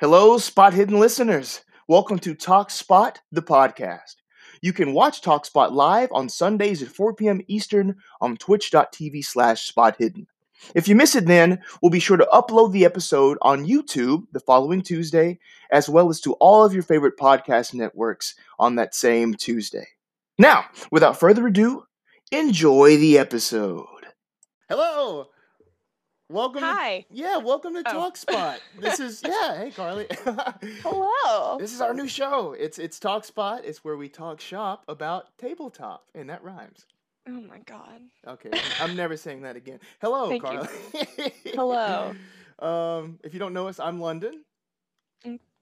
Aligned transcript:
Hello, 0.00 0.38
Spot 0.38 0.72
Hidden 0.72 1.00
listeners. 1.00 1.62
Welcome 1.88 2.20
to 2.20 2.32
Talk 2.32 2.70
Spot, 2.70 3.20
the 3.32 3.42
podcast. 3.42 4.14
You 4.62 4.72
can 4.72 4.94
watch 4.94 5.22
Talk 5.22 5.44
Spot 5.44 5.72
live 5.72 6.08
on 6.12 6.28
Sundays 6.28 6.84
at 6.84 6.88
4 6.88 7.14
p.m. 7.14 7.40
Eastern 7.48 7.96
on 8.20 8.36
twitch.tv 8.36 9.24
slash 9.24 9.66
spot 9.66 9.96
hidden. 9.98 10.28
If 10.72 10.86
you 10.86 10.94
miss 10.94 11.16
it 11.16 11.26
then, 11.26 11.58
we'll 11.82 11.90
be 11.90 11.98
sure 11.98 12.16
to 12.16 12.28
upload 12.32 12.70
the 12.70 12.84
episode 12.84 13.38
on 13.42 13.66
YouTube 13.66 14.22
the 14.30 14.38
following 14.38 14.82
Tuesday, 14.82 15.40
as 15.72 15.88
well 15.88 16.10
as 16.10 16.20
to 16.20 16.34
all 16.34 16.64
of 16.64 16.72
your 16.72 16.84
favorite 16.84 17.18
podcast 17.18 17.74
networks 17.74 18.36
on 18.60 18.76
that 18.76 18.94
same 18.94 19.34
Tuesday. 19.34 19.88
Now, 20.38 20.66
without 20.92 21.18
further 21.18 21.48
ado, 21.48 21.82
enjoy 22.30 22.98
the 22.98 23.18
episode. 23.18 23.84
Hello. 24.68 25.26
Welcome. 26.30 26.62
Hi. 26.62 27.06
To, 27.10 27.16
yeah, 27.16 27.36
welcome 27.38 27.72
to 27.74 27.82
Oh. 27.86 27.92
Talk 27.92 28.16
Spot. 28.18 28.60
This 28.78 29.00
is 29.06 29.22
yeah. 29.24 29.56
Hey, 29.56 29.70
Carly. 29.70 30.06
Hello. 30.82 31.56
This 31.58 31.72
is 31.72 31.80
our 31.80 31.94
new 31.94 32.06
show. 32.08 32.52
It's 32.52 32.78
it's 32.78 32.98
Talk 33.00 33.24
Spot. 33.24 33.64
It's 33.64 33.82
where 33.82 33.96
we 33.96 34.08
talk 34.10 34.38
shop 34.40 34.84
about 34.88 35.36
tabletop, 35.38 36.04
and 36.14 36.28
that 36.28 36.44
rhymes. 36.44 36.86
Oh 37.26 37.40
my 37.40 37.58
god. 37.60 38.00
Okay, 38.26 38.50
I'm 38.80 38.94
never 38.94 39.16
saying 39.16 39.42
that 39.42 39.56
again. 39.56 39.80
Hello, 40.02 40.28
Thank 40.28 40.42
you. 40.42 40.48
Carly. 40.48 41.32
Hello. 41.46 42.14
Um, 42.58 43.20
if 43.22 43.32
you 43.34 43.38
don't 43.38 43.52
know 43.54 43.68
us, 43.68 43.78
I'm 43.78 44.00
London, 44.00 44.42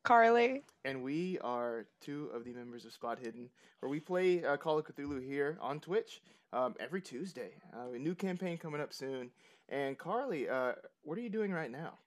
Carly. 0.03 0.63
and 0.87 1.03
we 1.03 1.39
are 1.45 1.85
two 2.01 2.31
of 2.33 2.43
the 2.43 2.55
members 2.55 2.87
of 2.87 2.93
Spot 2.95 3.19
Hidden, 3.19 3.51
where 3.81 3.91
we 3.91 4.01
play 4.01 4.43
uh, 4.43 4.57
Call 4.57 4.79
of 4.79 4.87
Cthulhu 4.87 5.23
here 5.23 5.59
on 5.61 5.79
Twitch 5.79 6.23
um, 6.55 6.75
every 6.81 7.03
Tuesday. 7.03 7.51
Uh, 7.75 7.93
a 7.93 7.99
new 7.99 8.15
campaign 8.15 8.57
coming 8.57 8.81
up 8.81 8.95
soon. 8.95 9.29
And 9.69 9.99
Carly, 9.99 10.49
uh, 10.49 10.73
what 11.03 11.19
are 11.19 11.23
you 11.23 11.31
doing 11.31 11.53
right 11.53 11.71
now? 11.71 11.99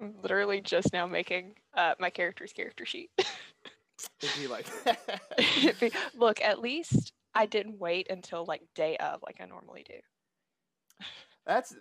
I'm 0.00 0.14
literally 0.22 0.60
just 0.60 0.92
now 0.92 1.06
making 1.06 1.54
uh, 1.74 1.94
my 1.98 2.10
character's 2.10 2.52
character 2.52 2.84
sheet. 2.84 3.10
Is 4.22 4.32
he 4.34 4.46
like? 4.46 4.66
Be- 5.80 5.90
Look, 6.14 6.40
at 6.42 6.60
least 6.60 7.12
I 7.34 7.46
didn't 7.46 7.78
wait 7.78 8.08
until 8.10 8.44
like 8.46 8.62
day 8.74 8.96
of 8.98 9.20
like 9.22 9.40
I 9.40 9.46
normally 9.46 9.84
do. 9.86 11.06
That's 11.46 11.74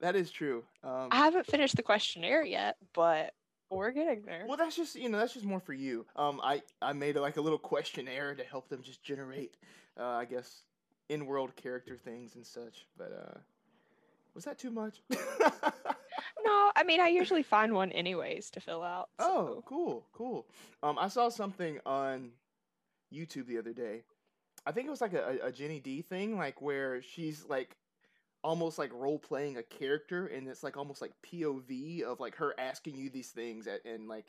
that 0.00 0.16
is 0.16 0.30
true. 0.30 0.64
Um, 0.82 1.08
I 1.10 1.16
haven't 1.16 1.46
finished 1.46 1.76
the 1.76 1.82
questionnaire 1.82 2.44
yet, 2.44 2.76
but 2.94 3.32
we're 3.70 3.92
getting 3.92 4.22
there. 4.26 4.44
Well, 4.46 4.56
that's 4.56 4.76
just 4.76 4.96
you 4.96 5.08
know 5.08 5.18
that's 5.18 5.34
just 5.34 5.46
more 5.46 5.60
for 5.60 5.72
you. 5.72 6.06
Um, 6.16 6.40
I 6.42 6.62
I 6.82 6.92
made 6.92 7.16
like 7.16 7.36
a 7.36 7.40
little 7.40 7.58
questionnaire 7.58 8.34
to 8.34 8.44
help 8.44 8.68
them 8.68 8.82
just 8.82 9.02
generate, 9.02 9.56
uh, 9.98 10.04
I 10.04 10.24
guess, 10.24 10.62
in-world 11.08 11.56
character 11.56 11.96
things 11.96 12.34
and 12.34 12.44
such. 12.44 12.86
But 12.96 13.12
uh, 13.12 13.38
was 14.36 14.44
that 14.44 14.58
too 14.58 14.70
much? 14.70 15.00
No, 16.44 16.70
I 16.76 16.84
mean 16.84 17.00
I 17.00 17.08
usually 17.08 17.42
find 17.42 17.74
one 17.74 17.90
anyways 17.90 18.50
to 18.50 18.60
fill 18.60 18.82
out. 18.82 19.08
oh, 19.18 19.64
cool, 19.66 20.06
cool. 20.12 20.46
Um, 20.82 20.96
I 20.98 21.08
saw 21.08 21.28
something 21.28 21.80
on 21.84 22.30
YouTube 23.12 23.46
the 23.46 23.58
other 23.58 23.72
day. 23.72 24.02
I 24.64 24.72
think 24.72 24.86
it 24.86 24.90
was 24.90 25.00
like 25.00 25.12
a, 25.12 25.38
a, 25.42 25.52
Jenny 25.52 25.80
D 25.80 26.02
thing, 26.02 26.36
like 26.36 26.62
where 26.62 27.02
she's 27.02 27.44
like 27.48 27.76
almost 28.44 28.78
like 28.78 28.92
role 28.92 29.18
playing 29.18 29.56
a 29.56 29.62
character, 29.62 30.26
and 30.26 30.46
it's 30.46 30.62
like 30.62 30.76
almost 30.76 31.02
like 31.02 31.12
POV 31.24 32.02
of 32.02 32.20
like 32.20 32.36
her 32.36 32.54
asking 32.58 32.96
you 32.96 33.10
these 33.10 33.30
things, 33.30 33.66
at, 33.66 33.84
and 33.84 34.08
like 34.08 34.26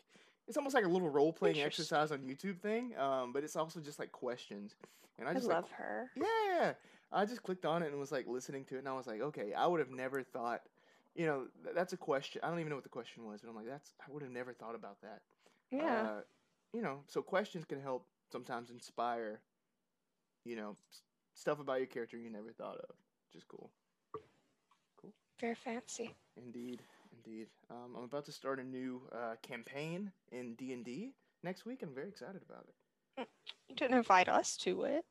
it's 0.48 0.58
almost 0.58 0.74
like 0.74 0.86
a 0.86 0.90
little 0.90 1.10
role 1.10 1.34
playing 1.34 1.62
exercise 1.62 2.12
on 2.12 2.20
YouTube 2.20 2.60
thing. 2.60 2.98
Um, 2.98 3.32
but 3.32 3.44
it's 3.44 3.56
also 3.56 3.80
just 3.80 4.00
like 4.00 4.12
questions, 4.12 4.76
and 5.20 5.28
I 5.28 5.32
I 5.32 5.34
just 5.36 5.48
like, 5.48 5.56
love 5.56 5.72
her. 5.72 6.12
yeah, 6.16 6.74
I 7.12 7.26
just 7.26 7.44
clicked 7.44 7.66
on 7.66 7.82
it 7.84 7.88
and 7.88 8.00
was 8.00 8.12
like 8.12 8.28
listening 8.28 8.66
to 8.66 8.76
it, 8.76 8.80
and 8.80 8.88
I 8.90 8.94
was 8.94 9.08
like, 9.08 9.22
okay, 9.22 9.54
I 9.54 9.66
would 9.68 9.80
have 9.80 9.90
never 9.92 10.24
thought, 10.24 10.62
you 11.16 11.26
know, 11.26 11.46
th- 11.64 11.76
that's 11.76 11.94
a 11.94 11.98
question. 11.98 12.42
I 12.44 12.50
don't 12.50 12.60
even 12.60 12.70
know 12.70 12.76
what 12.76 12.84
the 12.84 12.90
question 12.90 13.26
was, 13.26 13.42
but 13.42 13.50
I'm 13.50 13.56
like, 13.56 13.68
that's 13.68 13.94
I 14.02 14.12
would 14.12 14.24
have 14.24 14.32
never 14.32 14.54
thought 14.54 14.76
about 14.76 15.02
that. 15.02 15.22
Yeah. 15.72 16.08
Uh, 16.08 16.22
you 16.74 16.82
know, 16.82 17.04
so 17.08 17.22
questions 17.22 17.66
can 17.66 17.82
help 17.82 18.08
sometimes 18.32 18.70
inspire, 18.70 19.42
you 20.46 20.56
know, 20.56 20.72
s- 20.92 21.02
stuff 21.34 21.60
about 21.60 21.78
your 21.78 21.88
character 21.88 22.18
you 22.18 22.30
never 22.30 22.52
thought 22.52 22.78
of. 22.78 22.90
Which 23.28 23.36
is 23.36 23.44
cool. 23.44 23.72
cool. 24.98 25.14
Very 25.40 25.56
fancy. 25.56 26.16
Indeed, 26.38 26.84
indeed. 27.12 27.48
Um, 27.70 27.96
I'm 27.96 28.04
about 28.04 28.26
to 28.26 28.32
start 28.32 28.60
a 28.60 28.64
new 28.64 29.02
uh, 29.12 29.36
campaign 29.42 30.12
in 30.32 30.56
D 30.56 30.72
and 30.74 30.84
D 30.86 31.14
next 31.44 31.66
week. 31.66 31.82
I'm 31.84 31.94
very 31.94 32.10
excited 32.10 32.42
about 32.48 32.66
it. 32.68 32.76
You 33.70 33.76
didn't 33.76 33.98
invite 33.98 34.28
us 34.30 34.58
to 34.58 34.84
it. 34.84 35.06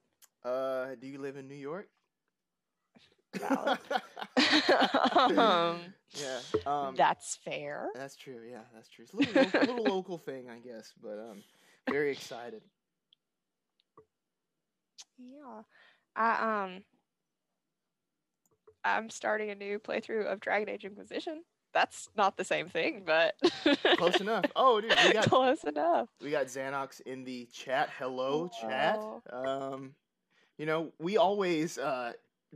Uh, 0.47 0.95
do 1.01 1.07
you 1.09 1.19
live 1.19 1.37
in 1.37 1.49
New 1.49 1.55
York? 1.55 1.89
Um, 5.17 5.79
yeah. 6.15 6.39
Um, 6.67 6.95
that's 6.97 7.37
fair. 7.45 7.89
That's 7.95 8.17
true. 8.17 8.41
Yeah, 8.49 8.61
that's 8.75 8.89
true. 8.89 9.05
It's 9.05 9.12
a 9.12 9.17
little, 9.17 9.43
local, 9.43 9.61
little 9.61 9.84
local 9.84 10.19
thing, 10.19 10.49
I 10.49 10.59
guess, 10.59 10.93
but 11.03 11.19
um, 11.19 11.43
very 11.91 12.12
excited. 12.12 12.62
Yeah. 15.19 15.62
I 16.15 16.65
um 16.65 16.83
I'm 18.84 19.11
starting 19.11 19.51
a 19.51 19.55
new 19.55 19.78
playthrough 19.78 20.27
of 20.27 20.41
Dragon 20.41 20.69
Age 20.69 20.84
Inquisition. 20.84 21.43
That's 21.75 22.09
not 22.17 22.37
the 22.37 22.45
same 22.45 22.69
thing, 22.69 23.03
but 23.05 23.34
Close 23.97 24.21
enough. 24.21 24.45
Oh, 24.55 24.81
dude, 24.81 24.95
we 25.05 25.13
got 25.13 25.28
Close 25.28 25.65
enough. 25.65 26.09
we 26.23 26.31
got 26.31 26.47
Xanox 26.47 27.01
in 27.03 27.25
the 27.25 27.47
chat. 27.53 27.91
Hello, 27.99 28.49
chat. 28.61 28.99
Um, 29.33 29.95
you 30.59 30.67
know, 30.67 30.93
we 30.99 31.17
always 31.17 31.78
uh 31.78 32.12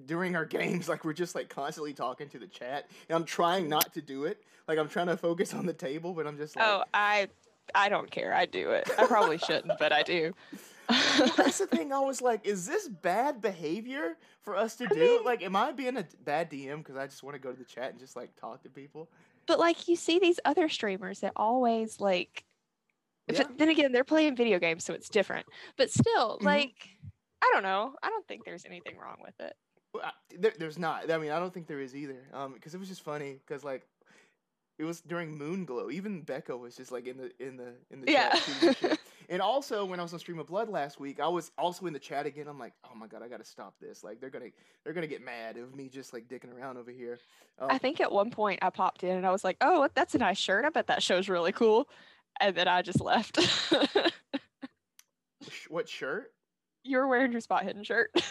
during 0.06 0.36
our 0.36 0.44
games 0.58 0.88
like 0.88 1.04
we're 1.04 1.12
just 1.12 1.34
like 1.34 1.48
constantly 1.48 1.92
talking 1.92 2.28
to 2.30 2.38
the 2.38 2.46
chat, 2.46 2.88
and 3.08 3.16
I'm 3.16 3.24
trying 3.24 3.68
not 3.68 3.92
to 3.94 4.02
do 4.02 4.24
it. 4.24 4.42
Like 4.68 4.78
I'm 4.78 4.88
trying 4.88 5.08
to 5.08 5.16
focus 5.16 5.52
on 5.54 5.66
the 5.66 5.72
table, 5.72 6.12
but 6.12 6.26
I'm 6.26 6.36
just 6.36 6.56
like. 6.56 6.64
Oh, 6.66 6.84
I 6.94 7.28
I 7.74 7.88
don't 7.88 8.10
care. 8.10 8.34
I 8.34 8.46
do 8.46 8.70
it. 8.70 8.88
I 8.98 9.06
probably 9.06 9.38
shouldn't, 9.38 9.78
but 9.78 9.92
I 9.92 10.02
do. 10.02 10.34
Well, 11.20 11.30
that's 11.36 11.58
the 11.58 11.66
thing. 11.76 11.92
I 11.92 12.00
was 12.00 12.20
like, 12.20 12.44
is 12.44 12.66
this 12.66 12.88
bad 12.88 13.40
behavior 13.40 14.16
for 14.42 14.56
us 14.56 14.74
to 14.76 14.86
I 14.86 14.88
do? 14.88 14.98
mean- 14.98 15.24
like, 15.24 15.40
am 15.40 15.54
I 15.54 15.70
being 15.70 15.96
a 15.96 16.04
bad 16.24 16.50
DM 16.50 16.78
because 16.78 16.96
I 16.96 17.06
just 17.06 17.22
want 17.22 17.34
to 17.36 17.38
go 17.40 17.52
to 17.52 17.56
the 17.58 17.64
chat 17.64 17.90
and 17.90 17.98
just 18.00 18.16
like 18.16 18.34
talk 18.34 18.62
to 18.64 18.68
people? 18.68 19.08
but 19.46 19.58
like 19.60 19.86
you 19.88 19.94
see 19.94 20.18
these 20.18 20.38
other 20.44 20.68
streamers 20.68 21.20
that 21.20 21.32
always 21.36 22.00
like 22.00 22.44
Yeah. 23.30 23.42
it- 23.42 23.58
then 23.58 23.68
again 23.68 23.92
they're 23.92 24.02
playing 24.02 24.34
video 24.34 24.58
games 24.58 24.84
so 24.84 24.92
it's 24.92 25.08
different. 25.08 25.46
But 25.76 25.90
still, 25.92 26.38
Mhm. 26.38 26.42
like 26.44 26.88
I 27.42 27.50
don't 27.52 27.62
know. 27.62 27.94
I 28.02 28.08
don't 28.08 28.26
think 28.26 28.44
there's 28.44 28.64
anything 28.66 28.96
wrong 28.96 29.16
with 29.22 29.38
it. 29.40 29.54
Well, 29.94 30.04
I, 30.04 30.12
there, 30.38 30.52
there's 30.58 30.78
not. 30.78 31.10
I 31.10 31.18
mean, 31.18 31.30
I 31.30 31.38
don't 31.38 31.52
think 31.52 31.66
there 31.66 31.80
is 31.80 31.96
either. 31.96 32.22
Um, 32.32 32.52
because 32.54 32.74
it 32.74 32.78
was 32.78 32.88
just 32.88 33.02
funny 33.02 33.40
because 33.46 33.64
like. 33.64 33.86
It 34.78 34.84
was 34.84 35.02
during 35.02 35.36
Moon 35.36 35.66
Glow. 35.66 35.90
Even 35.90 36.22
Becca 36.22 36.56
was 36.56 36.74
just 36.74 36.90
like 36.90 37.06
in 37.06 37.18
the 37.18 37.30
in 37.38 37.58
the 37.58 37.74
in 37.90 38.00
the 38.00 38.10
Yeah. 38.10 38.30
chat. 38.30 38.98
And 39.30 39.40
also 39.40 39.84
when 39.84 40.00
I 40.00 40.02
was 40.02 40.12
on 40.12 40.18
Stream 40.18 40.40
of 40.40 40.48
Blood 40.48 40.68
last 40.68 40.98
week, 40.98 41.20
I 41.20 41.28
was 41.28 41.52
also 41.56 41.86
in 41.86 41.92
the 41.92 42.00
chat 42.00 42.26
again. 42.26 42.48
I'm 42.48 42.58
like, 42.58 42.72
oh 42.84 42.96
my 42.96 43.06
god, 43.06 43.22
I 43.22 43.28
gotta 43.28 43.44
stop 43.44 43.74
this. 43.80 44.02
Like 44.02 44.20
they're 44.20 44.28
gonna 44.28 44.48
they're 44.82 44.92
gonna 44.92 45.06
get 45.06 45.24
mad 45.24 45.56
of 45.56 45.72
me 45.76 45.88
just 45.88 46.12
like 46.12 46.26
dicking 46.26 46.52
around 46.52 46.78
over 46.78 46.90
here. 46.90 47.20
Um, 47.60 47.68
I 47.70 47.78
think 47.78 48.00
at 48.00 48.10
one 48.10 48.32
point 48.32 48.58
I 48.60 48.70
popped 48.70 49.04
in 49.04 49.16
and 49.16 49.24
I 49.24 49.30
was 49.30 49.44
like, 49.44 49.56
"Oh, 49.60 49.88
that's 49.94 50.16
a 50.16 50.18
nice 50.18 50.36
shirt. 50.36 50.64
I 50.64 50.70
bet 50.70 50.88
that 50.88 51.00
show's 51.00 51.28
really 51.28 51.52
cool." 51.52 51.88
And 52.40 52.56
then 52.56 52.66
I 52.66 52.82
just 52.82 53.00
left. 53.00 53.38
what 55.68 55.88
shirt? 55.88 56.32
You're 56.82 57.06
wearing 57.08 57.32
your 57.32 57.40
spot 57.40 57.64
hidden 57.64 57.84
shirt. 57.84 58.10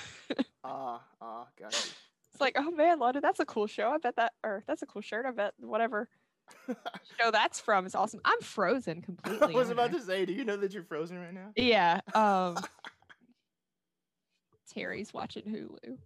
Ah, 0.63 1.01
ah, 1.21 1.47
got 1.59 1.71
you. 1.71 1.91
it's 2.31 2.41
like, 2.41 2.53
"Oh 2.57 2.69
man, 2.69 2.99
London, 2.99 3.21
that's 3.21 3.39
a 3.39 3.45
cool 3.45 3.65
show. 3.65 3.89
I 3.89 3.97
bet 3.97 4.17
that 4.17 4.33
or 4.43 4.61
that's 4.67 4.81
a 4.81 4.85
cool 4.85 5.01
shirt. 5.01 5.25
I 5.25 5.31
bet 5.31 5.53
whatever 5.57 6.09
show 6.67 7.31
that's 7.31 7.59
from 7.59 7.85
is 7.87 7.95
awesome." 7.95 8.19
I'm 8.25 8.39
frozen 8.41 9.01
completely. 9.03 9.55
I 9.55 9.57
was 9.57 9.69
about 9.71 9.91
to 9.93 10.01
say, 10.01 10.25
do 10.25 10.33
you 10.33 10.43
know 10.45 10.57
that 10.57 10.73
you're 10.73 10.83
frozen 10.83 11.17
right 11.17 11.33
now? 11.33 11.51
Yeah. 11.55 12.01
Um 12.13 12.57
Terry's 14.71 15.13
watching 15.13 15.43
Hulu. 15.43 15.97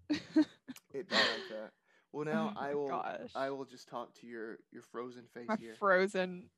It 0.93 1.11
like 1.11 1.49
that. 1.49 1.71
Well, 2.13 2.25
now 2.25 2.53
Oh 2.55 2.59
I 2.61 2.73
will. 2.75 2.87
gosh. 2.87 3.31
I 3.35 3.49
will 3.49 3.65
just 3.65 3.89
talk 3.89 4.13
to 4.21 4.27
your 4.27 4.59
your 4.71 4.83
frozen 4.83 5.23
face 5.33 5.47
My 5.49 5.57
here. 5.59 5.75
frozen 5.79 6.49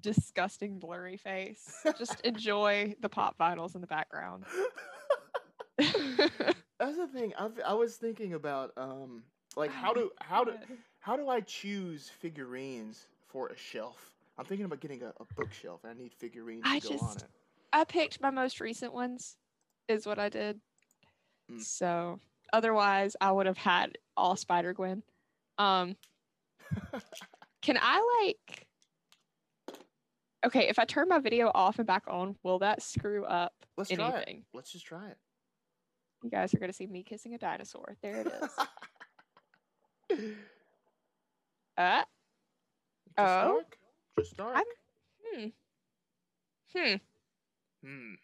disgusting 0.00 0.78
blurry 0.78 1.16
face. 1.18 1.84
Just 1.98 2.20
enjoy 2.22 2.94
the 3.00 3.08
pop 3.08 3.36
vinyls 3.38 3.74
in 3.74 3.80
the 3.82 3.86
background. 3.86 4.44
That's 5.78 6.96
the 6.96 7.08
thing. 7.12 7.32
I 7.38 7.48
I 7.66 7.74
was 7.74 7.96
thinking 7.96 8.34
about 8.34 8.72
um 8.76 9.22
like 9.56 9.70
how 9.70 9.92
do 9.92 10.10
how 10.20 10.44
do 10.44 10.52
how 11.00 11.16
do 11.16 11.28
I 11.28 11.40
choose 11.40 12.08
figurines 12.08 13.06
for 13.26 13.48
a 13.48 13.56
shelf? 13.56 14.12
I'm 14.38 14.44
thinking 14.44 14.66
about 14.66 14.80
getting 14.80 15.02
a, 15.02 15.12
a 15.20 15.24
bookshelf 15.34 15.80
and 15.84 15.92
I 15.92 15.94
need 16.02 16.12
figurines 16.12 16.62
I 16.64 16.78
to 16.80 16.88
go 16.88 16.98
on 16.98 17.16
it. 17.16 17.24
I 17.72 17.84
picked 17.84 18.20
my 18.20 18.30
most 18.30 18.60
recent 18.60 18.92
ones, 18.92 19.36
is 19.88 20.06
what 20.06 20.18
I 20.18 20.28
did. 20.28 20.60
Mm. 21.50 21.62
So 21.62 22.20
otherwise, 22.52 23.16
I 23.20 23.32
would 23.32 23.46
have 23.46 23.58
had 23.58 23.98
all 24.16 24.36
Spider 24.36 24.72
Gwen. 24.72 25.02
Um, 25.58 25.96
can 27.62 27.78
I 27.80 28.24
like? 28.24 28.66
Okay, 30.44 30.68
if 30.68 30.78
I 30.78 30.84
turn 30.84 31.08
my 31.08 31.18
video 31.18 31.50
off 31.54 31.78
and 31.78 31.86
back 31.86 32.04
on, 32.08 32.36
will 32.42 32.60
that 32.60 32.82
screw 32.82 33.24
up 33.24 33.52
Let's 33.76 33.90
try 33.90 34.08
it. 34.08 34.14
anything? 34.14 34.44
Let's 34.52 34.72
just 34.72 34.86
try 34.86 35.08
it. 35.08 35.16
You 36.22 36.30
guys 36.30 36.54
are 36.54 36.58
gonna 36.58 36.72
see 36.72 36.86
me 36.86 37.02
kissing 37.02 37.34
a 37.34 37.38
dinosaur. 37.38 37.96
There 38.02 38.16
it 38.22 38.26
is. 40.10 40.28
Uh, 41.78 41.98
Just 41.98 42.08
Oh. 43.18 43.52
dark. 43.52 43.78
Just 44.18 44.36
dark. 44.36 44.56
I'm- 44.56 44.66
Hmm. 45.34 45.48
Hmm. 46.72 46.94
Hmm. 47.84 48.14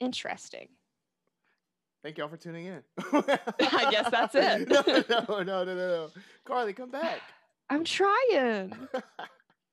Interesting. 0.00 0.68
Thank 2.02 2.18
y'all 2.18 2.28
for 2.28 2.36
tuning 2.36 2.66
in. 2.66 2.82
I 2.98 3.88
guess 3.90 4.10
that's 4.10 4.34
it. 4.34 4.68
no, 4.68 4.82
no, 5.08 5.42
no, 5.42 5.42
no, 5.42 5.64
no, 5.64 5.74
no. 5.74 6.10
Carly, 6.44 6.72
come 6.74 6.90
back. 6.90 7.20
I'm 7.70 7.84
trying. 7.84 8.74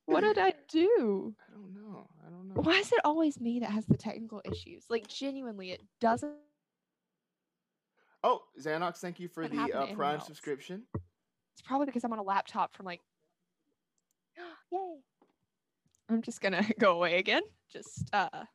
What 0.05 0.21
did 0.21 0.37
I 0.37 0.53
do? 0.69 1.35
I 1.49 1.51
don't 1.51 1.73
know. 1.75 2.07
I 2.25 2.29
don't 2.29 2.47
know. 2.47 2.61
Why 2.61 2.75
is 2.77 2.91
it 2.93 2.99
always 3.03 3.41
me 3.41 3.59
that 3.59 3.71
has 3.71 3.85
the 3.87 3.97
technical 3.97 4.41
issues? 4.45 4.85
Like 4.89 5.07
genuinely, 5.07 5.71
it 5.71 5.81
doesn't. 5.99 6.33
Oh, 8.23 8.41
Xanox, 8.59 8.97
thank 8.97 9.19
you 9.19 9.27
for 9.27 9.43
What 9.43 9.51
the 9.51 9.73
uh, 9.73 9.95
Prime 9.95 10.19
subscription. 10.19 10.83
It's 11.53 11.61
probably 11.61 11.85
because 11.85 12.03
I'm 12.03 12.13
on 12.13 12.19
a 12.19 12.23
laptop 12.23 12.73
from 12.73 12.85
like. 12.85 13.01
Yay! 14.71 14.99
I'm 16.09 16.21
just 16.21 16.41
gonna 16.41 16.65
go 16.79 16.95
away 16.95 17.17
again. 17.17 17.43
Just 17.71 18.09
uh, 18.13 18.45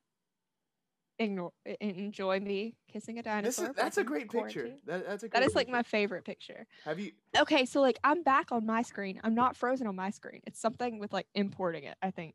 ignore, 1.18 1.52
enjoy 1.80 2.40
me 2.40 2.74
kissing 2.92 3.18
a 3.18 3.22
This 3.22 3.30
dinosaur. 3.30 3.66
is 3.68 3.74
that's 3.76 3.96
a 3.98 4.04
great 4.04 4.30
picture. 4.30 4.72
That, 4.86 5.06
that's 5.06 5.22
a 5.22 5.28
great 5.28 5.40
That 5.40 5.46
is 5.46 5.54
like 5.54 5.68
my 5.68 5.82
favorite 5.82 6.24
picture. 6.24 6.66
Have 6.84 6.98
you? 6.98 7.12
Okay, 7.38 7.64
so 7.64 7.80
like 7.80 7.98
I'm 8.02 8.22
back 8.22 8.52
on 8.52 8.66
my 8.66 8.82
screen. 8.82 9.20
I'm 9.22 9.34
not 9.34 9.56
frozen 9.56 9.86
on 9.86 9.96
my 9.96 10.10
screen. 10.10 10.40
It's 10.46 10.60
something 10.60 10.98
with 10.98 11.12
like 11.12 11.26
importing 11.34 11.84
it. 11.84 11.96
I 12.02 12.10
think. 12.10 12.34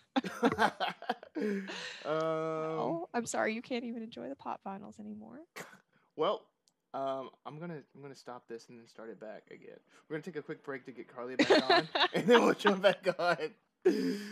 um, 2.06 2.12
oh, 2.12 3.10
I'm 3.14 3.26
sorry. 3.26 3.54
You 3.54 3.62
can't 3.62 3.84
even 3.84 4.02
enjoy 4.02 4.28
the 4.30 4.36
pop 4.36 4.62
vinyls 4.66 5.00
anymore. 5.00 5.42
well, 6.16 6.42
um, 6.94 7.30
I'm 7.46 7.60
gonna 7.60 7.82
I'm 7.96 8.02
gonna 8.02 8.16
stop 8.16 8.48
this 8.48 8.70
and 8.70 8.80
then 8.80 8.88
start 8.88 9.10
it 9.10 9.20
back 9.20 9.44
again. 9.52 9.78
We're 10.10 10.16
gonna 10.16 10.24
take 10.24 10.38
a 10.38 10.42
quick 10.42 10.64
break 10.64 10.86
to 10.86 10.92
get 10.92 11.14
Carly 11.14 11.36
back 11.36 11.70
on, 11.70 11.88
and 12.14 12.26
then 12.26 12.44
we'll 12.44 12.54
jump 12.56 12.82
back 12.82 13.08
on. 13.20 13.38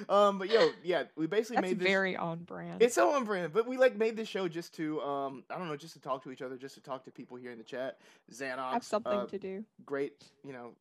Um, 0.10 0.40
but 0.40 0.50
yo, 0.50 0.70
yeah, 0.84 1.04
we 1.16 1.28
basically 1.28 1.58
That's 1.58 1.68
made 1.68 1.80
this. 1.80 1.88
very 1.88 2.16
on 2.16 2.40
brand. 2.40 2.82
It's 2.82 2.96
so 2.96 3.12
on 3.12 3.24
brand, 3.24 3.54
but 3.54 3.68
we 3.68 3.78
like 3.78 3.96
made 3.96 4.18
this 4.18 4.28
show 4.28 4.48
just 4.48 4.74
to 4.76 5.00
um 5.02 5.44
I 5.50 5.60
don't 5.60 5.68
know 5.68 5.78
just 5.78 5.94
to 5.94 6.00
talk 6.00 6.24
to 6.24 6.32
each 6.32 6.42
other, 6.42 6.58
just 6.58 6.74
to 6.76 6.82
talk 6.82 7.06
to 7.06 7.12
people 7.12 7.38
here 7.38 7.52
in 7.52 7.60
the 7.60 7.64
chat. 7.64 8.00
Xanox, 8.32 8.74
have 8.74 8.84
something 8.84 9.12
uh, 9.14 9.26
to 9.28 9.38
do. 9.38 9.64
great, 9.86 10.24
you 10.44 10.54
know, 10.54 10.72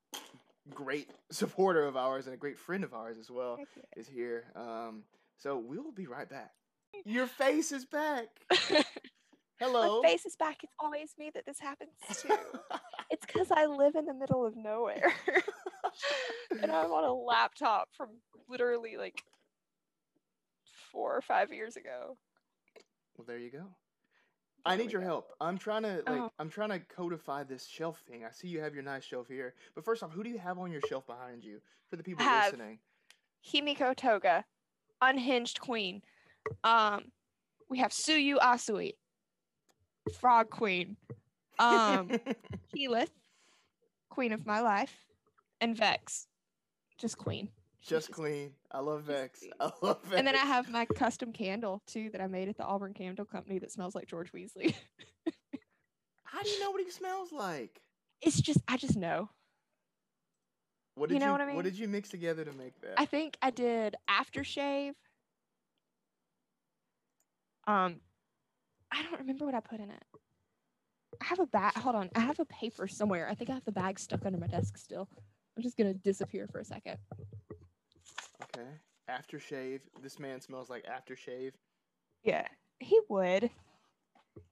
great 0.75 1.09
supporter 1.31 1.85
of 1.87 1.97
ours 1.97 2.27
and 2.27 2.35
a 2.35 2.39
great 2.39 2.59
friend 2.59 2.85
of 2.85 2.95
ours 2.95 3.19
as 3.19 3.31
well 3.31 3.57
Heck 3.57 3.69
is 3.97 4.09
here. 4.09 4.45
Um, 4.55 5.05
so 5.39 5.59
we 5.59 5.79
will 5.79 5.93
be 5.93 6.07
right 6.07 6.29
back. 6.29 6.53
Your 7.05 7.27
face 7.27 7.73
is 7.73 7.85
back. 7.85 8.29
Hello. 9.59 10.03
My 10.03 10.09
face 10.09 10.27
is 10.27 10.37
back. 10.37 10.63
It's 10.63 10.75
always 10.79 11.15
me 11.19 11.31
that 11.35 11.47
this 11.47 11.59
happens 11.61 11.91
to. 12.23 12.39
it's 13.11 13.25
because 13.27 13.51
I 13.51 13.67
live 13.67 13.95
in 13.95 14.07
the 14.07 14.15
middle 14.15 14.45
of 14.45 14.57
nowhere. 14.57 15.13
and 16.51 16.71
I'm 16.71 16.91
on 16.93 17.05
a 17.05 17.13
laptop 17.13 17.89
from 17.97 18.09
literally 18.49 18.97
like 18.97 19.23
four 20.91 21.17
or 21.17 21.23
five 21.23 21.53
years 21.53 21.77
ago. 21.77 22.17
well, 23.17 23.25
there 23.27 23.39
you 23.39 23.51
go. 23.51 23.65
I 24.65 24.77
need 24.77 24.93
your 24.93 25.01
go. 25.01 25.07
help. 25.07 25.33
I'm 25.41 25.59
trying 25.59 25.83
to 25.83 25.97
like 26.07 26.21
Oh. 26.21 26.31
I'm 26.39 26.49
trying 26.49 26.71
to 26.71 26.79
codify 26.81 27.43
this 27.45 27.67
shelf 27.67 28.03
thing. 28.09 28.25
I 28.25 28.31
see 28.31 28.49
you 28.49 28.61
have 28.61 28.75
your 28.75 28.83
nice 28.85 29.05
shelf 29.05 29.29
here, 29.29 29.55
but 29.75 29.85
first 29.85 30.03
off, 30.03 30.13
who 30.13 30.23
do 30.23 30.31
you 30.31 30.39
have 30.39 30.59
on 30.59 30.71
your 30.71 30.81
shelf 30.89 31.07
behind 31.07 31.43
you 31.45 31.61
for 31.91 31.97
the 31.97 32.03
people 32.03 32.25
have- 32.25 32.53
listening? 32.53 32.79
Himiko 33.45 33.95
Toga, 33.97 34.45
Unhinged 35.01 35.61
Queen. 35.61 36.03
Um, 36.63 37.11
we 37.69 37.79
have 37.79 37.91
Tsuyu 37.91 38.37
Asui, 38.39 38.93
Frog 40.21 40.49
Queen. 40.51 40.97
Um, 41.59 42.09
Keyleth, 42.77 43.11
Queen 44.11 44.33
of 44.33 44.47
my 44.47 44.61
life, 44.61 45.05
and 45.61 45.77
Vex, 45.77 46.29
just 46.99 47.19
Queen. 47.19 47.49
Just 47.83 48.13
clean. 48.13 48.53
I 48.71 48.81
love 48.81 49.03
Vex. 49.03 49.45
I 49.61 49.71
love 49.83 50.03
Vex. 50.05 50.17
And 50.17 50.27
then 50.27 50.37
I 50.37 50.39
have 50.39 50.71
my 50.71 50.87
custom 50.87 51.33
candle 51.33 51.83
too 51.87 52.11
that 52.11 52.21
I 52.21 52.27
made 52.27 52.49
at 52.49 52.57
the 52.57 52.65
Auburn 52.65 52.95
Candle 52.95 53.25
Company 53.25 53.59
that 53.59 53.73
smells 53.73 53.95
like 53.95 54.07
George 54.07 54.33
Weasley. 54.33 54.75
How 56.25 56.43
do 56.43 56.49
you 56.49 56.61
know 56.61 56.71
what 56.71 56.83
he 56.83 56.91
smells 56.91 57.33
like? 57.33 57.83
it's 58.23 58.41
just 58.41 58.61
I 58.69 58.77
just 58.77 58.97
know. 58.97 59.29
What 60.95 61.09
did 61.09 61.15
you, 61.15 61.21
know 61.21 61.33
what 61.33 61.41
I 61.41 61.47
mean? 61.47 61.57
What 61.57 61.65
did 61.65 61.79
you 61.79 61.89
mix 61.89 62.11
together 62.11 62.45
to 62.45 62.53
make 62.53 62.79
that? 62.83 62.95
I 62.99 63.07
think 63.07 63.39
I 63.41 63.51
did 63.51 63.97
aftershave. 64.11 64.93
Um, 67.67 67.97
I 68.91 69.03
don't 69.03 69.21
remember 69.21 69.47
what 69.47 69.55
I 69.55 69.61
put 69.61 69.81
in 69.81 69.91
it. 69.91 70.03
I 71.21 71.25
have 71.25 71.39
a 71.39 71.47
bag. 71.47 71.75
Hold 71.79 71.97
on, 71.97 72.11
I 72.15 72.21
have 72.21 72.41
a 72.41 72.45
paper 72.45 72.87
somewhere. 72.87 73.27
I 73.29 73.35
think 73.35 73.49
I 73.51 73.55
have 73.55 73.65
the 73.65 73.73
bag 73.73 73.99
stuck 73.99 74.27
under 74.27 74.39
my 74.39 74.49
desk 74.49 74.77
still. 74.77 75.09
I'm 75.57 75.63
just 75.63 75.77
gonna 75.77 75.95
disappear 75.95 76.47
for 76.47 76.61
a 76.61 76.65
second. 76.65 76.99
Okay. 78.57 78.69
Aftershave. 79.11 79.81
This 80.03 80.19
man 80.19 80.41
smells 80.41 80.71
like 80.71 80.85
aftershave. 80.87 81.53
Yeah, 82.23 82.47
he 82.79 83.01
would. 83.09 83.51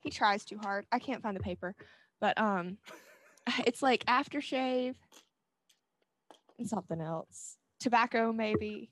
He 0.00 0.10
tries 0.10 0.44
too 0.44 0.58
hard. 0.58 0.86
I 0.92 0.98
can't 0.98 1.22
find 1.22 1.36
the 1.36 1.40
paper, 1.40 1.74
but 2.20 2.38
um, 2.38 2.78
it's 3.66 3.82
like 3.82 4.04
aftershave 4.06 4.94
and 6.58 6.68
something 6.68 7.00
else. 7.00 7.56
Tobacco, 7.78 8.32
maybe. 8.32 8.90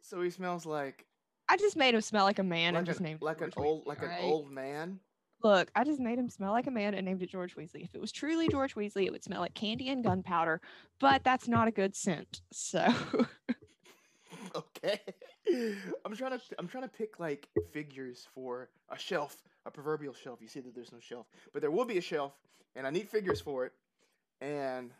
So 0.00 0.22
he 0.22 0.30
smells 0.30 0.64
like 0.64 1.04
I 1.48 1.56
just 1.56 1.76
made 1.76 1.94
him 1.94 2.00
smell 2.00 2.24
like 2.24 2.38
a 2.38 2.44
man 2.44 2.74
like 2.74 2.80
and 2.80 2.86
just 2.86 3.00
an, 3.00 3.06
named 3.06 3.22
like 3.22 3.40
an 3.40 3.52
old 3.56 3.86
like 3.86 4.02
alright? 4.02 4.20
an 4.20 4.24
old 4.24 4.50
man. 4.50 5.00
Look, 5.42 5.70
I 5.74 5.84
just 5.84 6.00
made 6.00 6.18
him 6.18 6.28
smell 6.30 6.52
like 6.52 6.66
a 6.66 6.70
man 6.70 6.94
and 6.94 7.04
named 7.04 7.22
it 7.22 7.30
George 7.30 7.56
Weasley. 7.56 7.84
If 7.84 7.94
it 7.94 8.00
was 8.00 8.10
truly 8.10 8.48
George 8.48 8.74
Weasley, 8.74 9.04
it 9.06 9.12
would 9.12 9.22
smell 9.22 9.40
like 9.40 9.54
candy 9.54 9.88
and 9.90 10.02
gunpowder, 10.02 10.60
but 10.98 11.24
that's 11.24 11.46
not 11.46 11.68
a 11.68 11.70
good 11.70 11.94
scent. 11.94 12.40
So 12.52 12.86
okay. 14.56 15.00
I'm 16.04 16.16
trying 16.16 16.32
to 16.32 16.40
I'm 16.58 16.68
trying 16.68 16.84
to 16.84 16.88
pick 16.88 17.20
like 17.20 17.48
figures 17.70 18.26
for 18.34 18.70
a 18.88 18.98
shelf, 18.98 19.42
a 19.66 19.70
proverbial 19.70 20.14
shelf. 20.14 20.40
You 20.40 20.48
see 20.48 20.60
that 20.60 20.74
there's 20.74 20.92
no 20.92 21.00
shelf, 21.00 21.26
but 21.52 21.60
there 21.60 21.70
will 21.70 21.84
be 21.84 21.98
a 21.98 22.02
shelf, 22.02 22.32
and 22.74 22.86
I 22.86 22.90
need 22.90 23.08
figures 23.08 23.40
for 23.40 23.66
it. 23.66 23.72
And 24.40 24.90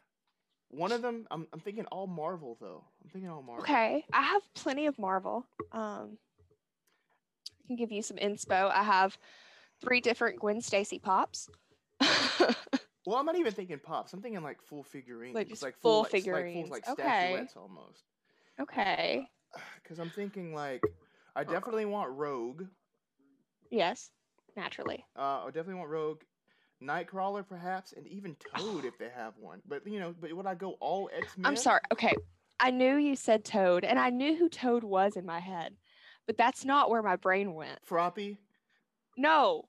one 0.69 0.93
of 0.93 1.03
them, 1.03 1.27
I'm 1.31 1.47
I'm 1.53 1.61
thinking 1.61 1.87
all 1.87 2.07
Marvel 2.07 2.57
though. 2.61 2.85
I'm 3.03 3.11
thinking 3.11 3.31
all 3.31 3.43
Marvel. 3.43 3.63
okay, 3.63 4.05
I 4.13 4.23
have 4.23 4.43
plenty 4.55 4.87
of 4.87 4.99
Marvel. 4.99 5.47
Um, 5.73 6.19
I 7.49 7.67
can 7.67 7.77
give 7.77 7.91
you 7.91 8.03
some 8.03 8.19
inspo. 8.19 8.71
I 8.71 8.83
have 8.83 9.19
three 9.81 10.01
different 10.01 10.39
Gwen 10.41 10.61
Stacy 10.61 10.99
pops. 10.99 11.49
Well, 13.07 13.17
I'm 13.17 13.25
not 13.25 13.39
even 13.39 13.53
thinking 13.53 13.79
pops. 13.79 14.13
I'm 14.13 14.21
thinking 14.21 14.43
like 14.43 14.61
full 14.61 14.83
figurines, 14.83 15.39
just 15.49 15.63
like 15.63 15.77
full 15.77 16.03
like, 16.03 16.13
like, 16.13 16.25
full 16.25 16.33
figurines. 16.33 16.71
like 16.71 16.89
Okay. 16.89 17.03
statuettes 17.03 17.57
almost. 17.57 18.03
okay. 18.61 19.29
Because 19.83 20.01
I'm 20.01 20.11
thinking 20.11 20.53
like 20.53 20.83
I 21.37 21.45
definitely 21.45 21.87
want 21.87 22.11
Rogue. 22.11 22.65
Yes, 23.71 24.11
naturally. 24.57 25.05
Uh, 25.17 25.45
I 25.45 25.47
definitely 25.47 25.75
want 25.77 25.89
Rogue, 25.91 26.23
Nightcrawler 26.83 27.47
perhaps, 27.47 27.93
and 27.93 28.07
even 28.09 28.37
Toad 28.57 28.85
if 28.85 28.99
they 28.99 29.09
have 29.15 29.35
one. 29.39 29.63
But 29.67 29.87
you 29.87 30.01
know, 30.01 30.15
but 30.21 30.33
would 30.35 30.47
I 30.47 30.57
go 30.57 30.73
all 30.81 31.09
X 31.17 31.39
Men? 31.39 31.47
I'm 31.47 31.57
sorry. 31.57 31.81
Okay. 31.93 32.15
I 32.59 32.71
knew 32.71 32.97
you 32.97 33.15
said 33.17 33.45
Toad, 33.45 33.85
and 33.85 33.99
I 33.99 34.11
knew 34.11 34.37
who 34.37 34.49
Toad 34.49 34.83
was 34.83 35.17
in 35.17 35.25
my 35.25 35.41
head, 35.41 35.77
but 36.27 36.37
that's 36.37 36.65
not 36.65 36.91
where 36.91 37.03
my 37.03 37.17
brain 37.17 37.55
went. 37.55 37.79
Froppy. 37.89 38.39
No, 39.17 39.69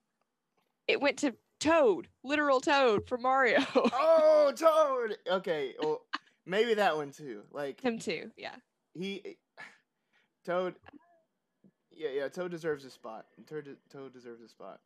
it 0.88 1.00
went 1.00 1.18
to 1.18 1.34
Toad, 1.60 2.08
literal 2.24 2.60
Toad 2.60 3.06
from 3.06 3.22
Mario. 3.22 3.60
Oh, 3.74 4.52
Toad. 4.56 5.18
Okay, 5.30 5.74
well, 5.82 6.00
maybe 6.46 6.74
that 6.74 6.96
one 6.96 7.10
too. 7.12 7.42
Like 7.52 7.80
Him 7.80 7.98
too. 7.98 8.30
Yeah. 8.36 8.54
he, 8.94 9.36
Toad. 10.46 10.76
Yeah, 11.94 12.08
yeah. 12.14 12.28
Toad 12.28 12.50
deserves 12.50 12.84
a 12.84 12.90
spot. 12.90 13.26
Toad, 13.46 13.76
Toad 13.92 14.12
deserves 14.14 14.42
a 14.42 14.48
spot. 14.48 14.80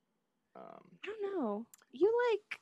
Um, 0.57 0.83
I 1.05 1.07
don't 1.07 1.23
know. 1.41 1.67
You 1.93 2.13
like? 2.33 2.59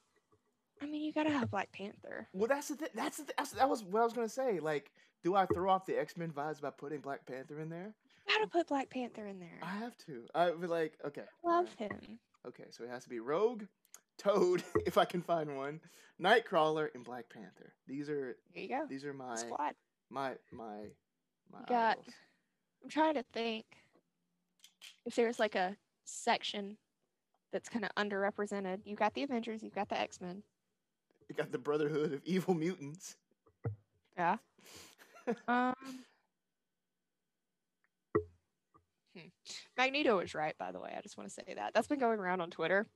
I 0.82 0.86
mean, 0.86 1.02
you 1.02 1.12
gotta 1.12 1.30
have 1.30 1.50
Black 1.50 1.72
Panther. 1.72 2.28
well, 2.32 2.48
that's 2.48 2.68
the 2.68 2.76
thing. 2.76 2.88
That's, 2.94 3.18
the 3.18 3.24
th- 3.24 3.36
that's 3.36 3.52
that 3.52 3.68
was 3.68 3.82
what 3.84 4.00
I 4.00 4.04
was 4.04 4.12
gonna 4.12 4.28
say. 4.28 4.60
Like, 4.60 4.90
do 5.22 5.34
I 5.34 5.46
throw 5.46 5.70
off 5.70 5.86
the 5.86 5.98
X 5.98 6.16
Men 6.16 6.30
vibes 6.30 6.60
by 6.60 6.70
putting 6.70 7.00
Black 7.00 7.24
Panther 7.26 7.60
in 7.60 7.70
there? 7.70 7.94
You 8.28 8.36
gotta 8.38 8.50
put 8.50 8.68
Black 8.68 8.90
Panther 8.90 9.26
in 9.26 9.38
there. 9.38 9.58
I 9.62 9.76
have 9.78 9.96
to. 10.06 10.24
I 10.34 10.50
would 10.50 10.68
like. 10.70 10.94
Okay. 11.06 11.22
love 11.44 11.68
alright. 11.80 11.92
him. 11.92 12.18
Okay, 12.46 12.64
so 12.70 12.84
it 12.84 12.90
has 12.90 13.02
to 13.04 13.08
be 13.10 13.20
Rogue, 13.20 13.64
Toad, 14.18 14.62
if 14.86 14.96
I 14.98 15.04
can 15.04 15.22
find 15.22 15.56
one, 15.56 15.80
Nightcrawler, 16.20 16.88
and 16.94 17.04
Black 17.04 17.28
Panther. 17.28 17.72
These 17.86 18.08
are 18.08 18.36
There 18.54 18.62
you 18.62 18.68
go. 18.68 18.86
these 18.88 19.04
are 19.04 19.12
my 19.14 19.36
Squad. 19.36 19.74
my 20.10 20.34
my 20.52 20.86
my 21.52 21.60
got- 21.68 21.92
idols. 21.98 22.06
I'm 22.82 22.88
trying 22.88 23.14
to 23.14 23.24
think 23.34 23.66
if 25.04 25.14
there's 25.14 25.38
like 25.38 25.54
a 25.54 25.76
section 26.04 26.78
that's 27.52 27.68
kind 27.68 27.84
of 27.84 27.90
underrepresented. 27.96 28.80
You 28.84 28.96
got 28.96 29.12
the 29.14 29.22
Avengers. 29.22 29.62
You've 29.62 29.74
got 29.74 29.88
the 29.88 30.00
X 30.00 30.20
Men. 30.20 30.42
You 31.28 31.34
got 31.34 31.52
the 31.52 31.58
Brotherhood 31.58 32.12
of 32.14 32.22
Evil 32.24 32.54
Mutants. 32.54 33.16
Yeah. 34.16 34.36
Um. 35.46 35.74
Hmm. 39.14 39.28
Magneto 39.76 40.18
is 40.20 40.34
right, 40.34 40.56
by 40.58 40.72
the 40.72 40.80
way. 40.80 40.94
I 40.96 41.00
just 41.00 41.16
want 41.16 41.28
to 41.28 41.34
say 41.34 41.54
that. 41.54 41.74
That's 41.74 41.88
been 41.88 41.98
going 41.98 42.18
around 42.18 42.40
on 42.40 42.50
Twitter. 42.50 42.86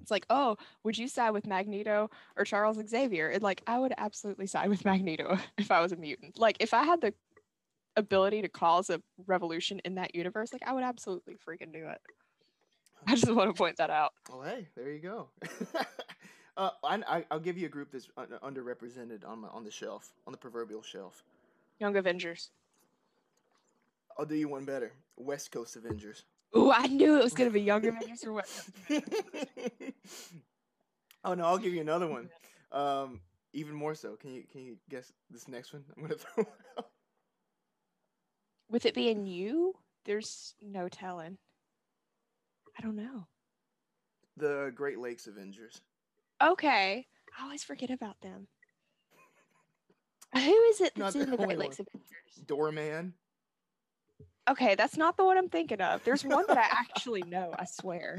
It's 0.00 0.10
like, 0.10 0.26
oh, 0.28 0.56
would 0.84 0.98
you 0.98 1.08
side 1.08 1.30
with 1.30 1.46
Magneto 1.46 2.10
or 2.36 2.44
Charles 2.44 2.78
Xavier? 2.88 3.28
And 3.30 3.42
like, 3.42 3.62
I 3.66 3.78
would 3.78 3.94
absolutely 3.96 4.46
side 4.46 4.68
with 4.68 4.84
Magneto 4.84 5.38
if 5.56 5.70
I 5.70 5.80
was 5.80 5.92
a 5.92 5.96
mutant. 5.96 6.38
Like, 6.38 6.56
if 6.60 6.74
I 6.74 6.82
had 6.82 7.00
the 7.00 7.14
ability 7.96 8.42
to 8.42 8.48
cause 8.48 8.90
a 8.90 9.00
revolution 9.26 9.80
in 9.84 9.94
that 9.96 10.14
universe, 10.14 10.52
like, 10.52 10.62
I 10.66 10.72
would 10.72 10.84
absolutely 10.84 11.36
freaking 11.36 11.72
do 11.72 11.88
it. 11.88 12.00
I 13.06 13.14
just 13.14 13.32
want 13.32 13.48
to 13.48 13.54
point 13.54 13.76
that 13.76 13.90
out. 13.90 14.12
Well, 14.30 14.42
hey, 14.42 14.68
there 14.76 14.90
you 14.90 14.98
go. 14.98 15.28
uh, 16.56 16.70
I, 16.84 17.24
I, 17.30 17.34
will 17.34 17.40
give 17.40 17.56
you 17.56 17.66
a 17.66 17.70
group 17.70 17.92
that's 17.92 18.08
underrepresented 18.42 19.26
on 19.26 19.40
my, 19.40 19.48
on 19.48 19.64
the 19.64 19.70
shelf, 19.70 20.10
on 20.26 20.32
the 20.32 20.38
proverbial 20.38 20.82
shelf. 20.82 21.22
Young 21.78 21.96
Avengers. 21.96 22.50
I'll 24.18 24.26
do 24.26 24.34
you 24.34 24.48
one 24.48 24.64
better. 24.64 24.92
West 25.16 25.52
Coast 25.52 25.76
Avengers. 25.76 26.24
Ooh, 26.56 26.72
I 26.72 26.86
knew 26.86 27.18
it 27.18 27.22
was 27.22 27.34
gonna 27.34 27.50
be 27.50 27.60
Younger 27.60 27.90
Avengers 27.90 28.24
or 28.24 28.32
West 28.32 28.70
oh 31.24 31.34
no, 31.34 31.44
I'll 31.44 31.58
give 31.58 31.74
you 31.74 31.80
another 31.80 32.06
one. 32.06 32.30
Um, 32.72 33.20
even 33.52 33.74
more 33.74 33.94
so. 33.94 34.16
Can 34.16 34.34
you 34.34 34.44
can 34.50 34.62
you 34.62 34.78
guess 34.88 35.12
this 35.30 35.46
next 35.46 35.72
one? 35.72 35.84
I'm 35.96 36.02
gonna 36.02 36.14
throw. 36.18 36.46
Out. 36.78 36.88
With 38.70 38.86
it 38.86 38.94
being 38.94 39.26
you, 39.26 39.74
there's 40.04 40.54
no 40.62 40.88
telling. 40.88 41.38
I 42.78 42.82
don't 42.82 42.96
know. 42.96 43.26
The 44.36 44.72
Great 44.74 44.98
Lakes 44.98 45.26
Avengers. 45.26 45.80
Okay. 46.42 47.06
I 47.38 47.42
always 47.44 47.64
forget 47.64 47.90
about 47.90 48.20
them. 48.20 48.46
Who 50.34 50.62
is 50.70 50.80
it 50.80 50.92
that's 50.94 51.14
in 51.14 51.30
the 51.30 51.36
Great 51.36 51.58
Lakes 51.58 51.78
one. 51.78 51.86
Avengers? 51.92 52.46
Doorman. 52.46 53.14
Okay, 54.50 54.74
that's 54.74 54.96
not 54.96 55.16
the 55.16 55.24
one 55.24 55.36
I'm 55.36 55.48
thinking 55.48 55.80
of. 55.80 56.02
There's 56.04 56.24
one 56.24 56.44
that 56.48 56.58
I 56.58 56.62
actually 56.80 57.22
know, 57.22 57.54
I 57.58 57.64
swear. 57.64 58.18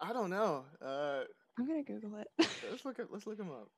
I 0.00 0.12
don't 0.12 0.30
know. 0.30 0.64
Uh, 0.80 1.22
I'm 1.58 1.66
gonna 1.66 1.82
Google 1.82 2.16
it. 2.16 2.28
let's 2.70 2.84
look 2.84 2.98
at 2.98 3.12
let's 3.12 3.26
look 3.26 3.36
them 3.36 3.50
up. 3.50 3.68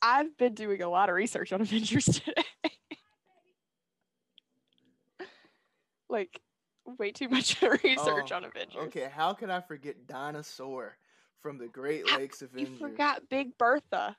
I've 0.00 0.36
been 0.36 0.54
doing 0.54 0.82
a 0.82 0.88
lot 0.88 1.08
of 1.08 1.14
research 1.14 1.52
on 1.52 1.60
Avengers 1.62 2.04
today. 2.04 2.44
like 6.08 6.40
way 6.98 7.10
too 7.10 7.28
much 7.28 7.60
research 7.62 8.30
oh, 8.30 8.36
on 8.36 8.44
Avengers. 8.44 8.76
Okay, 8.76 9.08
how 9.12 9.32
could 9.32 9.50
I 9.50 9.60
forget 9.60 10.06
Dinosaur 10.06 10.96
from 11.40 11.58
the 11.58 11.68
Great 11.68 12.10
Lakes 12.12 12.42
Avengers? 12.42 12.70
You 12.70 12.78
forgot 12.78 13.28
Big 13.28 13.56
Bertha. 13.58 14.16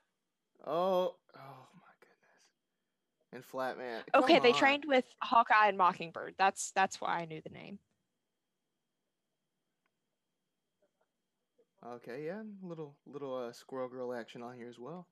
Oh, 0.66 1.16
oh. 1.36 1.65
And 3.36 3.44
Flatman. 3.44 4.00
Come 4.14 4.24
okay, 4.24 4.38
on. 4.38 4.44
they 4.44 4.54
trained 4.54 4.86
with 4.88 5.04
Hawkeye 5.22 5.68
and 5.68 5.78
Mockingbird. 5.78 6.36
That's 6.38 6.72
that's 6.72 7.02
why 7.02 7.20
I 7.20 7.26
knew 7.26 7.42
the 7.42 7.50
name. 7.50 7.80
Okay, 11.86 12.24
yeah, 12.26 12.42
little 12.64 12.96
little 13.06 13.36
uh, 13.36 13.52
Squirrel 13.52 13.90
Girl 13.90 14.14
action 14.14 14.42
on 14.42 14.56
here 14.56 14.70
as 14.70 14.80
well. 14.80 15.06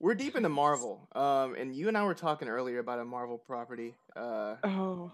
We're 0.00 0.14
deep 0.14 0.36
into 0.36 0.50
Marvel, 0.50 1.08
um, 1.14 1.54
and 1.54 1.74
you 1.74 1.88
and 1.88 1.96
I 1.96 2.04
were 2.04 2.12
talking 2.14 2.48
earlier 2.48 2.78
about 2.78 2.98
a 2.98 3.04
Marvel 3.06 3.38
property. 3.38 3.94
Uh, 4.14 4.56
oh, 4.62 5.12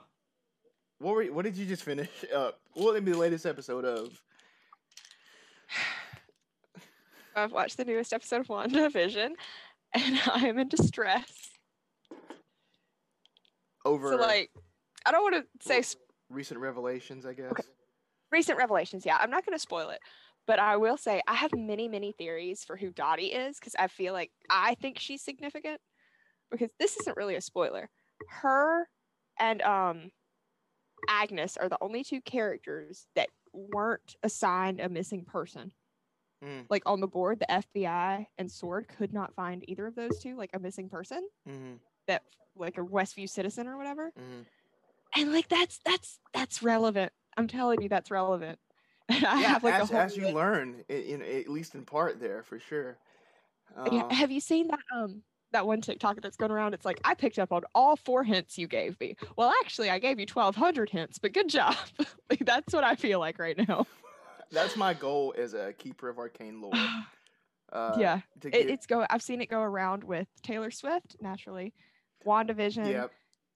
what 0.99 1.14
were 1.14 1.23
you, 1.23 1.32
what 1.32 1.44
did 1.44 1.56
you 1.56 1.64
just 1.64 1.85
finish 1.85 2.08
up? 2.35 2.58
What 2.75 2.94
would 2.94 3.04
be 3.04 3.12
the 3.12 3.18
latest 3.18 3.47
episode 3.47 3.85
of? 3.85 4.20
I've 7.37 7.52
watched 7.52 7.76
the 7.76 7.85
newest 7.85 8.12
episode 8.12 8.40
of 8.40 8.47
WandaVision, 8.49 9.30
and 9.94 10.20
I 10.35 10.49
am 10.49 10.58
in 10.58 10.68
distress. 10.68 11.48
Over 13.88 14.11
so 14.11 14.16
like, 14.16 14.50
I 15.07 15.12
don't 15.12 15.23
want 15.23 15.45
to 15.45 15.66
say 15.66 15.83
recent 16.30 16.61
revelations. 16.61 17.26
I 17.26 17.33
guess 17.33 17.52
recent 18.30 18.59
revelations. 18.59 19.07
Yeah, 19.07 19.18
I'm 19.21 19.30
not 19.30 19.45
going 19.45 19.57
to 19.57 19.62
spoil 19.62 19.90
it, 19.90 20.00
but 20.47 20.59
I 20.59 20.76
will 20.76 20.97
say 20.97 21.23
I 21.26 21.35
have 21.35 21.54
many 21.54 21.88
many 21.88 22.12
theories 22.12 22.64
for 22.64 22.76
who 22.76 22.90
Dottie 22.90 23.33
is 23.33 23.59
because 23.59 23.75
I 23.78 23.88
feel 23.88 24.12
like 24.12 24.30
I 24.50 24.75
think 24.76 24.99
she's 24.99 25.23
significant. 25.23 25.80
Because 26.50 26.71
this 26.78 26.97
isn't 26.97 27.16
really 27.16 27.35
a 27.35 27.42
spoiler. 27.42 27.90
Her 28.28 28.88
and 29.38 29.62
um 29.62 30.11
Agnes 31.09 31.57
are 31.57 31.68
the 31.68 31.78
only 31.80 32.02
two 32.02 32.21
characters 32.21 33.07
that 33.14 33.28
weren't 33.52 34.16
assigned 34.23 34.80
a 34.80 34.88
missing 34.88 35.25
person. 35.25 35.73
Mm. 36.45 36.66
Like 36.71 36.83
on 36.87 37.00
the 37.00 37.07
board, 37.07 37.40
the 37.40 37.62
FBI 37.76 38.26
and 38.38 38.50
Sword 38.50 38.88
could 38.88 39.12
not 39.12 39.35
find 39.35 39.64
either 39.68 39.87
of 39.87 39.95
those 39.95 40.18
two, 40.21 40.37
like 40.37 40.50
a 40.54 40.59
missing 40.59 40.88
person 40.88 41.26
mm-hmm. 41.49 41.75
That, 42.08 42.22
like 42.56 42.76
a 42.78 42.82
Westview 42.82 43.28
citizen 43.28 43.68
or 43.68 43.76
whatever. 43.76 44.12
Mm-hmm. 44.18 44.42
And 45.20 45.32
like 45.32 45.48
that's 45.48 45.80
that's 45.84 46.18
that's 46.34 46.62
relevant. 46.62 47.12
I'm 47.36 47.48
telling 47.48 47.80
you, 47.80 47.88
that's 47.88 48.10
relevant. 48.10 48.58
And 49.08 49.24
I 49.24 49.40
yeah, 49.40 49.48
have 49.48 49.64
like 49.64 49.74
as, 49.74 49.90
as 49.90 50.16
you 50.16 50.28
learn, 50.30 50.84
in, 50.88 51.22
in, 51.22 51.22
at 51.22 51.48
least 51.48 51.74
in 51.74 51.84
part, 51.84 52.20
there 52.20 52.42
for 52.42 52.58
sure. 52.58 52.98
Uh, 53.76 54.08
have 54.12 54.30
you 54.30 54.40
seen 54.40 54.68
that 54.68 54.80
um 54.94 55.22
that 55.52 55.66
one 55.66 55.80
TikTok 55.80 56.20
that's 56.20 56.36
going 56.36 56.50
around. 56.50 56.74
It's 56.74 56.84
like 56.84 57.00
I 57.04 57.14
picked 57.14 57.38
up 57.38 57.52
on 57.52 57.62
all 57.74 57.96
four 57.96 58.24
hints 58.24 58.58
you 58.58 58.66
gave 58.66 58.98
me. 59.00 59.16
Well, 59.36 59.52
actually, 59.62 59.90
I 59.90 59.98
gave 59.98 60.18
you 60.18 60.26
twelve 60.26 60.56
hundred 60.56 60.90
hints, 60.90 61.18
but 61.18 61.32
good 61.32 61.48
job. 61.48 61.76
like, 62.30 62.44
that's 62.44 62.72
what 62.74 62.84
I 62.84 62.94
feel 62.96 63.18
like 63.18 63.38
right 63.38 63.56
now. 63.68 63.86
That's 64.50 64.78
my 64.78 64.94
goal 64.94 65.34
as 65.36 65.52
a 65.52 65.74
keeper 65.74 66.08
of 66.08 66.18
arcane 66.18 66.60
lore. 66.60 66.72
Uh, 67.70 67.94
yeah, 67.98 68.20
get... 68.40 68.54
it, 68.54 68.70
it's 68.70 68.86
go. 68.86 69.04
I've 69.10 69.20
seen 69.20 69.42
it 69.42 69.50
go 69.50 69.60
around 69.60 70.02
with 70.02 70.26
Taylor 70.42 70.70
Swift 70.70 71.16
naturally, 71.20 71.74
Wandavision, 72.26 72.90
yep. 72.90 73.12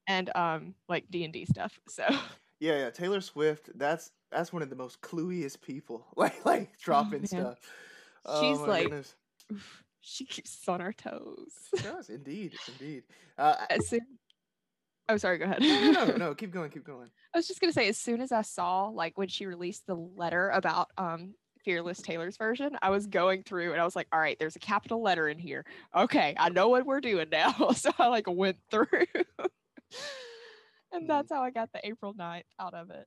and 0.06 0.30
um 0.36 0.74
like 0.88 1.04
D 1.10 1.24
and 1.24 1.32
D 1.32 1.44
stuff. 1.44 1.78
So 1.88 2.04
yeah, 2.60 2.78
yeah, 2.78 2.90
Taylor 2.90 3.20
Swift. 3.20 3.70
That's 3.74 4.12
that's 4.30 4.52
one 4.52 4.62
of 4.62 4.70
the 4.70 4.76
most 4.76 5.00
clueiest 5.00 5.60
people. 5.60 6.06
Like 6.16 6.44
like 6.44 6.70
oh, 6.72 6.76
dropping 6.82 7.22
oh, 7.22 7.26
stuff. 7.26 7.58
She's 8.40 8.58
oh, 8.58 8.64
like. 8.64 8.92
She 10.04 10.24
keeps 10.24 10.58
us 10.60 10.68
on 10.68 10.80
our 10.80 10.92
toes. 10.92 11.52
She 11.76 11.82
does 11.84 12.08
indeed, 12.08 12.54
indeed. 12.66 13.04
Uh, 13.38 13.54
as 13.70 13.86
soon, 13.86 14.00
oh, 15.08 15.16
sorry. 15.16 15.38
Go 15.38 15.44
ahead. 15.44 15.60
no, 15.60 15.92
no, 15.92 16.04
no, 16.06 16.16
no, 16.16 16.34
keep 16.36 16.50
going, 16.50 16.70
keep 16.70 16.84
going. 16.84 17.08
I 17.32 17.38
was 17.38 17.46
just 17.46 17.60
gonna 17.60 17.72
say, 17.72 17.88
as 17.88 17.98
soon 17.98 18.20
as 18.20 18.32
I 18.32 18.42
saw 18.42 18.88
like 18.88 19.16
when 19.16 19.28
she 19.28 19.46
released 19.46 19.86
the 19.86 19.94
letter 19.94 20.50
about 20.50 20.88
um 20.98 21.34
Fearless 21.64 22.00
Taylor's 22.02 22.36
version, 22.36 22.76
I 22.82 22.90
was 22.90 23.06
going 23.06 23.42
through 23.42 23.72
and 23.72 23.80
I 23.80 23.84
was 23.84 23.96
like, 23.96 24.08
all 24.12 24.20
right, 24.20 24.36
there's 24.38 24.56
a 24.56 24.60
capital 24.60 25.02
letter 25.02 25.28
in 25.28 25.38
here. 25.38 25.64
Okay, 25.96 26.34
I 26.38 26.48
know 26.48 26.68
what 26.68 26.86
we're 26.86 27.00
doing 27.00 27.28
now. 27.30 27.70
so 27.74 27.90
I 27.98 28.08
like 28.08 28.26
went 28.28 28.58
through. 28.70 28.86
and 28.90 29.48
mm-hmm. 30.92 31.06
that's 31.06 31.30
how 31.30 31.42
I 31.42 31.50
got 31.50 31.70
the 31.72 31.86
April 31.86 32.14
9th 32.14 32.42
out 32.60 32.74
of 32.74 32.90
it 32.90 33.06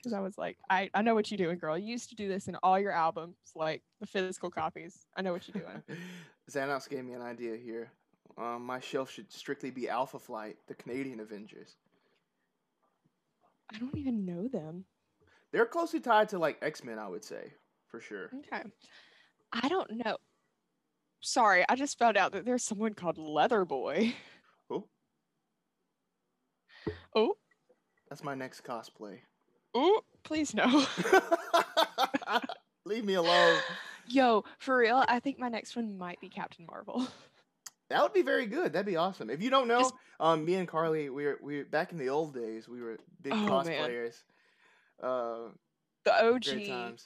because 0.00 0.12
I 0.12 0.20
was 0.20 0.38
like, 0.38 0.56
I, 0.68 0.90
I 0.94 1.02
know 1.02 1.14
what 1.14 1.30
you're 1.30 1.38
doing, 1.38 1.58
girl. 1.58 1.76
You 1.76 1.86
used 1.86 2.08
to 2.10 2.14
do 2.14 2.28
this 2.28 2.48
in 2.48 2.56
all 2.62 2.78
your 2.78 2.92
albums, 2.92 3.36
like 3.54 3.82
the 4.00 4.06
physical 4.06 4.50
copies. 4.50 5.04
I 5.16 5.22
know 5.22 5.32
what 5.32 5.46
you're 5.46 5.62
doing. 5.62 5.98
Xanox 6.50 6.88
gave 6.88 7.04
me 7.04 7.12
an 7.12 7.22
idea 7.22 7.56
here. 7.56 7.90
Um, 8.38 8.64
my 8.64 8.80
shelf 8.80 9.10
should 9.10 9.30
strictly 9.30 9.70
be 9.70 9.88
Alpha 9.88 10.18
Flight, 10.18 10.56
the 10.68 10.74
Canadian 10.74 11.20
Avengers. 11.20 11.76
I 13.72 13.78
don't 13.78 13.96
even 13.96 14.24
know 14.24 14.48
them. 14.48 14.84
They're 15.52 15.66
closely 15.66 16.00
tied 16.00 16.28
to 16.30 16.38
like 16.38 16.58
X 16.62 16.84
Men, 16.84 16.98
I 16.98 17.08
would 17.08 17.24
say, 17.24 17.52
for 17.88 18.00
sure. 18.00 18.30
Okay. 18.38 18.62
I 19.52 19.68
don't 19.68 20.04
know. 20.04 20.16
Sorry, 21.20 21.64
I 21.68 21.74
just 21.74 21.98
found 21.98 22.16
out 22.16 22.32
that 22.32 22.44
there's 22.44 22.64
someone 22.64 22.94
called 22.94 23.18
Leather 23.18 23.64
Boy. 23.64 24.14
Oh. 24.70 24.84
Oh. 27.14 27.34
That's 28.08 28.22
my 28.24 28.34
next 28.34 28.64
cosplay. 28.64 29.18
Oh, 29.74 30.02
please 30.22 30.54
no. 30.54 30.86
Leave 32.84 33.04
me 33.04 33.14
alone. 33.14 33.58
Yo, 34.08 34.44
for 34.58 34.78
real, 34.78 35.04
I 35.06 35.20
think 35.20 35.38
my 35.38 35.48
next 35.48 35.76
one 35.76 35.96
might 35.98 36.20
be 36.20 36.28
Captain 36.28 36.66
Marvel. 36.66 37.06
That 37.88 38.02
would 38.02 38.12
be 38.12 38.22
very 38.22 38.46
good. 38.46 38.72
That'd 38.72 38.86
be 38.86 38.96
awesome. 38.96 39.30
If 39.30 39.42
you 39.42 39.50
don't 39.50 39.66
know, 39.66 39.90
um, 40.20 40.44
me 40.44 40.54
and 40.54 40.68
Carly, 40.68 41.10
we 41.10 41.24
were 41.24 41.38
we 41.42 41.58
were, 41.58 41.64
back 41.64 41.90
in 41.90 41.98
the 41.98 42.08
old 42.08 42.32
days. 42.32 42.68
We 42.68 42.80
were 42.80 42.98
big 43.20 43.32
oh, 43.32 43.36
cosplayers. 43.36 44.22
Uh, 45.02 45.48
the 46.04 46.26
OG 46.26 46.98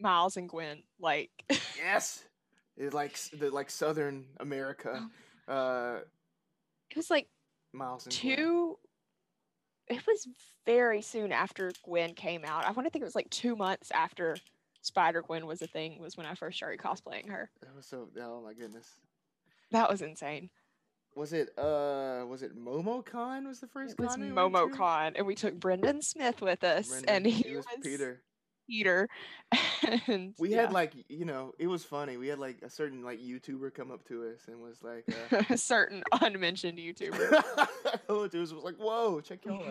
Miles 0.00 0.36
and 0.36 0.48
Gwen, 0.48 0.82
like 1.00 1.30
yes, 1.76 2.24
it's 2.76 2.94
like 2.94 3.18
the 3.38 3.50
like 3.50 3.70
Southern 3.70 4.26
America. 4.38 5.08
Oh. 5.48 5.52
Uh, 5.52 6.00
it 6.90 6.96
was 6.96 7.10
like 7.10 7.28
Miles 7.72 8.04
and 8.06 8.12
two. 8.12 8.76
Gwen. 9.88 9.98
It 9.98 10.06
was 10.06 10.28
very 10.66 11.00
soon 11.00 11.32
after 11.32 11.72
Gwen 11.82 12.14
came 12.14 12.44
out. 12.44 12.66
I 12.66 12.72
want 12.72 12.86
to 12.86 12.90
think 12.90 13.02
it 13.02 13.06
was 13.06 13.14
like 13.14 13.30
two 13.30 13.56
months 13.56 13.90
after 13.90 14.36
Spider 14.82 15.22
Gwen 15.22 15.46
was 15.46 15.62
a 15.62 15.66
thing. 15.66 15.98
Was 16.00 16.16
when 16.16 16.26
I 16.26 16.34
first 16.34 16.58
started 16.58 16.78
cosplaying 16.78 17.30
her. 17.30 17.50
That 17.62 17.74
was 17.74 17.86
so. 17.86 18.08
Oh 18.20 18.42
my 18.42 18.52
goodness. 18.52 18.88
That 19.70 19.90
was 19.90 20.02
insane. 20.02 20.50
Was 21.18 21.32
it 21.32 21.48
uh 21.58 22.24
was 22.28 22.44
it 22.44 22.56
MomoCon 22.56 23.48
was 23.48 23.58
the 23.58 23.66
first 23.66 23.94
it 23.94 24.00
was 24.00 24.16
MomoCon 24.16 25.14
and 25.16 25.26
we 25.26 25.34
took 25.34 25.58
Brendan 25.58 26.00
Smith 26.00 26.40
with 26.40 26.62
us 26.62 26.88
Brendan, 26.90 27.16
and 27.16 27.26
he, 27.26 27.56
was, 27.56 27.66
was, 27.66 27.76
Peter. 27.82 28.22
Peter. 28.68 29.08
and 30.06 30.32
we 30.38 30.50
yeah. 30.50 30.60
had 30.60 30.72
like 30.72 30.92
you 31.08 31.24
know, 31.24 31.54
it 31.58 31.66
was 31.66 31.82
funny. 31.82 32.18
We 32.18 32.28
had 32.28 32.38
like 32.38 32.62
a 32.62 32.70
certain 32.70 33.02
like 33.02 33.18
YouTuber 33.18 33.74
come 33.74 33.90
up 33.90 34.06
to 34.06 34.28
us 34.28 34.42
and 34.46 34.60
was 34.60 34.80
like 34.80 35.12
uh, 35.32 35.42
a 35.50 35.58
certain 35.58 36.04
unmentioned 36.20 36.78
YouTuber. 36.78 37.42
it 38.08 38.08
was, 38.08 38.32
was 38.32 38.52
like, 38.52 38.76
whoa, 38.76 39.20
check 39.20 39.44
y'all 39.44 39.64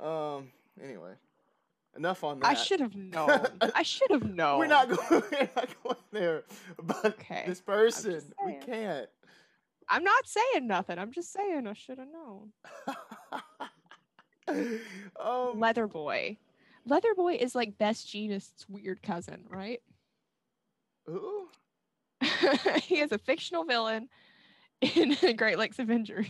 out. 0.00 0.38
Um 0.38 0.48
anyway. 0.82 1.12
enough 1.98 2.24
on 2.24 2.40
that. 2.40 2.46
I 2.46 2.54
should 2.54 2.80
have 2.80 2.96
known. 2.96 3.46
I 3.74 3.82
should 3.82 4.10
have 4.10 4.24
known. 4.24 4.58
We're 4.58 4.68
not 4.68 4.88
going. 4.88 5.22
We're 5.30 5.50
not 5.54 5.82
going 5.84 5.96
there. 6.12 6.44
But 6.82 7.04
Okay, 7.04 7.44
this 7.46 7.60
person, 7.60 8.22
we 8.46 8.54
can't. 8.54 9.06
I'm 9.88 10.02
not 10.04 10.26
saying 10.26 10.66
nothing. 10.66 10.98
I'm 10.98 11.12
just 11.12 11.32
saying 11.32 11.66
I 11.66 11.72
should 11.74 11.98
have 11.98 12.08
known. 12.12 12.52
um, 15.20 15.60
Leather 15.60 15.86
Boy. 15.86 16.38
Leather 16.84 17.14
Boy 17.14 17.34
is 17.40 17.54
like 17.54 17.78
Best 17.78 18.08
Jeanist's 18.08 18.68
weird 18.68 19.02
cousin, 19.02 19.44
right? 19.48 19.80
who? 21.06 21.48
he 22.82 22.98
is 22.98 23.12
a 23.12 23.18
fictional 23.18 23.64
villain 23.64 24.08
in 24.80 25.14
Great 25.36 25.56
Lakes 25.58 25.78
Avengers. 25.78 26.26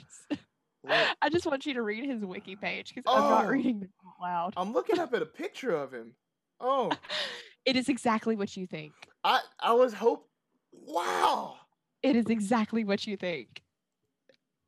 I 0.86 1.30
just 1.30 1.46
want 1.46 1.64
you 1.66 1.74
to 1.74 1.82
read 1.82 2.04
his 2.04 2.22
wiki 2.24 2.56
page 2.56 2.94
because 2.94 3.04
I'm 3.06 3.22
not 3.30 3.46
Oh. 3.46 3.48
reading 3.48 3.82
it 3.82 3.90
out 4.06 4.20
loud. 4.20 4.54
I'm 4.56 4.72
looking 4.74 4.98
up 4.98 5.14
at 5.14 5.22
a 5.22 5.26
picture 5.26 5.74
of 5.74 5.92
him. 5.92 6.14
Oh, 6.60 6.90
It 7.64 7.74
is 7.76 7.88
exactly 7.88 8.36
what 8.36 8.54
you 8.56 8.66
think. 8.66 8.92
I 9.24 9.40
I 9.58 9.72
was 9.72 9.92
hope. 9.94 10.28
Wow. 10.72 11.56
It 12.06 12.14
is 12.14 12.26
exactly 12.26 12.84
what 12.84 13.04
you 13.04 13.16
think. 13.16 13.62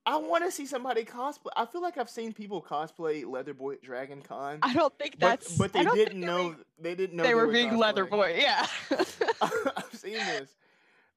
I 0.05 0.17
want 0.17 0.45
to 0.45 0.51
see 0.51 0.67
somebody 0.67 1.05
cosplay. 1.05 1.51
I 1.55 1.67
feel 1.67 1.83
like 1.83 1.97
I've 1.99 2.11
seen 2.11 2.33
people 2.33 2.61
cosplay 2.61 3.23
Leatherboy 3.25 3.75
at 3.75 3.83
Dragon 3.83 4.23
Con, 4.23 4.59
I 4.63 4.73
don't 4.73 4.97
think 4.99 5.21
that's. 5.21 5.57
but 5.57 5.71
I 5.77 5.85
they 5.85 5.91
didn't 5.91 6.21
know. 6.21 6.49
were- 6.49 6.57
They 6.81 6.95
didn't 6.97 7.17
know 7.17 7.23
they, 7.23 7.35
were, 7.35 7.47
being 7.47 7.71
cosplaying. 7.71 7.79
Leather 7.79 8.05
Boy. 8.07 8.37
Yeah. 8.41 8.67
I've 9.41 9.89
seen 9.93 10.15
this. 10.15 10.57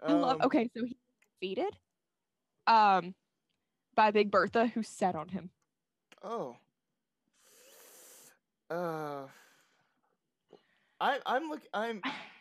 I 0.06 0.14
love. 0.14 0.42
Um, 0.42 0.46
Okay, 0.48 0.70
so 0.76 0.86
he 0.86 0.96
defeated, 1.40 1.76
um, 2.68 3.16
by 3.96 4.12
Big 4.12 4.30
Bertha, 4.30 4.68
who 4.68 4.84
sat 4.84 5.16
on 5.16 5.30
him. 5.30 5.50
Oh. 6.22 6.58
Uh. 8.70 9.24
I 11.00 11.18
I'm 11.26 11.50
look 11.50 11.62
I'm. 11.74 12.02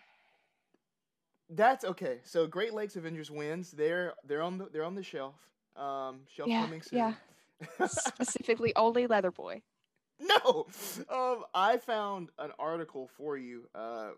That's 1.50 1.84
okay. 1.84 2.18
So 2.22 2.46
Great 2.46 2.72
Lakes 2.74 2.96
Avengers 2.96 3.30
wins. 3.30 3.72
They're 3.72 4.14
they're 4.24 4.42
on 4.42 4.58
the 4.58 4.68
they're 4.72 4.84
on 4.84 4.94
the 4.94 5.02
shelf. 5.02 5.34
Um, 5.76 6.20
shelf 6.28 6.48
Yeah, 6.48 6.62
coming 6.62 6.82
soon. 6.82 6.98
yeah. 6.98 7.14
Specifically, 7.86 8.74
only 8.76 9.06
Leather 9.06 9.30
Boy. 9.30 9.62
no. 10.20 10.66
Um, 11.08 11.44
I 11.54 11.76
found 11.78 12.28
an 12.38 12.52
article 12.58 13.08
for 13.16 13.36
you, 13.36 13.68
uh, 13.74 14.10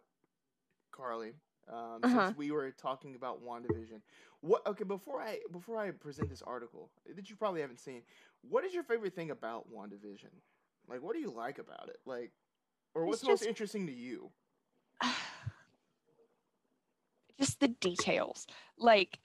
Carly. 0.90 1.32
Um, 1.68 2.00
Uh-huh. 2.02 2.26
since 2.26 2.36
we 2.36 2.50
were 2.50 2.70
talking 2.72 3.14
about 3.14 3.42
WandaVision. 3.44 4.00
What? 4.40 4.66
Okay, 4.66 4.84
before 4.84 5.20
I 5.22 5.38
before 5.52 5.78
I 5.78 5.90
present 5.92 6.28
this 6.28 6.42
article 6.42 6.90
that 7.14 7.30
you 7.30 7.36
probably 7.36 7.60
haven't 7.60 7.78
seen, 7.80 8.02
what 8.42 8.64
is 8.64 8.74
your 8.74 8.82
favorite 8.82 9.14
thing 9.14 9.30
about 9.30 9.72
WandaVision? 9.72 10.32
Like, 10.88 11.02
what 11.02 11.14
do 11.14 11.20
you 11.20 11.30
like 11.30 11.58
about 11.58 11.88
it? 11.88 11.98
Like, 12.04 12.32
or 12.94 13.06
what's 13.06 13.22
It's 13.22 13.28
most 13.28 13.42
interesting 13.44 13.86
to 13.86 13.92
you? 13.92 14.30
just 17.38 17.60
the 17.60 17.68
details. 17.68 18.46
Like 18.78 19.18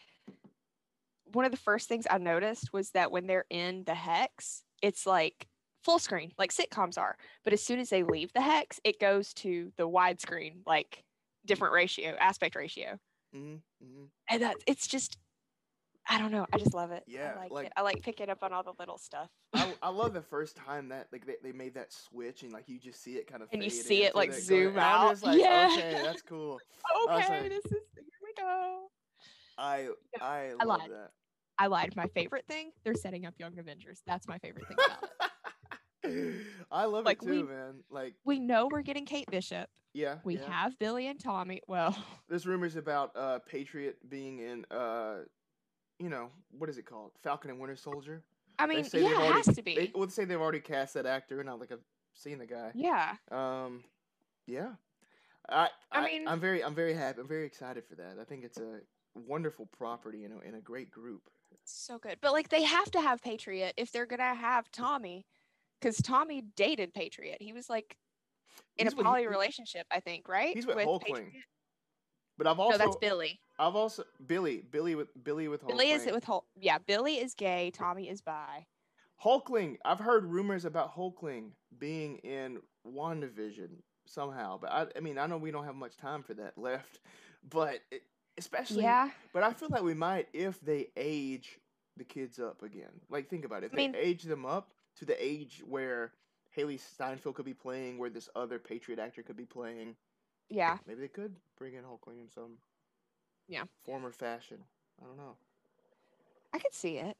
one 1.33 1.45
of 1.45 1.51
the 1.51 1.57
first 1.57 1.87
things 1.87 2.05
I 2.09 2.17
noticed 2.17 2.73
was 2.73 2.91
that 2.91 3.11
when 3.11 3.27
they're 3.27 3.45
in 3.49 3.83
the 3.85 3.95
hex, 3.95 4.63
it's 4.81 5.05
like 5.05 5.47
full 5.83 5.99
screen, 5.99 6.31
like 6.37 6.51
sitcoms 6.51 6.97
are. 6.97 7.17
But 7.43 7.53
as 7.53 7.63
soon 7.63 7.79
as 7.79 7.89
they 7.89 8.03
leave 8.03 8.33
the 8.33 8.41
hex, 8.41 8.79
it 8.83 8.99
goes 8.99 9.33
to 9.35 9.71
the 9.77 9.87
widescreen, 9.87 10.57
like 10.65 11.03
different 11.45 11.73
ratio, 11.73 12.15
aspect 12.19 12.55
ratio. 12.55 12.97
Mm-hmm. 13.35 14.03
And 14.29 14.41
that 14.41 14.57
it's 14.67 14.87
just 14.87 15.17
I 16.09 16.17
don't 16.17 16.31
know. 16.31 16.45
I 16.53 16.57
just 16.57 16.73
love 16.73 16.91
it. 16.91 17.03
Yeah, 17.07 17.33
I 17.35 17.39
like, 17.41 17.51
like- 17.51 17.65
it. 17.67 17.73
I 17.75 17.81
like 17.81 18.01
picking 18.01 18.29
up 18.29 18.41
on 18.43 18.53
all 18.53 18.63
the 18.63 18.73
little 18.79 18.97
stuff. 18.97 19.29
I, 19.53 19.73
I 19.81 19.89
love 19.89 20.13
the 20.13 20.21
first 20.21 20.55
time 20.55 20.89
that 20.89 21.07
like 21.11 21.25
they, 21.25 21.35
they 21.43 21.51
made 21.51 21.73
that 21.75 21.91
switch 21.91 22.43
and 22.43 22.51
like 22.53 22.69
you 22.69 22.79
just 22.79 23.01
see 23.03 23.15
it 23.15 23.27
kind 23.27 23.43
of 23.43 23.49
And 23.51 23.63
you 23.63 23.69
see 23.69 24.03
it, 24.03 24.15
like, 24.15 24.33
zoom 24.33 24.73
I'm 24.73 24.79
out. 24.79 25.23
like, 25.23 25.39
Yeah. 25.39 25.69
okay, 25.73 26.01
that's 26.03 26.21
cool. 26.27 26.59
okay, 27.09 27.41
like- 27.41 27.49
this 27.49 27.65
is 27.65 27.71
here 27.71 28.03
we 28.23 28.33
go. 28.41 28.87
I 29.57 29.87
I 30.21 30.51
I 30.59 30.63
love 30.63 30.79
lied. 30.81 30.91
that. 30.91 31.11
I 31.59 31.67
lied. 31.67 31.95
My 31.95 32.05
favorite 32.13 32.45
thing, 32.47 32.71
they're 32.83 32.93
setting 32.93 33.25
up 33.25 33.33
Young 33.39 33.57
Avengers. 33.57 34.01
That's 34.05 34.27
my 34.27 34.37
favorite 34.37 34.67
thing 34.67 34.77
about 34.85 35.03
it. 36.03 36.35
I 36.71 36.85
love 36.85 37.03
Like, 37.05 37.21
it 37.23 37.25
too, 37.25 37.31
we- 37.31 37.43
man. 37.43 37.83
Like, 37.89 38.13
We 38.23 38.39
know 38.39 38.67
we're 38.71 38.81
getting 38.83 39.05
Kate 39.05 39.25
Bishop. 39.29 39.67
yeah, 39.93 40.19
We 40.23 40.37
yeah. 40.37 40.49
have 40.49 40.77
Billy 40.79 41.07
and 41.07 41.19
Tommy. 41.19 41.61
Well, 41.67 41.97
There's 42.29 42.45
rumors 42.45 42.75
about 42.75 43.11
uh 43.15 43.39
Patriot 43.39 43.97
being 44.07 44.39
in 44.39 44.63
uh, 44.71 45.23
you 45.99 46.09
know, 46.09 46.29
what 46.57 46.69
is 46.69 46.77
it 46.77 46.85
called? 46.85 47.11
Falcon 47.23 47.49
and 47.49 47.59
Winter 47.59 47.75
Soldier. 47.75 48.23
I 48.59 48.65
mean, 48.65 48.85
yeah, 48.93 48.99
it 48.99 49.13
already- 49.15 49.33
has 49.33 49.55
to 49.55 49.61
be. 49.61 49.75
They 49.75 49.91
would 49.95 50.11
say 50.11 50.25
they've 50.25 50.39
already 50.41 50.59
cast 50.59 50.95
that 50.95 51.05
actor, 51.05 51.39
and 51.39 51.49
I 51.49 51.53
like 51.53 51.71
I've 51.71 51.83
seen 52.13 52.39
the 52.39 52.45
guy. 52.45 52.71
yeah. 52.73 53.15
Um, 53.31 53.83
yeah. 54.47 54.69
I, 55.49 55.69
I 55.91 55.99
I, 55.99 56.05
mean- 56.05 56.27
I'm 56.27 56.39
very, 56.39 56.63
I'm 56.63 56.75
very 56.75 56.93
happy. 56.93 57.21
I'm 57.21 57.27
very 57.27 57.45
excited 57.45 57.85
for 57.85 57.95
that. 57.95 58.17
I 58.19 58.23
think 58.23 58.43
it's 58.43 58.57
a 58.57 58.79
wonderful 59.15 59.67
property, 59.77 60.19
you 60.19 60.29
know, 60.29 60.41
and 60.45 60.55
a 60.55 60.61
great 60.61 60.91
group. 60.91 61.29
So 61.63 61.97
good. 61.97 62.17
But 62.21 62.31
like 62.33 62.49
they 62.49 62.63
have 62.63 62.89
to 62.91 63.01
have 63.01 63.21
Patriot 63.21 63.73
if 63.77 63.91
they're 63.91 64.05
gonna 64.05 64.33
have 64.35 64.71
Tommy. 64.71 65.25
Because 65.79 65.97
Tommy 65.97 66.41
dated 66.55 66.93
Patriot. 66.93 67.37
He 67.39 67.53
was 67.53 67.69
like 67.69 67.97
in 68.77 68.87
He's 68.87 68.93
a 68.93 68.95
poly 68.95 69.27
relationship, 69.27 69.85
I 69.91 69.99
think, 69.99 70.27
right? 70.27 70.55
he's 70.55 70.65
with 70.65 70.77
Hulkling. 70.77 71.01
Patriot? 71.05 71.43
But 72.37 72.47
I've 72.47 72.59
also, 72.59 72.77
no, 72.77 72.85
that's 72.85 72.97
Billy. 72.97 73.39
I've 73.59 73.75
also 73.75 74.03
Billy, 74.25 74.63
Billy 74.71 74.95
with 74.95 75.07
Billy 75.23 75.47
with 75.47 75.65
Billy 75.65 75.91
is 75.91 76.03
Hulkling. 76.03 76.13
with 76.13 76.23
Hulk. 76.23 76.45
Yeah, 76.59 76.77
Billy 76.77 77.15
is 77.15 77.33
gay. 77.33 77.71
Tommy 77.71 78.09
is 78.09 78.21
bi. 78.21 78.65
Hulkling. 79.23 79.77
I've 79.83 79.99
heard 79.99 80.25
rumors 80.25 80.63
about 80.65 80.95
Hulkling 80.95 81.51
being 81.79 82.17
in 82.17 82.59
WandaVision 82.87 83.69
somehow, 84.05 84.57
but 84.59 84.71
I, 84.71 84.85
I 84.95 84.99
mean, 84.99 85.17
I 85.17 85.25
know 85.25 85.37
we 85.37 85.51
don't 85.51 85.65
have 85.65 85.75
much 85.75 85.97
time 85.97 86.21
for 86.23 86.33
that 86.35 86.57
left, 86.57 86.99
but 87.49 87.79
it, 87.91 88.03
especially, 88.37 88.83
Yeah. 88.83 89.09
but 89.33 89.41
I 89.43 89.53
feel 89.53 89.69
like 89.69 89.81
we 89.83 89.95
might 89.95 90.27
if 90.33 90.61
they 90.61 90.89
age 90.95 91.59
the 91.97 92.03
kids 92.03 92.39
up 92.39 92.61
again. 92.61 92.91
Like, 93.09 93.27
think 93.27 93.43
about 93.43 93.63
it. 93.63 93.67
If 93.67 93.73
I 93.73 93.77
mean- 93.77 93.91
they 93.93 93.99
age 93.99 94.23
them 94.23 94.45
up 94.45 94.71
to 94.97 95.05
the 95.05 95.21
age 95.23 95.63
where 95.67 96.13
Hailee 96.55 96.79
Steinfeld 96.79 97.35
could 97.35 97.45
be 97.45 97.53
playing, 97.55 97.97
where 97.97 98.09
this 98.11 98.29
other 98.35 98.59
Patriot 98.59 98.99
actor 98.99 99.23
could 99.23 99.35
be 99.37 99.45
playing, 99.45 99.95
Yeah. 100.49 100.77
maybe 100.87 101.01
they 101.01 101.07
could 101.07 101.35
bring 101.57 101.73
in 101.73 101.83
Hulkling 101.83 102.19
in 102.21 102.29
some 102.29 102.57
Yeah. 103.47 103.63
form 103.83 104.05
or 104.05 104.11
fashion. 104.11 104.63
I 105.01 105.05
don't 105.05 105.17
know. 105.17 105.35
I 106.53 106.59
could 106.59 106.73
see 106.73 106.97
it. 106.97 107.17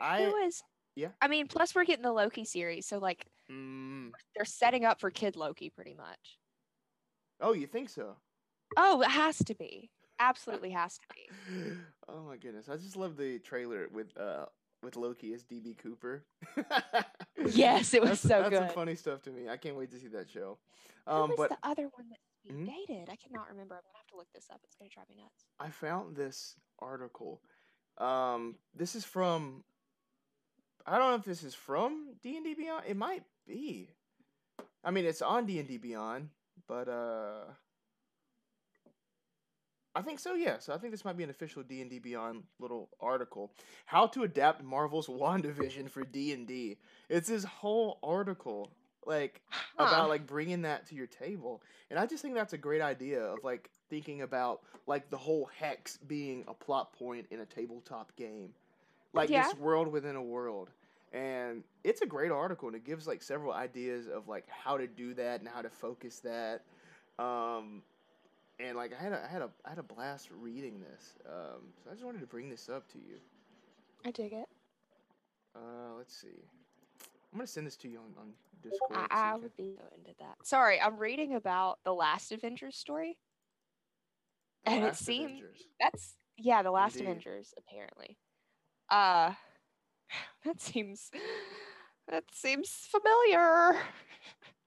I 0.00 0.20
was. 0.28 0.62
yeah. 0.96 1.08
I 1.22 1.28
mean, 1.28 1.46
plus 1.46 1.74
we're 1.74 1.84
getting 1.84 2.02
the 2.02 2.12
Loki 2.12 2.44
series, 2.44 2.86
so 2.86 2.98
like 2.98 3.26
mm, 3.50 4.10
they're 4.34 4.44
setting 4.44 4.84
up 4.84 5.00
for 5.00 5.10
Kid 5.10 5.36
Loki 5.36 5.70
pretty 5.70 5.94
much. 5.94 6.38
oh, 7.40 7.52
you 7.52 7.66
think 7.66 7.88
so? 7.88 8.16
Oh, 8.76 9.02
it 9.02 9.10
has 9.10 9.38
to 9.38 9.54
be. 9.54 9.90
Absolutely 10.18 10.70
has 10.70 10.98
to 10.98 11.06
be. 11.14 11.70
oh 12.08 12.22
my 12.22 12.36
goodness! 12.36 12.68
I 12.68 12.76
just 12.76 12.96
love 12.96 13.16
the 13.16 13.38
trailer 13.38 13.88
with 13.92 14.16
uh 14.18 14.46
with 14.84 14.96
Loki 14.96 15.32
as 15.34 15.42
DB 15.44 15.76
Cooper. 15.78 16.24
Yes, 17.46 17.92
it 17.92 18.00
was 18.00 18.10
that's, 18.10 18.20
so 18.22 18.28
that's 18.28 18.48
good. 18.50 18.58
some 18.58 18.68
funny 18.70 18.94
stuff 18.94 19.20
to 19.22 19.30
me. 19.30 19.48
I 19.50 19.56
can't 19.58 19.76
wait 19.76 19.90
to 19.90 19.98
see 19.98 20.08
that 20.08 20.30
show. 20.30 20.56
Who 21.06 21.12
Um, 21.12 21.30
was 21.30 21.36
but 21.36 21.50
the 21.50 21.58
other 21.68 21.88
one 21.94 22.08
that 22.08 22.18
we 22.44 22.50
Mhm. 22.52 22.66
dated? 22.66 23.10
I 23.10 23.16
cannot 23.16 23.48
remember. 23.50 23.74
I'm 23.74 23.82
gonna 23.82 23.98
have 23.98 24.06
to 24.08 24.16
look 24.16 24.32
this 24.32 24.48
up. 24.50 24.60
It's 24.64 24.76
gonna 24.76 24.88
drive 24.88 25.08
me 25.10 25.16
nuts. 25.16 25.44
I 25.60 25.68
found 25.70 26.16
this 26.16 26.56
article. 26.78 27.42
Um, 27.98 28.56
this 28.74 28.94
is 28.94 29.04
from. 29.04 29.64
I 30.86 30.98
don't 30.98 31.10
know 31.10 31.16
if 31.16 31.24
this 31.24 31.42
is 31.42 31.54
from 31.54 32.14
D 32.22 32.36
and 32.36 32.44
D 32.44 32.54
Beyond. 32.54 32.84
It 32.86 32.96
might 32.96 33.24
be. 33.46 33.90
I 34.82 34.90
mean, 34.90 35.04
it's 35.04 35.20
on 35.22 35.44
D 35.44 35.58
and 35.58 35.68
D 35.68 35.76
Beyond, 35.76 36.30
but 36.66 36.88
uh, 36.88 37.44
I 39.94 40.02
think 40.02 40.18
so. 40.18 40.34
Yeah. 40.34 40.58
So 40.58 40.72
I 40.74 40.78
think 40.78 40.92
this 40.92 41.04
might 41.04 41.16
be 41.16 41.22
an 41.24 41.30
official 41.30 41.62
D 41.62 41.80
and 41.80 41.88
D 41.90 41.98
Beyond 41.98 42.42
little 42.58 42.88
article. 43.00 43.52
How 43.86 44.06
to 44.08 44.24
adapt 44.24 44.62
Marvel's 44.64 45.06
WandaVision 45.06 45.88
for 45.90 46.02
D 46.02 46.32
and 46.32 46.46
D. 46.46 46.78
It's 47.08 47.28
this 47.28 47.44
whole 47.44 47.98
article, 48.02 48.70
like 49.06 49.40
Huh. 49.76 49.86
about 49.88 50.08
like 50.08 50.26
bringing 50.26 50.62
that 50.62 50.86
to 50.86 50.94
your 50.94 51.08
table 51.08 51.60
and 51.90 51.98
i 51.98 52.06
just 52.06 52.22
think 52.22 52.36
that's 52.36 52.52
a 52.52 52.56
great 52.58 52.80
idea 52.80 53.20
of 53.20 53.38
like 53.42 53.68
thinking 53.90 54.22
about 54.22 54.60
like 54.86 55.10
the 55.10 55.16
whole 55.16 55.50
hex 55.58 55.96
being 55.96 56.44
a 56.46 56.54
plot 56.54 56.92
point 56.92 57.26
in 57.32 57.40
a 57.40 57.44
tabletop 57.44 58.14
game 58.14 58.50
like 59.14 59.30
Yeah. 59.30 59.48
this 59.48 59.58
world 59.58 59.88
within 59.88 60.14
a 60.14 60.22
world 60.22 60.70
and 61.12 61.64
it's 61.82 62.02
a 62.02 62.06
great 62.06 62.30
article 62.30 62.68
and 62.68 62.76
it 62.76 62.84
gives 62.84 63.08
like 63.08 63.20
several 63.20 63.52
ideas 63.52 64.06
of 64.06 64.28
like 64.28 64.44
how 64.48 64.76
to 64.78 64.86
do 64.86 65.12
that 65.14 65.40
and 65.40 65.48
how 65.48 65.60
to 65.60 65.70
focus 65.70 66.20
that 66.20 66.62
um 67.18 67.82
and 68.60 68.76
like 68.76 68.92
i 68.98 69.02
had 69.02 69.12
a 69.12 69.24
i 69.24 69.28
had 69.32 69.42
a 69.42 69.50
i 69.64 69.70
had 69.70 69.78
a 69.78 69.82
blast 69.82 70.28
reading 70.40 70.80
this 70.80 71.14
um 71.26 71.62
so 71.82 71.90
i 71.90 71.92
just 71.92 72.04
wanted 72.04 72.20
to 72.20 72.26
bring 72.26 72.48
this 72.48 72.68
up 72.68 72.86
to 72.92 72.98
you 72.98 73.16
I 74.06 74.10
dig 74.10 74.32
it. 74.32 74.48
uh 75.56 75.94
let's 75.96 76.14
see 76.16 76.28
i'm 77.32 77.38
gonna 77.38 77.46
send 77.46 77.66
this 77.66 77.76
to 77.78 77.88
you 77.88 77.98
on, 77.98 78.12
on 78.20 78.32
discord 78.62 79.08
I, 79.10 79.32
I 79.32 79.36
would 79.36 79.56
be 79.56 79.74
so 79.76 79.84
into 79.96 80.12
that. 80.20 80.36
Sorry, 80.46 80.80
I'm 80.80 80.96
reading 80.98 81.34
about 81.34 81.78
the 81.84 81.92
last 81.92 82.32
Avengers 82.32 82.76
story. 82.76 83.18
The 84.64 84.70
and 84.72 84.82
it 84.84 84.86
Last 84.88 85.04
seemed- 85.04 85.30
Avengers. 85.32 85.62
That's 85.80 86.14
yeah, 86.38 86.62
the 86.62 86.70
last 86.70 86.94
Indeed. 86.96 87.08
Avengers 87.10 87.54
apparently. 87.58 88.16
Uh 88.88 89.32
that 90.46 90.60
seems 90.62 91.10
that 92.08 92.24
seems 92.32 92.70
familiar. 92.90 93.76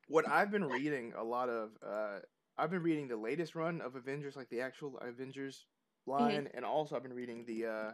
what 0.09 0.27
I've 0.29 0.51
been 0.51 0.65
reading 0.65 1.13
a 1.17 1.23
lot 1.23 1.49
of, 1.49 1.69
uh, 1.85 2.19
I've 2.57 2.71
been 2.71 2.83
reading 2.83 3.07
the 3.07 3.17
latest 3.17 3.55
run 3.55 3.81
of 3.81 3.95
Avengers, 3.95 4.35
like 4.35 4.49
the 4.49 4.61
actual 4.61 4.97
Avengers 4.99 5.65
line, 6.05 6.45
mm-hmm. 6.45 6.57
and 6.57 6.65
also 6.65 6.95
I've 6.95 7.03
been 7.03 7.13
reading 7.13 7.43
the 7.45 7.65
uh, 7.65 7.91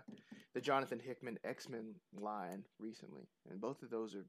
the 0.54 0.62
Jonathan 0.62 1.00
Hickman 1.00 1.38
X 1.44 1.70
Men 1.70 1.96
line 2.14 2.64
recently, 2.80 3.28
and 3.50 3.60
both 3.60 3.82
of 3.84 3.90
those 3.90 4.16
are 4.16 4.26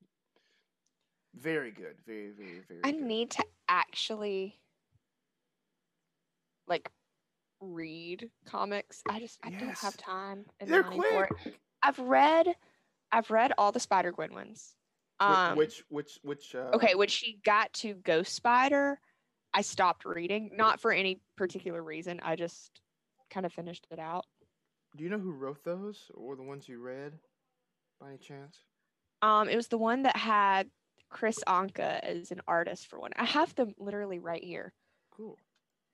very 1.34 1.70
good, 1.70 1.96
very 2.06 2.30
very 2.30 2.62
very. 2.66 2.80
I 2.82 2.92
good. 2.92 3.02
need 3.02 3.30
to 3.32 3.44
actually 3.68 4.58
like 6.66 6.90
read 7.60 8.30
comics. 8.46 9.02
I 9.08 9.20
just 9.20 9.38
I 9.42 9.50
yes. 9.50 9.60
don't 9.60 9.78
have 9.78 9.96
time. 9.96 10.46
They're 10.64 10.82
quick. 10.82 11.30
I've 11.82 11.98
read 11.98 12.54
I've 13.12 13.30
read 13.30 13.52
all 13.58 13.72
the 13.72 13.80
Spider 13.80 14.12
Gwen 14.12 14.34
ones. 14.34 14.74
Um, 15.20 15.56
which 15.56 15.84
which 15.90 16.18
which 16.22 16.54
uh... 16.54 16.70
okay 16.74 16.96
which 16.96 17.10
she 17.10 17.38
got 17.44 17.72
to 17.74 17.94
Ghost 17.94 18.34
Spider, 18.34 18.98
I 19.54 19.62
stopped 19.62 20.04
reading. 20.04 20.50
Not 20.52 20.80
for 20.80 20.92
any 20.92 21.20
particular 21.36 21.82
reason. 21.82 22.20
I 22.22 22.34
just 22.34 22.80
kind 23.30 23.46
of 23.46 23.52
finished 23.52 23.86
it 23.90 24.00
out. 24.00 24.26
Do 24.96 25.04
you 25.04 25.10
know 25.10 25.18
who 25.18 25.32
wrote 25.32 25.64
those 25.64 26.10
or 26.14 26.36
the 26.36 26.42
ones 26.42 26.68
you 26.68 26.80
read, 26.80 27.12
by 28.00 28.08
any 28.08 28.18
chance? 28.18 28.58
Um, 29.22 29.48
it 29.48 29.56
was 29.56 29.68
the 29.68 29.78
one 29.78 30.02
that 30.02 30.16
had 30.16 30.68
Kris 31.08 31.38
Anka 31.46 32.00
as 32.00 32.30
an 32.30 32.40
artist 32.46 32.88
for 32.88 33.00
one. 33.00 33.12
I 33.16 33.24
have 33.24 33.54
them 33.54 33.74
literally 33.78 34.18
right 34.18 34.42
here. 34.42 34.72
Cool. 35.16 35.38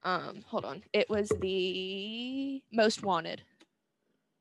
Um, 0.03 0.43
hold 0.47 0.65
on. 0.65 0.83
It 0.93 1.09
was 1.11 1.31
the 1.41 2.63
Most 2.73 3.03
Wanted. 3.03 3.43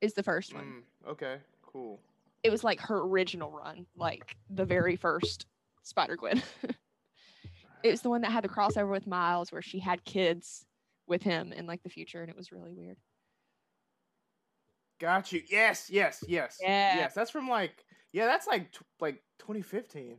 Is 0.01 0.13
the 0.13 0.23
first 0.23 0.53
one. 0.53 0.63
Mm, 0.63 1.11
okay. 1.11 1.37
Cool. 1.61 1.99
It 2.43 2.49
was 2.49 2.63
like 2.63 2.79
her 2.79 3.01
original 3.01 3.51
run, 3.51 3.85
like 3.97 4.37
the 4.49 4.63
very 4.63 4.95
first 4.95 5.45
Spider 5.83 6.15
Gwen. 6.15 6.41
it 7.83 7.91
was 7.91 8.01
the 8.01 8.09
one 8.09 8.21
that 8.21 8.31
had 8.31 8.43
the 8.43 8.49
crossover 8.49 8.91
with 8.91 9.07
Miles, 9.07 9.51
where 9.51 9.61
she 9.61 9.79
had 9.79 10.03
kids 10.03 10.65
with 11.07 11.23
him 11.23 11.51
in 11.53 11.65
like 11.65 11.83
the 11.83 11.89
future, 11.89 12.21
and 12.21 12.29
it 12.29 12.35
was 12.35 12.51
really 12.51 12.73
weird. 12.73 12.97
Got 14.99 15.31
you. 15.31 15.41
Yes, 15.49 15.89
yes, 15.89 16.23
yes. 16.27 16.57
Yeah. 16.61 16.97
Yes, 16.97 17.13
that's 17.13 17.31
from 17.31 17.47
like 17.49 17.85
yeah, 18.11 18.25
that's 18.25 18.47
like 18.47 18.71
t- 18.71 18.79
like 18.99 19.21
2015. 19.39 20.17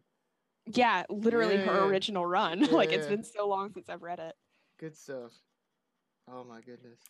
Yeah, 0.66 1.04
literally 1.08 1.56
yeah. 1.56 1.64
her 1.64 1.84
original 1.84 2.24
run. 2.24 2.60
Yeah. 2.60 2.66
like 2.70 2.92
it's 2.92 3.06
been 3.06 3.24
so 3.24 3.48
long 3.48 3.72
since 3.72 3.88
I've 3.88 4.02
read 4.02 4.18
it. 4.18 4.34
Good 4.78 4.96
stuff. 4.96 5.32
Oh 6.30 6.44
my 6.44 6.60
goodness. 6.60 7.00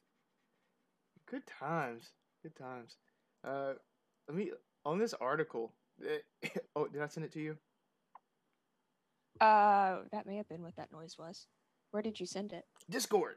Good 1.31 1.43
times. 1.47 2.11
Good 2.43 2.57
times. 2.57 2.97
Uh, 3.45 3.75
let 4.29 4.37
me 4.37 4.51
on 4.85 4.99
this 4.99 5.15
article. 5.15 5.73
It, 6.01 6.25
oh, 6.77 6.87
did 6.89 7.03
I 7.03 7.07
send 7.07 7.25
it 7.25 7.33
to 7.33 7.41
you? 7.41 7.57
Uh, 9.41 10.01
that 10.13 10.27
may 10.27 10.37
have 10.37 10.49
been 10.49 10.63
what 10.63 10.77
that 10.77 10.93
noise 10.93 11.17
was. 11.19 11.47
Where 11.93 12.03
did 12.03 12.21
you 12.21 12.27
send 12.27 12.53
it? 12.53 12.65
Discord. 12.89 13.37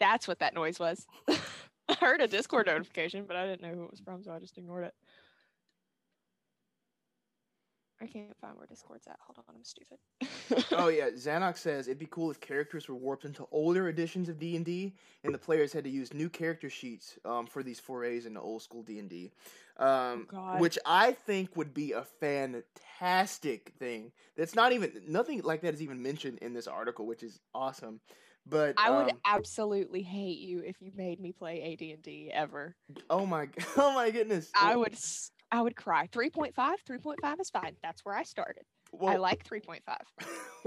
That's 0.00 0.26
what 0.26 0.38
that 0.40 0.54
noise 0.54 0.78
was. 0.78 1.06
I 1.28 1.94
heard 1.94 2.20
a 2.20 2.28
Discord 2.28 2.66
notification, 2.66 3.24
but 3.26 3.36
I 3.36 3.46
didn't 3.46 3.62
know 3.62 3.74
who 3.74 3.84
it 3.84 3.90
was 3.90 4.00
from, 4.00 4.22
so 4.22 4.32
I 4.32 4.38
just 4.38 4.58
ignored 4.58 4.84
it. 4.84 4.94
I 8.02 8.06
can't 8.06 8.34
find 8.40 8.56
where 8.56 8.66
Discord's 8.66 9.06
at. 9.06 9.18
Hold 9.26 9.38
on, 9.46 9.54
I'm 9.54 9.64
stupid. 9.64 9.98
oh 10.72 10.88
yeah, 10.88 11.10
Xanox 11.10 11.58
says 11.58 11.86
it'd 11.86 11.98
be 11.98 12.08
cool 12.10 12.30
if 12.30 12.40
characters 12.40 12.88
were 12.88 12.94
warped 12.94 13.26
into 13.26 13.46
older 13.52 13.88
editions 13.88 14.28
of 14.28 14.38
D 14.38 14.56
and 14.56 14.64
D, 14.64 14.94
and 15.22 15.34
the 15.34 15.38
players 15.38 15.72
had 15.72 15.84
to 15.84 15.90
use 15.90 16.14
new 16.14 16.30
character 16.30 16.70
sheets 16.70 17.18
um, 17.26 17.46
for 17.46 17.62
these 17.62 17.78
forays 17.78 18.24
into 18.24 18.40
old 18.40 18.62
school 18.62 18.82
D 18.82 18.98
and 18.98 19.10
D, 19.10 19.32
um, 19.78 20.28
oh, 20.32 20.56
which 20.58 20.78
I 20.86 21.12
think 21.12 21.56
would 21.56 21.74
be 21.74 21.92
a 21.92 22.02
fantastic 22.20 23.74
thing. 23.78 24.12
That's 24.36 24.54
not 24.54 24.72
even 24.72 24.92
nothing 25.06 25.42
like 25.42 25.60
that 25.60 25.74
is 25.74 25.82
even 25.82 26.02
mentioned 26.02 26.38
in 26.38 26.54
this 26.54 26.66
article, 26.66 27.06
which 27.06 27.22
is 27.22 27.38
awesome. 27.54 28.00
But 28.46 28.76
I 28.78 28.90
would 28.90 29.10
um, 29.10 29.18
absolutely 29.26 30.02
hate 30.02 30.38
you 30.38 30.60
if 30.60 30.76
you 30.80 30.90
made 30.96 31.20
me 31.20 31.32
play 31.32 31.72
AD 31.72 31.86
and 31.86 32.02
D 32.02 32.30
ever. 32.32 32.74
Oh 33.10 33.26
my! 33.26 33.48
Oh 33.76 33.92
my 33.92 34.10
goodness! 34.10 34.50
I 34.58 34.74
would 34.74 34.96
I 35.52 35.62
would 35.62 35.76
cry. 35.76 36.08
3.5, 36.12 36.54
3.5 36.54 37.40
is 37.40 37.50
fine. 37.50 37.76
That's 37.82 38.04
where 38.04 38.14
I 38.14 38.22
started. 38.22 38.64
Well, 38.92 39.12
I 39.12 39.16
like 39.16 39.44
3.5. 39.44 39.80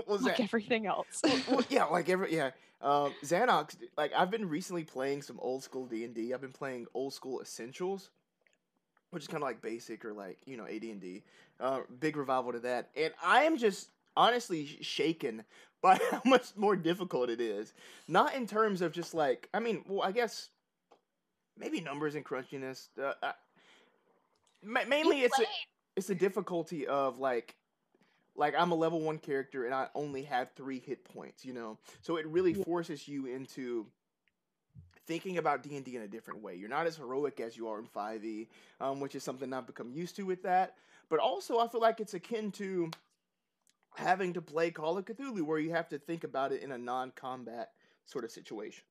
Was 0.08 0.22
like 0.24 0.39
everything 0.39 0.86
else. 0.86 1.22
well, 1.50 1.63
yeah, 1.69 1.86
like 1.86 2.10
every 2.10 2.34
yeah. 2.34 2.52
Um, 2.82 3.13
Xanox, 3.24 3.78
like 3.98 4.12
I've 4.13 4.32
been 4.32 4.48
recently 4.48 4.84
playing 4.84 5.22
some 5.22 5.39
old 5.39 5.63
school 5.63 5.86
D 5.86 6.04
and 6.04 6.13
D. 6.13 6.34
I've 6.34 6.41
been 6.41 6.52
playing 6.52 6.88
old 6.93 7.13
school 7.13 7.41
Essentials, 7.41 8.10
which 9.12 9.24
is 9.24 9.28
kind 9.28 9.41
of 9.41 9.48
like 9.48 9.62
basic 9.62 10.04
or 10.04 10.13
like 10.13 10.38
you 10.46 10.58
know 10.58 10.65
AD 10.65 10.84
and 10.84 11.00
D. 11.00 11.24
Uh, 11.60 11.82
big 12.00 12.17
revival 12.17 12.52
to 12.52 12.60
that, 12.60 12.89
and 12.96 13.13
I 13.24 13.43
am 13.43 13.58
just 13.58 13.89
honestly 14.15 14.78
shaken 14.82 15.43
by 15.82 15.98
how 16.12 16.22
much 16.26 16.56
more 16.56 16.76
difficult 16.76 17.30
it 17.30 17.39
is. 17.39 17.74
Not 18.08 18.36
in 18.36 18.48
terms 18.48 18.82
of 18.82 18.91
just 18.91 19.13
like 19.13 19.50
I 19.54 19.60
mean, 19.60 19.84
well, 19.88 20.02
I 20.02 20.12
guess 20.12 20.50
maybe 21.58 21.80
numbers 21.80 22.15
and 22.15 22.26
crunchiness. 22.26 22.89
Uh, 23.02 23.32
Ma- 24.63 24.86
mainly, 24.88 25.21
it's 25.21 25.39
a, 25.39 25.43
it's 25.95 26.10
a 26.10 26.15
difficulty 26.15 26.88
of 26.88 27.19
like 27.19 27.56
like 28.36 28.56
I'm 28.58 28.71
a 28.71 28.76
level 28.76 28.99
one 29.02 29.19
character 29.19 29.65
and 29.65 29.73
I 29.73 29.88
only 29.95 30.23
have 30.23 30.52
three 30.56 30.80
hit 30.80 31.04
points, 31.06 31.45
you 31.45 31.54
know. 31.54 31.78
So 32.02 32.17
it 32.17 32.26
really 32.28 32.54
forces 32.54 33.08
you 33.08 33.28
into 33.28 33.86
thinking 35.06 35.38
about 35.38 35.63
D 35.63 35.76
and 35.76 35.86
D 35.86 35.95
in 35.95 36.02
a 36.02 36.08
different 36.08 36.41
way. 36.41 36.56
You're 36.56 36.69
not 36.69 36.88
as 36.88 36.97
heroic 36.97 37.39
as 37.39 37.56
you 37.58 37.67
are 37.67 37.80
in 37.80 37.88
5e, 37.88 38.47
um, 38.82 38.99
which 38.99 39.15
is 39.15 39.23
something 39.23 39.54
I've 39.54 39.67
become 39.67 39.91
used 39.91 40.15
to 40.15 40.23
with 40.23 40.43
that. 40.43 40.76
But 41.10 41.19
also, 41.19 41.60
I 41.60 41.67
feel 41.67 41.82
like 41.82 41.99
it's 41.99 42.13
akin 42.13 42.52
to 42.54 42.89
having 43.95 44.34
to 44.34 44.41
play 44.41 44.71
Call 44.71 44.97
of 44.97 45.06
Cthulhu, 45.06 45.43
where 45.43 45.60
you 45.60 45.71
have 45.71 45.89
to 45.89 45.99
think 45.99 46.23
about 46.23 46.52
it 46.52 46.63
in 46.63 46.71
a 46.71 46.78
non-combat 46.78 47.71
sort 48.06 48.26
of 48.26 48.32
situation. 48.32 48.84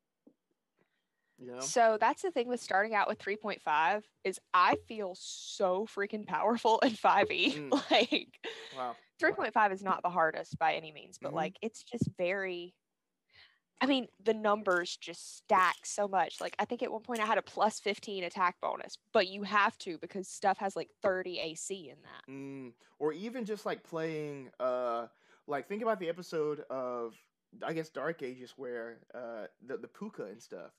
So 1.60 1.98
that's 2.00 2.22
the 2.22 2.30
thing 2.30 2.48
with 2.48 2.60
starting 2.60 2.94
out 2.94 3.08
with 3.08 3.18
3.5 3.18 4.02
is 4.24 4.40
I 4.52 4.76
feel 4.88 5.14
so 5.18 5.86
freaking 5.86 6.26
powerful 6.26 6.78
in 6.80 6.90
5e. 6.90 7.52
Mm. 7.52 7.90
like 7.90 8.38
wow. 8.76 8.96
3.5 9.22 9.72
is 9.72 9.82
not 9.82 10.02
the 10.02 10.10
hardest 10.10 10.58
by 10.58 10.74
any 10.74 10.92
means, 10.92 11.18
but 11.20 11.28
mm-hmm. 11.28 11.36
like 11.36 11.56
it's 11.62 11.82
just 11.82 12.08
very 12.16 12.74
I 13.82 13.86
mean, 13.86 14.06
the 14.22 14.32
numbers 14.32 14.96
just 14.96 15.38
stack 15.38 15.74
so 15.84 16.06
much. 16.06 16.40
Like 16.40 16.54
I 16.60 16.64
think 16.64 16.84
at 16.84 16.92
one 16.92 17.02
point 17.02 17.20
I 17.20 17.26
had 17.26 17.36
a 17.36 17.42
plus 17.42 17.80
15 17.80 18.22
attack 18.22 18.54
bonus, 18.62 18.96
but 19.12 19.26
you 19.26 19.42
have 19.42 19.76
to 19.78 19.98
because 19.98 20.28
stuff 20.28 20.56
has 20.58 20.76
like 20.76 20.88
30 21.02 21.40
AC 21.40 21.90
in 21.90 21.96
that. 22.02 22.32
Mm. 22.32 22.72
Or 23.00 23.12
even 23.12 23.44
just 23.44 23.66
like 23.66 23.82
playing 23.82 24.50
uh 24.60 25.08
like 25.48 25.68
think 25.68 25.82
about 25.82 25.98
the 25.98 26.08
episode 26.08 26.60
of 26.70 27.14
I 27.60 27.72
guess 27.72 27.90
Dark 27.90 28.22
Ages 28.22 28.54
where 28.56 28.98
uh 29.14 29.46
the 29.66 29.76
the 29.76 29.88
puka 29.88 30.26
and 30.26 30.40
stuff 30.40 30.70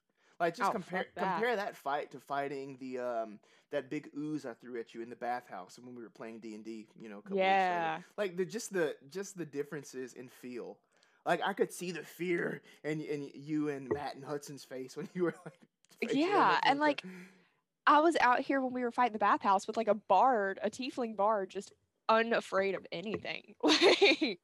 like 0.43 0.58
just 0.58 0.69
oh, 0.69 0.73
compare 0.73 1.06
that. 1.15 1.36
compare 1.36 1.56
that 1.56 1.75
fight 1.77 2.12
to 2.12 2.19
fighting 2.19 2.77
the 2.79 2.99
um 2.99 3.39
that 3.71 3.89
big 3.89 4.10
ooze 4.17 4.45
I 4.45 4.53
threw 4.53 4.77
at 4.79 4.93
you 4.93 5.01
in 5.01 5.10
the 5.10 5.15
bathhouse 5.15 5.79
when 5.82 5.95
we 5.95 6.03
were 6.03 6.10
playing 6.10 6.39
D 6.39 6.53
and 6.53 6.63
D. 6.65 6.86
You 6.99 7.10
know, 7.10 7.23
yeah. 7.34 7.99
Like 8.17 8.36
the 8.36 8.45
just 8.45 8.73
the 8.73 8.95
just 9.10 9.38
the 9.38 9.45
differences 9.45 10.13
in 10.13 10.27
feel. 10.27 10.77
Like 11.25 11.41
I 11.43 11.53
could 11.53 11.71
see 11.71 11.91
the 11.91 12.03
fear 12.03 12.62
in 12.84 12.99
in 12.99 13.32
you 13.34 13.69
and 13.69 13.89
Matt 13.89 14.15
and 14.15 14.23
Hudson's 14.25 14.65
face 14.65 14.97
when 14.97 15.08
you 15.13 15.23
were 15.23 15.36
like. 15.45 16.13
Yeah, 16.13 16.60
and 16.63 16.79
like. 16.79 17.03
I 17.86 17.99
was 17.99 18.15
out 18.21 18.39
here 18.39 18.62
when 18.62 18.71
we 18.71 18.82
were 18.82 18.91
fighting 18.91 19.12
the 19.12 19.19
bathhouse 19.19 19.67
with 19.67 19.75
like 19.75 19.89
a 19.89 19.93
bard, 19.93 20.58
a 20.63 20.69
tiefling 20.69 21.17
bard, 21.17 21.49
just 21.49 21.73
unafraid 22.08 22.75
of 22.75 22.88
anything. 22.93 23.56
like 23.63 24.39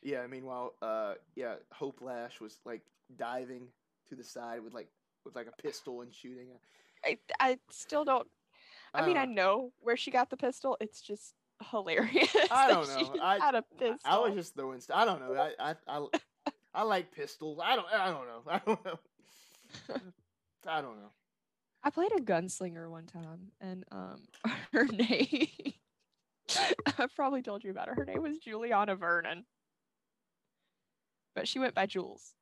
Yeah, 0.00 0.24
meanwhile, 0.28 0.74
uh 0.80 1.14
yeah, 1.34 1.56
Hope 1.72 2.00
Lash 2.00 2.40
was 2.40 2.60
like 2.64 2.82
diving 3.16 3.66
to 4.08 4.14
the 4.14 4.24
side 4.24 4.62
with 4.62 4.74
like 4.74 4.88
with 5.24 5.34
like 5.34 5.46
a 5.46 5.62
pistol 5.62 6.00
and 6.02 6.14
shooting. 6.14 6.48
I 7.04 7.18
I 7.40 7.58
still 7.70 8.04
don't. 8.04 8.28
I 8.92 9.00
uh, 9.00 9.06
mean, 9.06 9.16
I 9.16 9.22
uh. 9.22 9.26
know 9.26 9.72
where 9.80 9.96
she 9.96 10.10
got 10.10 10.30
the 10.30 10.36
pistol. 10.36 10.76
It's 10.80 11.00
just 11.00 11.34
hilarious. 11.70 12.34
I 12.50 12.68
don't 12.68 12.88
know. 12.88 13.22
I 13.22 13.38
had 13.38 13.54
a 13.54 13.62
pistol. 13.62 13.98
I 14.04 14.18
was 14.18 14.34
just 14.34 14.54
throwing. 14.54 14.80
St- 14.80 14.96
I 14.96 15.04
don't 15.04 15.20
know. 15.20 15.34
I 15.34 15.70
I 15.70 15.74
I, 15.88 16.06
I 16.74 16.82
like 16.82 17.12
pistols. 17.12 17.58
I 17.62 17.76
don't. 17.76 17.86
I 17.92 18.06
don't 18.10 18.26
know. 18.26 18.42
I 18.50 18.60
don't 18.64 18.84
know. 18.84 18.98
I 20.66 20.80
don't 20.80 20.96
know. 20.96 21.10
I 21.82 21.90
played 21.90 22.12
a 22.16 22.20
gunslinger 22.20 22.88
one 22.90 23.06
time, 23.06 23.52
and 23.60 23.84
um, 23.92 24.22
her 24.72 24.86
name. 24.86 25.48
I've 26.98 27.14
probably 27.14 27.42
told 27.42 27.64
you 27.64 27.70
about 27.70 27.88
her. 27.88 27.94
Her 27.94 28.04
name 28.04 28.22
was 28.22 28.38
Juliana 28.38 28.96
Vernon, 28.96 29.44
but 31.34 31.48
she 31.48 31.58
went 31.58 31.74
by 31.74 31.86
Jules. 31.86 32.34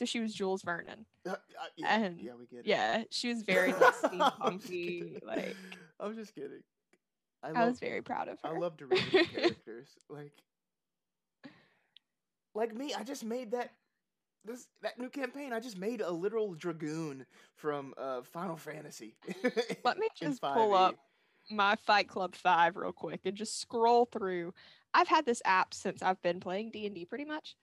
So 0.00 0.06
she 0.06 0.18
was 0.18 0.32
Jules 0.32 0.62
Vernon. 0.62 1.04
Uh, 1.28 1.32
uh, 1.32 1.36
yeah, 1.76 1.96
and 1.96 2.18
yeah, 2.18 2.32
we 2.38 2.46
get 2.46 2.60
it. 2.60 2.66
Yeah, 2.66 3.02
she 3.10 3.28
was 3.28 3.42
very 3.46 3.74
like, 3.74 3.94
steampunky. 3.96 5.22
like 5.22 5.54
I'm 6.00 6.14
just 6.14 6.34
kidding. 6.34 6.62
I, 7.42 7.48
I 7.48 7.52
love, 7.52 7.68
was 7.68 7.78
very 7.78 8.00
proud 8.00 8.28
of 8.28 8.38
her. 8.42 8.48
I 8.48 8.58
love 8.58 8.78
to 8.78 8.86
read 8.86 9.02
characters. 9.34 9.98
Like, 10.08 10.32
like 12.54 12.74
me, 12.74 12.94
I 12.94 13.04
just 13.04 13.22
made 13.22 13.50
that 13.50 13.72
this 14.46 14.66
that 14.80 14.98
new 14.98 15.10
campaign. 15.10 15.52
I 15.52 15.60
just 15.60 15.76
made 15.76 16.00
a 16.00 16.10
literal 16.10 16.54
dragoon 16.54 17.26
from 17.56 17.92
uh, 17.98 18.22
Final 18.22 18.56
Fantasy. 18.56 19.14
Let 19.84 19.98
me 19.98 20.08
just 20.16 20.40
pull 20.40 20.72
up 20.72 20.96
my 21.50 21.76
Fight 21.84 22.08
Club 22.08 22.34
5 22.34 22.76
real 22.76 22.92
quick 22.92 23.20
and 23.26 23.36
just 23.36 23.60
scroll 23.60 24.06
through. 24.06 24.54
I've 24.94 25.08
had 25.08 25.26
this 25.26 25.42
app 25.44 25.74
since 25.74 26.02
I've 26.02 26.22
been 26.22 26.40
playing 26.40 26.70
D&D 26.70 27.04
pretty 27.04 27.26
much. 27.26 27.56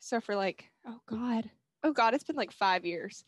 So 0.00 0.20
for 0.20 0.36
like, 0.36 0.70
oh 0.86 1.00
god. 1.06 1.50
Oh 1.82 1.92
god, 1.92 2.14
it's 2.14 2.24
been 2.24 2.36
like 2.36 2.52
5 2.52 2.84
years. 2.84 3.24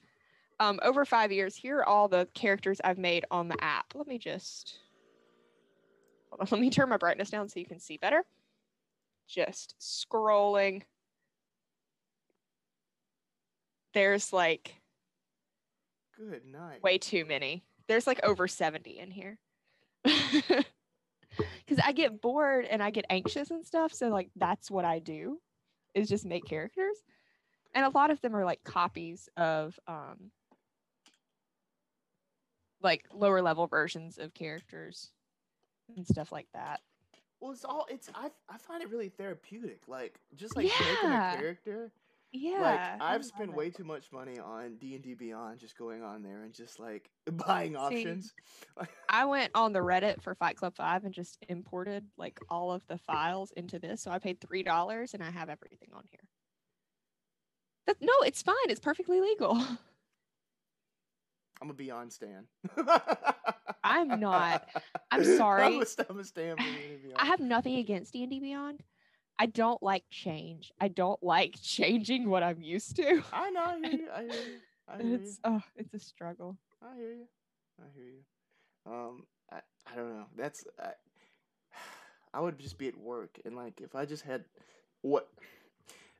Um 0.61 0.81
over 0.83 1.05
5 1.05 1.33
years, 1.33 1.57
here 1.57 1.79
are 1.79 1.85
all 1.85 2.09
the 2.09 2.29
characters 2.35 2.81
I've 2.85 2.99
made 2.99 3.25
on 3.31 3.49
the 3.49 3.63
app. 3.63 3.95
Let 3.95 4.07
me 4.07 4.19
just 4.19 4.79
Hold 6.31 6.41
on, 6.43 6.49
let 6.51 6.61
me 6.61 6.71
turn 6.71 6.89
my 6.89 6.97
brightness 6.97 7.31
down 7.31 7.49
so 7.49 7.61
you 7.61 7.67
can 7.67 7.81
see 7.81 7.97
better. 7.97 8.25
Just 9.29 9.75
scrolling. 9.81 10.83
There's 13.95 14.33
like 14.33 14.75
Good 16.17 16.45
night. 16.47 16.83
way 16.83 16.99
too 16.99 17.25
many. 17.25 17.65
There's 17.89 18.07
like 18.07 18.21
over 18.25 18.49
70 18.49 18.99
in 18.99 19.11
here. 19.11 19.39
Cuz 21.67 21.79
I 21.83 21.93
get 21.93 22.21
bored 22.21 22.65
and 22.67 22.83
I 22.83 22.91
get 22.91 23.05
anxious 23.11 23.51
and 23.51 23.67
stuff, 23.67 23.93
so 23.93 24.09
like 24.09 24.31
that's 24.37 24.71
what 24.71 24.85
I 24.85 24.99
do 25.01 25.41
is 25.95 26.09
just 26.09 26.25
make 26.25 26.45
characters. 26.47 27.03
And 27.77 27.85
a 27.85 27.91
lot 27.91 28.11
of 28.11 28.21
them 28.23 28.35
are 28.35 28.45
like 28.45 28.65
copies 28.65 29.29
of 29.37 29.79
um 29.87 30.33
like 32.83 33.05
lower 33.13 33.43
level 33.43 33.67
versions 33.67 34.17
of 34.17 34.33
characters 34.33 35.13
and 35.95 36.07
stuff 36.07 36.33
like 36.33 36.49
that. 36.55 36.81
Well, 37.39 37.53
it's 37.53 37.65
all 37.67 37.87
it's 37.91 38.09
I 38.15 38.31
I 38.49 38.57
find 38.57 38.83
it 38.83 38.91
really 38.91 39.11
therapeutic. 39.11 39.83
Like 39.87 40.19
just 40.35 40.57
like 40.57 40.65
making 40.67 41.11
a 41.11 41.37
character. 41.39 41.93
Yeah. 42.33 42.97
like 42.99 43.03
I've 43.03 43.25
spent 43.25 43.55
way 43.55 43.71
too 43.71 43.85
much 43.85 44.11
money 44.11 44.39
on 44.39 44.77
D 44.77 44.95
and 44.95 45.05
D 45.05 45.15
Beyond, 45.15 45.59
just 45.59 45.77
going 45.77 46.03
on 46.03 46.23
there 46.23 46.43
and 46.45 46.55
just 46.55 46.81
like 46.81 47.11
buying 47.47 47.77
options. 47.77 48.33
I 49.11 49.27
went 49.27 49.53
on 49.55 49.75
the 49.75 49.81
Reddit 49.81 50.23
for 50.23 50.35
Fight 50.35 50.57
Club 50.57 50.75
5 50.77 51.05
and 51.05 51.15
just 51.15 51.39
imported 51.49 52.05
like 52.17 52.41
all 52.49 52.73
of 52.73 52.87
the 52.89 52.97
files 52.99 53.53
into 53.53 53.79
this. 53.79 54.03
So 54.03 54.11
I 54.11 54.19
paid 54.19 54.41
$3 54.41 55.15
and 55.15 55.23
I 55.23 55.31
have 55.31 55.51
everything 55.51 55.91
on 55.95 56.05
here. 56.11 56.21
That, 57.87 57.97
no, 58.01 58.13
it's 58.25 58.43
fine. 58.43 58.57
It's 58.69 58.81
perfectly 58.81 59.21
legal. 59.21 59.63
I'm 61.61 61.71
a 61.71 61.75
Beyond 61.75 62.13
stan. 62.13 62.47
I'm 63.83 64.21
not. 64.21 64.69
I'm 64.75 64.83
I'm 65.11 65.25
sorry. 65.25 65.65
I 65.65 65.69
a 65.81 65.87
stan 65.87 66.07
for 66.07 66.23
D&D 66.23 66.99
Beyond. 67.03 67.17
I 67.17 67.25
have 67.27 67.41
nothing 67.41 67.77
against 67.77 68.13
D&D 68.13 68.41
Beyond. 68.41 68.83
I 69.39 69.47
don't 69.47 69.83
like 69.83 70.05
change. 70.11 70.73
I 70.81 70.89
don't 70.89 71.23
like 71.23 71.57
changing 71.63 72.29
what 72.29 72.43
I'm 72.43 72.63
used 72.63 72.97
to. 72.97 73.23
I 73.33 73.51
know. 73.51 73.65
I 73.65 73.79
hear 73.79 73.91
you. 73.91 74.09
I 74.15 74.21
hear 74.23 74.31
you. 74.31 74.59
I 74.89 74.97
hear 74.97 75.07
you. 75.07 75.15
It's 75.15 75.41
oh, 75.45 75.63
it's 75.77 75.95
a 75.95 75.99
struggle. 75.99 76.57
I 76.83 76.97
hear 76.97 77.13
you. 77.13 77.27
I 77.81 77.85
hear 77.95 78.05
you. 78.05 78.93
Um, 78.93 79.25
I, 79.53 79.61
I 79.91 79.97
don't 79.97 80.17
know. 80.17 80.27
That's 80.37 80.65
I, 80.81 80.93
I 82.35 82.41
would 82.41 82.59
just 82.59 82.79
be 82.79 82.89
at 82.89 82.97
work 82.97 83.39
and 83.45 83.57
like 83.57 83.81
if 83.81 83.95
I 83.95 84.05
just 84.05 84.25
had 84.25 84.45
what 85.03 85.29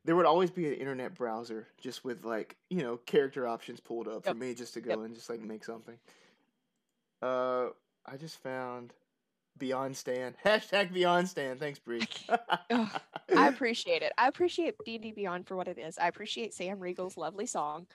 there 0.07 0.15
would 0.15 0.25
always 0.25 0.49
be 0.49 0.65
an 0.67 0.73
internet 0.75 1.13
browser 1.13 1.67
just 1.77 2.03
with 2.05 2.23
like 2.23 2.55
you 2.69 2.81
know 2.81 2.95
character 2.95 3.45
options 3.45 3.81
pulled 3.81 4.07
up 4.07 4.23
for 4.25 4.33
me 4.33 4.53
just 4.55 4.73
to 4.73 4.81
go 4.81 4.91
Yep. 4.91 4.99
and 4.99 5.13
just 5.15 5.29
like 5.29 5.41
make 5.41 5.63
something. 5.65 5.97
Uh, 7.21 7.67
I 8.05 8.15
just 8.17 8.37
found 8.41 8.93
Beyond 9.57 9.97
Stan 9.97 10.33
hashtag 10.45 10.93
Beyond 10.93 11.27
Stan. 11.27 11.57
Thanks, 11.57 11.77
Bree. 11.79 12.07
Ugh, 12.71 13.01
I 13.35 13.47
appreciate 13.49 14.01
it. 14.01 14.13
I 14.17 14.27
appreciate 14.29 14.75
D&D 14.85 15.11
Beyond 15.11 15.45
for 15.45 15.57
what 15.57 15.67
it 15.67 15.77
is. 15.77 15.97
I 15.97 16.07
appreciate 16.07 16.53
Sam 16.53 16.79
Riegel's 16.79 17.17
lovely 17.17 17.45
song. 17.45 17.85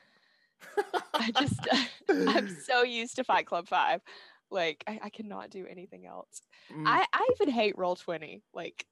I 1.15 1.31
just 1.41 1.67
I'm 2.09 2.49
so 2.49 2.83
used 2.83 3.17
to 3.17 3.25
Fight 3.25 3.47
Club 3.47 3.69
5. 3.69 4.03
Like 4.51 4.85
I, 4.87 5.01
I 5.05 5.09
cannot 5.09 5.49
do 5.51 5.67
anything 5.67 6.05
else. 6.05 6.43
Mm, 6.71 6.85
I, 6.87 7.07
I 7.13 7.29
even 7.41 7.53
hate 7.53 7.79
roll 7.79 7.97
20. 7.97 8.43
Like 8.53 8.85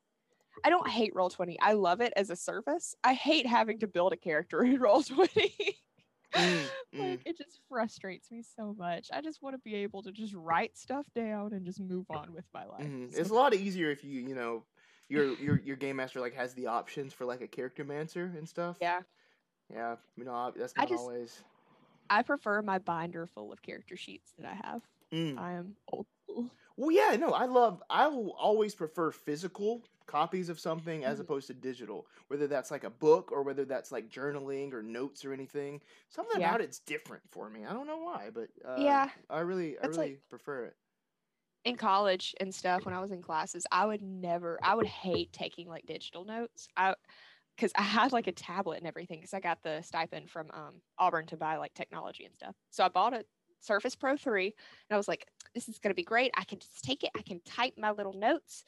I 0.64 0.70
don't 0.70 0.88
hate 0.88 1.12
roll 1.14 1.30
20. 1.30 1.58
I 1.60 1.72
love 1.74 2.00
it 2.00 2.12
as 2.16 2.30
a 2.30 2.36
service. 2.36 2.94
I 3.04 3.14
hate 3.14 3.46
having 3.46 3.78
to 3.80 3.86
build 3.86 4.12
a 4.12 4.16
character 4.16 4.62
in 4.64 4.78
roll 4.80 5.02
20. 5.02 5.54
mm, 6.34 6.60
mm. 6.94 7.10
like 7.10 7.20
it 7.24 7.38
just 7.38 7.60
frustrates 7.68 8.30
me 8.30 8.42
so 8.56 8.74
much. 8.78 9.08
I 9.12 9.20
just 9.20 9.42
want 9.42 9.54
to 9.54 9.58
be 9.60 9.76
able 9.76 10.02
to 10.02 10.12
just 10.12 10.34
write 10.34 10.76
stuff 10.76 11.06
down 11.14 11.52
and 11.52 11.64
just 11.64 11.80
move 11.80 12.06
on 12.10 12.32
with 12.34 12.44
my 12.54 12.64
life. 12.66 12.82
Mhm. 12.86 13.12
So- 13.14 13.20
It's 13.20 13.30
a 13.30 13.34
lot 13.34 13.54
easier 13.54 13.90
if 13.90 14.04
you 14.04 14.20
you 14.20 14.34
know 14.34 14.64
your 15.08 15.34
your 15.38 15.58
your 15.60 15.76
game 15.76 15.96
master 15.96 16.20
like 16.20 16.34
has 16.34 16.54
the 16.54 16.66
options 16.68 17.12
for 17.12 17.24
like 17.24 17.40
a 17.40 17.48
character 17.48 17.84
mancer 17.84 18.32
and 18.36 18.48
stuff. 18.48 18.76
yeah. 18.80 19.00
Yeah, 19.72 19.96
you 20.16 20.24
know 20.24 20.52
that's 20.56 20.72
I 20.76 20.82
not 20.82 20.88
just- 20.88 21.00
always. 21.00 21.44
I 22.12 22.22
prefer 22.22 22.60
my 22.60 22.78
binder 22.80 23.24
full 23.28 23.52
of 23.52 23.62
character 23.62 23.96
sheets 23.96 24.32
that 24.36 24.44
I 24.50 24.54
have. 24.66 24.82
Mm. 25.12 25.38
I 25.38 25.52
am 25.52 25.76
old 25.92 26.06
school. 26.24 26.50
Well, 26.76 26.90
yeah, 26.90 27.14
no, 27.16 27.30
I 27.30 27.44
love. 27.44 27.80
I 27.88 28.08
will 28.08 28.32
always 28.32 28.74
prefer 28.74 29.12
physical 29.12 29.84
copies 30.10 30.48
of 30.48 30.58
something 30.58 31.04
as 31.04 31.18
Mhm. 31.18 31.22
opposed 31.22 31.46
to 31.46 31.54
digital. 31.54 32.06
Whether 32.28 32.46
that's 32.48 32.70
like 32.70 32.84
a 32.84 32.90
book 32.90 33.30
or 33.32 33.42
whether 33.42 33.64
that's 33.64 33.92
like 33.92 34.08
journaling 34.10 34.72
or 34.72 34.82
notes 34.82 35.24
or 35.24 35.32
anything. 35.32 35.80
Something 36.08 36.40
Yeah. 36.40 36.50
about 36.50 36.60
it's 36.60 36.80
different 36.80 37.22
for 37.30 37.48
me. 37.48 37.64
I 37.64 37.72
don't 37.72 37.86
know 37.86 37.98
why, 37.98 38.30
but 38.30 38.50
uh, 38.64 38.76
Yeah, 38.78 39.10
I 39.28 39.40
really, 39.40 39.78
I 39.78 39.82
that's 39.82 39.96
like- 39.96 40.08
really 40.08 40.20
prefer 40.28 40.64
it. 40.64 40.76
in 41.64 41.76
college 41.76 42.34
and 42.40 42.54
stuff 42.54 42.86
when 42.86 42.94
I 42.94 43.00
was 43.00 43.10
in 43.10 43.20
classes, 43.20 43.66
I 43.70 43.84
would 43.84 44.00
never, 44.00 44.58
I 44.62 44.74
would 44.74 44.86
hate 44.86 45.30
taking 45.32 45.68
like 45.68 45.84
digital 45.84 46.24
notes. 46.24 46.66
I, 46.76 46.94
because 47.54 47.70
I 47.76 47.82
had 47.82 48.12
like 48.12 48.26
a 48.26 48.32
tablet 48.32 48.78
and 48.78 48.86
everything, 48.86 49.18
because 49.20 49.34
I 49.34 49.40
got 49.40 49.62
the 49.62 49.82
stipend 49.82 50.30
from 50.30 50.50
um, 50.54 50.80
Auburn 50.98 51.26
to 51.26 51.36
buy 51.36 51.58
like 51.58 51.74
technology 51.74 52.24
and 52.24 52.34
stuff. 52.34 52.54
So 52.70 52.82
I 52.82 52.88
bought 52.88 53.12
a 53.12 53.26
Surface 53.60 53.94
Pro 53.94 54.16
3 54.16 54.46
and 54.46 54.94
I 54.94 54.96
was 54.96 55.06
like, 55.06 55.26
this 55.54 55.68
is 55.68 55.78
going 55.78 55.90
to 55.90 55.94
be 55.94 56.02
great. 56.02 56.32
I 56.34 56.44
can 56.44 56.58
just 56.58 56.82
take 56.82 57.04
it, 57.04 57.10
I 57.14 57.20
can 57.20 57.40
type 57.42 57.74
my 57.76 57.90
little 57.90 58.14
notes. 58.14 58.64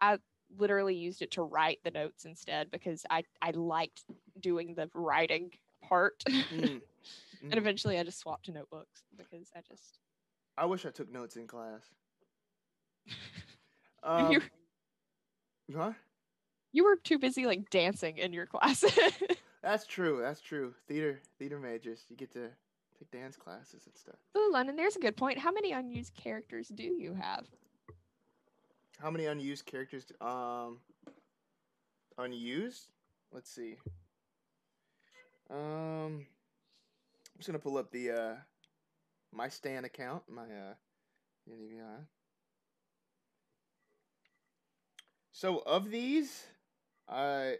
I 0.00 0.18
literally 0.58 0.94
used 0.94 1.22
it 1.22 1.30
to 1.32 1.42
write 1.42 1.78
the 1.84 1.90
notes 1.90 2.24
instead 2.24 2.70
because 2.70 3.04
I, 3.10 3.24
I 3.42 3.50
liked 3.52 4.04
doing 4.40 4.74
the 4.74 4.88
writing 4.94 5.50
part. 5.82 6.22
Mm, 6.28 6.42
and 7.42 7.52
mm. 7.52 7.56
eventually 7.56 7.98
I 7.98 8.02
just 8.02 8.20
swapped 8.20 8.46
to 8.46 8.52
notebooks 8.52 9.02
because 9.16 9.50
I 9.56 9.60
just, 9.68 9.98
I 10.56 10.66
wish 10.66 10.84
I 10.86 10.90
took 10.90 11.12
notes 11.12 11.36
in 11.36 11.46
class. 11.46 11.82
Um, 14.02 14.32
you, 14.32 14.40
huh? 15.76 15.92
you 16.72 16.84
were 16.84 16.96
too 16.96 17.18
busy 17.18 17.46
like 17.46 17.68
dancing 17.70 18.18
in 18.18 18.32
your 18.32 18.46
classes. 18.46 18.92
That's 19.62 19.86
true. 19.86 20.20
That's 20.22 20.40
true. 20.40 20.74
Theater, 20.88 21.20
theater 21.38 21.58
majors, 21.58 22.04
you 22.08 22.16
get 22.16 22.32
to 22.32 22.48
take 22.98 23.10
dance 23.10 23.36
classes 23.36 23.82
and 23.86 23.94
stuff. 23.94 24.16
Ooh, 24.36 24.50
London, 24.52 24.76
there's 24.76 24.96
a 24.96 25.00
good 25.00 25.16
point. 25.16 25.38
How 25.38 25.52
many 25.52 25.72
unused 25.72 26.14
characters 26.14 26.68
do 26.68 26.82
you 26.82 27.14
have? 27.14 27.44
How 29.02 29.10
many 29.10 29.26
unused 29.26 29.64
characters? 29.64 30.04
Um, 30.20 30.78
unused. 32.18 32.88
Let's 33.32 33.50
see. 33.50 33.76
Um, 35.50 36.26
I'm 36.26 36.26
just 37.38 37.48
gonna 37.48 37.58
pull 37.58 37.78
up 37.78 37.90
the 37.90 38.10
uh 38.10 38.34
my 39.32 39.48
Stan 39.48 39.84
account, 39.84 40.22
my 40.28 40.42
uh. 40.42 40.74
So 45.32 45.58
of 45.66 45.90
these, 45.90 46.44
I 47.08 47.56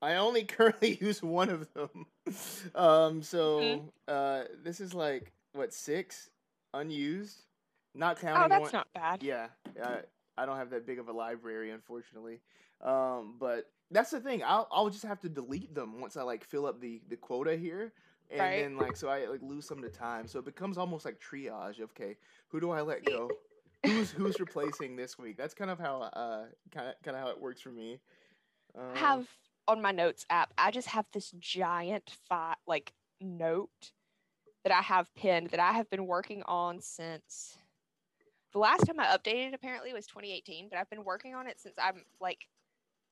I 0.00 0.14
only 0.14 0.44
currently 0.44 0.98
use 1.00 1.22
one 1.22 1.50
of 1.50 1.66
them. 1.74 2.06
um, 2.74 3.22
so 3.22 3.92
uh, 4.06 4.44
this 4.62 4.80
is 4.80 4.94
like 4.94 5.32
what 5.52 5.74
six 5.74 6.30
unused, 6.72 7.42
not 7.94 8.20
counting. 8.20 8.44
Oh, 8.44 8.48
that's 8.48 8.60
one- 8.60 8.72
not 8.72 8.88
bad. 8.94 9.22
yeah, 9.22 9.48
I, 9.82 10.02
I 10.38 10.46
don't 10.46 10.56
have 10.56 10.70
that 10.70 10.86
big 10.86 10.98
of 10.98 11.08
a 11.08 11.12
library, 11.12 11.70
unfortunately. 11.70 12.40
Um, 12.80 13.36
but 13.38 13.72
that's 13.90 14.10
the 14.10 14.20
thing. 14.20 14.42
I'll 14.44 14.68
I'll 14.70 14.90
just 14.90 15.04
have 15.04 15.20
to 15.20 15.28
delete 15.28 15.74
them 15.74 16.00
once 16.00 16.16
I 16.16 16.22
like 16.22 16.44
fill 16.44 16.66
up 16.66 16.80
the 16.80 17.02
the 17.08 17.16
quota 17.16 17.56
here, 17.56 17.92
and 18.30 18.40
Right. 18.40 18.58
then 18.58 18.76
like 18.76 18.96
so 18.96 19.08
I 19.08 19.26
like 19.26 19.42
lose 19.42 19.66
some 19.66 19.78
of 19.78 19.84
the 19.84 19.90
time. 19.90 20.26
So 20.28 20.38
it 20.38 20.44
becomes 20.44 20.78
almost 20.78 21.04
like 21.04 21.20
triage. 21.20 21.80
Okay, 21.80 22.16
who 22.48 22.60
do 22.60 22.70
I 22.70 22.82
let 22.82 23.04
go? 23.04 23.30
who's 23.86 24.10
who's 24.10 24.40
replacing 24.40 24.96
this 24.96 25.18
week? 25.18 25.36
That's 25.36 25.54
kind 25.54 25.70
of 25.70 25.78
how 25.78 26.02
uh 26.02 26.46
kind 26.70 26.88
of 26.88 26.94
kind 27.02 27.16
of 27.16 27.22
how 27.22 27.30
it 27.30 27.40
works 27.40 27.60
for 27.60 27.70
me. 27.70 28.00
Um, 28.76 28.84
I 28.94 28.98
have 28.98 29.28
on 29.66 29.82
my 29.82 29.92
notes 29.92 30.26
app, 30.30 30.52
I 30.58 30.70
just 30.70 30.88
have 30.88 31.06
this 31.12 31.32
giant 31.38 32.10
fi- 32.28 32.56
like 32.66 32.92
note 33.20 33.92
that 34.64 34.72
I 34.72 34.82
have 34.82 35.14
pinned 35.14 35.50
that 35.50 35.60
I 35.60 35.72
have 35.72 35.88
been 35.90 36.06
working 36.06 36.42
on 36.44 36.80
since 36.80 37.58
the 38.58 38.62
last 38.62 38.86
time 38.86 38.98
I 38.98 39.06
updated 39.16 39.54
apparently 39.54 39.92
was 39.92 40.06
2018, 40.08 40.68
but 40.68 40.80
I've 40.80 40.90
been 40.90 41.04
working 41.04 41.36
on 41.36 41.46
it 41.46 41.60
since 41.60 41.76
I'm 41.80 42.02
like 42.20 42.48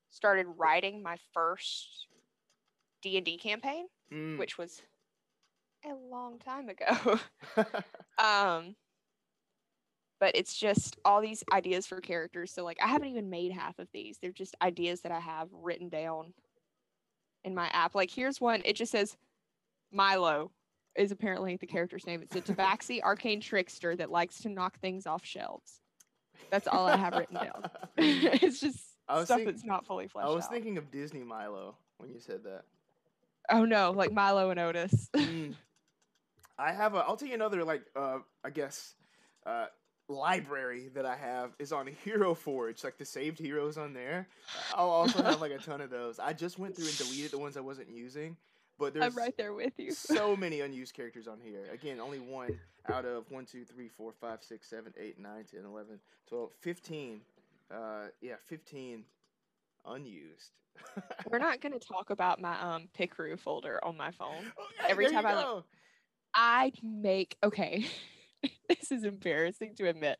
started 0.09 0.45
writing 0.57 1.01
my 1.01 1.15
first 1.33 2.07
D&D 3.01 3.37
campaign, 3.37 3.85
mm, 4.11 4.37
which 4.37 4.57
was 4.57 4.81
a 5.85 5.93
long 6.11 6.37
time 6.39 6.67
ago. 6.67 7.19
um 8.21 8.75
but 10.19 10.35
it's 10.35 10.57
just 10.57 10.97
all 11.05 11.21
these 11.21 11.45
ideas 11.53 11.87
for 11.87 12.01
characters. 12.01 12.51
So 12.51 12.65
like 12.65 12.79
i 12.83 12.87
haven't 12.87 13.07
even 13.07 13.29
made 13.29 13.53
half 13.53 13.79
of 13.79 13.87
these. 13.93 14.17
They're 14.21 14.33
just 14.33 14.55
ideas 14.61 14.99
that 15.01 15.13
i 15.13 15.19
have 15.21 15.47
written 15.53 15.87
down 15.87 16.33
in 17.45 17.55
my 17.55 17.69
app. 17.71 17.95
Like 17.95 18.11
here's 18.11 18.41
one. 18.41 18.61
It 18.65 18.75
just 18.75 18.91
says 18.91 19.15
milo 19.93 20.51
is 20.97 21.11
apparently 21.11 21.55
the 21.55 21.67
character's 21.67 22.05
name. 22.05 22.21
It's 22.21 22.35
a 22.35 22.41
Tabaxi 22.41 23.01
arcane 23.03 23.39
trickster 23.39 23.95
that 23.95 24.11
likes 24.11 24.39
to 24.41 24.49
knock 24.49 24.79
things 24.79 25.05
off 25.05 25.25
shelves. 25.25 25.79
That's 26.49 26.67
all 26.67 26.87
I 26.87 26.97
have 26.97 27.13
written 27.13 27.35
down. 27.35 27.69
it's 27.97 28.59
just 28.59 28.79
stuff 29.07 29.27
think- 29.27 29.45
that's 29.45 29.63
not 29.63 29.85
fully 29.85 30.07
fleshed 30.07 30.25
out. 30.25 30.31
I 30.31 30.35
was 30.35 30.45
out. 30.45 30.51
thinking 30.51 30.77
of 30.77 30.91
Disney 30.91 31.23
Milo 31.23 31.75
when 31.97 32.09
you 32.09 32.19
said 32.19 32.43
that. 32.43 32.63
oh 33.51 33.65
no, 33.65 33.91
like 33.91 34.11
Milo 34.11 34.49
and 34.49 34.59
Otis. 34.59 35.09
Mm. 35.15 35.55
I 36.59 36.71
have 36.71 36.95
a. 36.95 36.99
I'll 36.99 37.17
tell 37.17 37.27
you 37.27 37.35
another 37.35 37.63
like. 37.63 37.83
Uh, 37.95 38.19
I 38.43 38.49
guess. 38.49 38.95
Uh, 39.45 39.67
library 40.09 40.89
that 40.93 41.05
I 41.05 41.15
have 41.15 41.51
is 41.59 41.71
on 41.71 41.87
Hero 42.03 42.33
Forge, 42.33 42.83
like 42.83 42.97
the 42.97 43.05
saved 43.05 43.39
heroes 43.39 43.77
on 43.77 43.93
there. 43.93 44.27
I'll 44.73 44.89
also 44.89 45.21
have 45.21 45.41
like 45.41 45.51
a 45.51 45.57
ton 45.57 45.81
of 45.81 45.89
those. 45.89 46.19
I 46.19 46.33
just 46.33 46.57
went 46.57 46.75
through 46.75 46.87
and 46.87 46.97
deleted 46.97 47.31
the 47.31 47.37
ones 47.37 47.57
I 47.57 47.61
wasn't 47.61 47.89
using, 47.89 48.37
but 48.77 48.93
there's 48.93 49.05
I'm 49.05 49.15
right 49.15 49.35
there 49.37 49.53
with 49.53 49.73
you. 49.77 49.91
so 49.91 50.35
many 50.37 50.61
unused 50.61 50.93
characters 50.93 51.27
on 51.27 51.39
here. 51.43 51.63
Again, 51.73 51.99
only 51.99 52.19
one 52.19 52.59
out 52.89 53.05
of 53.05 53.29
1, 53.31 53.45
2, 53.45 53.65
3, 53.65 53.87
4, 53.89 54.13
5, 54.19 54.43
6, 54.43 54.69
7, 54.69 54.93
8, 54.97 55.19
9, 55.19 55.43
10, 55.51 55.65
11, 55.65 55.99
12, 56.29 56.49
15. 56.61 57.21
Uh, 57.69 57.77
yeah, 58.21 58.35
15 58.47 59.03
unused. 59.85 60.51
We're 61.31 61.39
not 61.39 61.59
gonna 61.59 61.79
talk 61.79 62.11
about 62.11 62.39
my 62.39 62.59
um 62.61 62.87
Picrew 62.93 63.35
folder 63.37 63.83
on 63.83 63.97
my 63.97 64.11
phone. 64.11 64.51
Every 64.87 65.09
time 65.09 65.25
I, 65.25 65.31
go. 65.31 65.63
I 66.35 66.71
make 66.83 67.35
okay. 67.43 67.85
this 68.69 68.91
is 68.91 69.03
embarrassing 69.03 69.75
to 69.77 69.87
admit. 69.87 70.17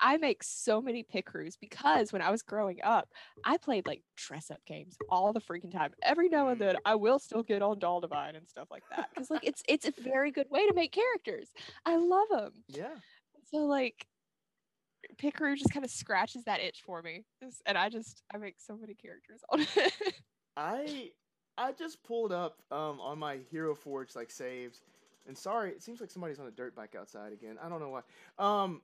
I 0.00 0.16
make 0.16 0.42
so 0.42 0.80
many 0.80 1.02
picrews 1.02 1.56
because 1.56 2.12
when 2.12 2.22
I 2.22 2.30
was 2.30 2.42
growing 2.42 2.78
up, 2.82 3.08
I 3.44 3.56
played 3.56 3.86
like 3.86 4.02
dress 4.16 4.50
up 4.50 4.60
games 4.66 4.96
all 5.08 5.32
the 5.32 5.40
freaking 5.40 5.72
time. 5.72 5.92
Every 6.02 6.28
now 6.28 6.48
and 6.48 6.60
then, 6.60 6.76
I 6.84 6.94
will 6.94 7.18
still 7.18 7.42
get 7.42 7.62
on 7.62 7.78
Doll 7.78 8.00
Divine 8.00 8.36
and 8.36 8.48
stuff 8.48 8.68
like 8.70 8.82
that 8.94 9.10
because 9.14 9.30
like 9.30 9.44
it's 9.44 9.62
it's 9.68 9.86
a 9.86 9.92
very 10.02 10.30
good 10.30 10.46
way 10.50 10.66
to 10.66 10.74
make 10.74 10.92
characters. 10.92 11.48
I 11.86 11.96
love 11.96 12.28
them. 12.30 12.52
Yeah. 12.68 12.94
So 13.50 13.58
like, 13.58 14.06
Picrew 15.18 15.56
just 15.56 15.72
kind 15.72 15.84
of 15.84 15.90
scratches 15.90 16.44
that 16.44 16.60
itch 16.60 16.82
for 16.84 17.02
me, 17.02 17.24
and 17.66 17.78
I 17.78 17.88
just 17.88 18.22
I 18.32 18.38
make 18.38 18.56
so 18.58 18.76
many 18.76 18.94
characters 18.94 19.40
on 19.50 19.60
it. 19.60 19.92
I 20.56 21.10
I 21.56 21.72
just 21.72 22.02
pulled 22.02 22.32
up 22.32 22.62
um 22.70 23.00
on 23.00 23.18
my 23.18 23.38
Hero 23.50 23.74
Forge 23.74 24.14
like 24.16 24.30
saves. 24.30 24.82
And 25.26 25.36
sorry, 25.36 25.70
it 25.70 25.82
seems 25.82 26.00
like 26.00 26.10
somebody's 26.10 26.38
on 26.38 26.46
a 26.46 26.50
dirt 26.50 26.74
bike 26.74 26.94
outside 26.98 27.32
again. 27.32 27.56
I 27.62 27.68
don't 27.68 27.80
know 27.80 27.88
why. 27.90 28.02
Um 28.38 28.82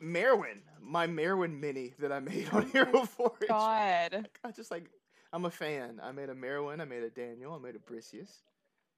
Merwin, 0.00 0.62
my 0.80 1.06
Merwin 1.06 1.60
mini 1.60 1.94
that 2.00 2.10
I 2.12 2.18
made 2.20 2.48
on 2.52 2.68
Hero 2.70 3.04
Forge. 3.04 3.46
God. 3.48 4.28
I 4.44 4.50
just 4.50 4.70
like 4.70 4.90
I'm 5.32 5.44
a 5.44 5.50
fan. 5.50 6.00
I 6.02 6.12
made 6.12 6.28
a 6.28 6.34
Merwin, 6.34 6.80
I 6.80 6.84
made 6.84 7.02
a 7.04 7.10
Daniel, 7.10 7.54
I 7.54 7.58
made 7.58 7.76
a 7.76 7.78
Briseus. 7.78 8.42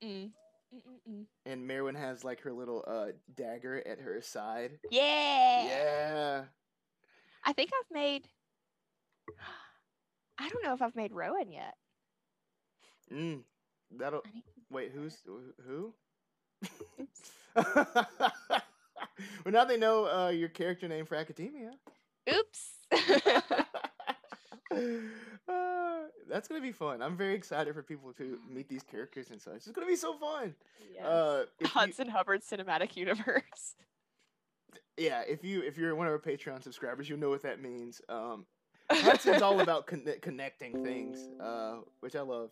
Mm. 0.03 0.31
Mm-mm-mm. 0.75 1.25
And 1.47 1.67
Merwin 1.69 1.95
has 1.95 2.25
like 2.25 2.41
her 2.41 2.53
little 2.53 2.85
uh 2.87 3.09
dagger 3.37 3.83
at 3.87 4.01
her 4.01 4.21
side. 4.21 4.79
Yeah. 4.91 5.65
Yeah. 5.67 6.45
I 7.45 7.53
think 7.53 7.71
I've 7.79 7.95
made. 7.95 8.27
I 10.39 10.49
don't 10.49 10.65
know 10.65 10.75
if 10.75 10.83
I've 10.83 10.97
made 10.97 11.13
Rowan 11.13 11.53
yet. 11.53 11.75
Mm. 13.13 13.43
That'll 13.97 14.23
I 14.27 14.31
need- 14.35 14.43
wait, 14.71 14.93
who's 14.93 15.19
who? 15.67 15.95
Well, 19.45 19.53
now 19.53 19.65
they 19.65 19.77
know 19.77 20.07
uh, 20.07 20.31
your 20.31 20.49
character 20.49 20.89
name 20.89 21.07
for 21.07 21.15
Academia. 21.15 21.73
Oops. 22.33 22.71
Uh, 25.47 26.07
that's 26.29 26.49
gonna 26.49 26.61
be 26.61 26.73
fun. 26.73 27.01
I'm 27.01 27.17
very 27.17 27.35
excited 27.35 27.75
for 27.75 27.83
people 27.83 28.13
to 28.15 28.39
meet 28.51 28.69
these 28.69 28.83
characters 28.83 29.31
and 29.31 29.41
such. 29.41 29.57
It's 29.57 29.71
gonna 29.71 29.87
be 29.87 29.95
so 29.95 30.15
fun. 30.15 30.55
Yes. 30.93 31.05
Uh, 31.05 31.45
if 31.61 31.67
you, 31.67 31.67
Hudson 31.69 32.09
Hubbard 32.09 32.43
Cinematic 32.43 32.97
Universe. 32.97 33.77
yeah, 34.97 35.21
if 35.29 35.45
you 35.45 35.63
if 35.63 35.77
you're 35.77 35.95
one 35.95 36.09
of 36.09 36.13
our 36.13 36.19
Patreon 36.19 36.63
subscribers, 36.63 37.09
you'll 37.09 37.21
know 37.21 37.29
what 37.29 37.43
that 37.43 37.63
means. 37.63 38.01
Um, 38.09 38.47
Hudson's 38.91 39.43
all 39.43 39.61
about 39.61 39.87
conne- 39.87 40.19
connecting 40.23 40.83
things, 40.83 41.29
uh, 41.41 41.77
which 42.01 42.17
I 42.17 42.23
love. 42.23 42.51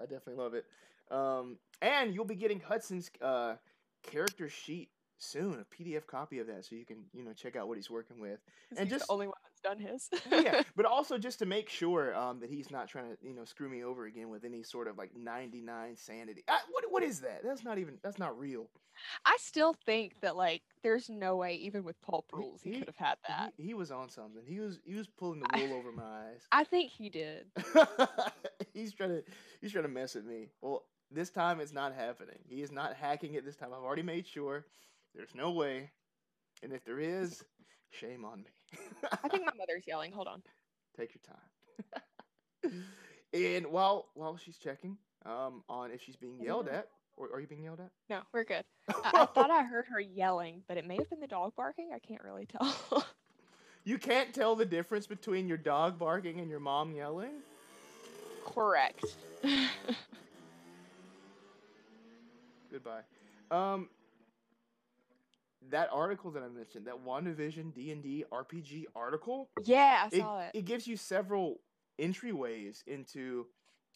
I 0.00 0.04
definitely 0.04 0.42
love 0.42 0.54
it. 0.54 0.64
Um, 1.10 1.58
and 1.82 2.14
you'll 2.14 2.24
be 2.24 2.34
getting 2.36 2.60
Hudson's 2.60 3.10
uh, 3.20 3.54
character 4.02 4.48
sheet 4.48 4.90
soon, 5.18 5.60
a 5.60 5.82
PDF 5.82 6.06
copy 6.06 6.38
of 6.38 6.46
that, 6.46 6.64
so 6.64 6.74
you 6.76 6.84
can 6.86 7.04
you 7.12 7.22
know 7.24 7.32
check 7.32 7.56
out 7.56 7.68
what 7.68 7.76
he's 7.76 7.90
working 7.90 8.20
with. 8.20 8.38
And 8.76 8.88
just- 8.88 9.06
the 9.06 9.12
only 9.12 9.26
one 9.26 9.34
that's 9.44 9.60
done 9.60 9.78
his. 9.78 10.08
yeah, 10.30 10.62
but 10.76 10.86
also 10.86 11.18
just 11.18 11.38
to 11.40 11.46
make 11.46 11.68
sure 11.68 12.14
um, 12.14 12.40
that 12.40 12.48
he's 12.48 12.70
not 12.70 12.88
trying 12.88 13.10
to 13.10 13.16
you 13.26 13.34
know 13.34 13.44
screw 13.44 13.68
me 13.68 13.82
over 13.84 14.06
again 14.06 14.28
with 14.30 14.44
any 14.44 14.62
sort 14.62 14.88
of 14.88 14.96
like 14.96 15.10
99 15.16 15.96
sanity. 15.96 16.44
Uh, 16.48 16.56
what 16.70 16.84
what 16.90 17.02
is 17.02 17.20
that? 17.20 17.42
That's 17.44 17.64
not 17.64 17.78
even 17.78 17.98
that's 18.02 18.18
not 18.18 18.38
real. 18.38 18.68
I 19.24 19.36
still 19.40 19.74
think 19.86 20.14
that 20.22 20.36
like 20.36 20.62
there's 20.82 21.08
no 21.10 21.36
way, 21.36 21.54
even 21.56 21.84
with 21.84 22.00
pulp 22.02 22.26
rules, 22.32 22.60
he, 22.62 22.72
he- 22.72 22.78
could 22.78 22.88
have 22.88 22.96
had 22.96 23.16
that. 23.28 23.52
He, 23.56 23.64
he 23.68 23.74
was 23.74 23.90
on 23.90 24.08
something. 24.10 24.42
He 24.46 24.60
was 24.60 24.78
he 24.84 24.94
was 24.94 25.06
pulling 25.18 25.40
the 25.40 25.46
I- 25.50 25.66
wool 25.66 25.74
over 25.78 25.92
my 25.92 26.02
eyes. 26.02 26.42
I 26.52 26.64
think 26.64 26.90
he 26.90 27.08
did. 27.10 27.46
he's 28.72 28.92
trying 28.94 29.10
to 29.10 29.22
he's 29.60 29.72
trying 29.72 29.84
to 29.84 29.90
mess 29.90 30.14
with 30.14 30.24
me. 30.24 30.48
Well, 30.62 30.84
this 31.10 31.30
time 31.30 31.60
it's 31.60 31.72
not 31.72 31.94
happening. 31.94 32.38
He 32.48 32.62
is 32.62 32.70
not 32.70 32.94
hacking 32.94 33.34
it 33.34 33.44
this 33.44 33.56
time. 33.56 33.70
I've 33.74 33.82
already 33.82 34.02
made 34.02 34.26
sure. 34.26 34.64
There's 35.14 35.34
no 35.34 35.50
way. 35.50 35.90
And 36.62 36.72
if 36.72 36.84
there 36.84 37.00
is, 37.00 37.42
shame 37.90 38.24
on 38.24 38.42
me. 38.42 38.78
I 39.24 39.28
think 39.28 39.44
my 39.44 39.52
mother's 39.58 39.84
yelling. 39.86 40.12
Hold 40.12 40.28
on. 40.28 40.42
Take 40.96 41.12
your 41.14 42.72
time. 42.72 42.84
and 43.32 43.66
while 43.66 44.08
while 44.14 44.36
she's 44.36 44.58
checking 44.58 44.98
um 45.24 45.62
on 45.68 45.90
if 45.90 46.02
she's 46.02 46.16
being 46.16 46.40
yelled 46.40 46.68
at, 46.68 46.88
or 47.16 47.28
are 47.32 47.40
you 47.40 47.46
being 47.46 47.64
yelled 47.64 47.80
at? 47.80 47.90
No, 48.08 48.20
we're 48.32 48.44
good. 48.44 48.64
I, 48.88 49.22
I 49.22 49.26
thought 49.26 49.50
I 49.50 49.62
heard 49.62 49.86
her 49.86 50.00
yelling, 50.00 50.62
but 50.68 50.76
it 50.76 50.86
may 50.86 50.96
have 50.96 51.08
been 51.10 51.20
the 51.20 51.26
dog 51.26 51.54
barking. 51.56 51.90
I 51.94 51.98
can't 51.98 52.22
really 52.22 52.46
tell. 52.46 53.04
you 53.84 53.98
can't 53.98 54.34
tell 54.34 54.54
the 54.54 54.66
difference 54.66 55.06
between 55.06 55.48
your 55.48 55.58
dog 55.58 55.98
barking 55.98 56.40
and 56.40 56.50
your 56.50 56.60
mom 56.60 56.92
yelling? 56.92 57.42
Correct. 58.44 59.04
Goodbye. 62.82 63.02
Um, 63.50 63.88
that 65.70 65.88
article 65.92 66.30
that 66.30 66.42
I 66.42 66.48
mentioned, 66.48 66.86
that 66.86 67.04
WandaVision 67.04 67.74
D 67.74 67.92
and 67.92 68.02
D 68.02 68.24
RPG 68.32 68.84
article, 68.94 69.50
yeah, 69.64 70.04
I 70.04 70.16
it, 70.16 70.20
saw 70.20 70.40
it. 70.40 70.50
it 70.54 70.64
gives 70.64 70.86
you 70.86 70.96
several 70.96 71.60
entryways 72.00 72.82
into 72.86 73.46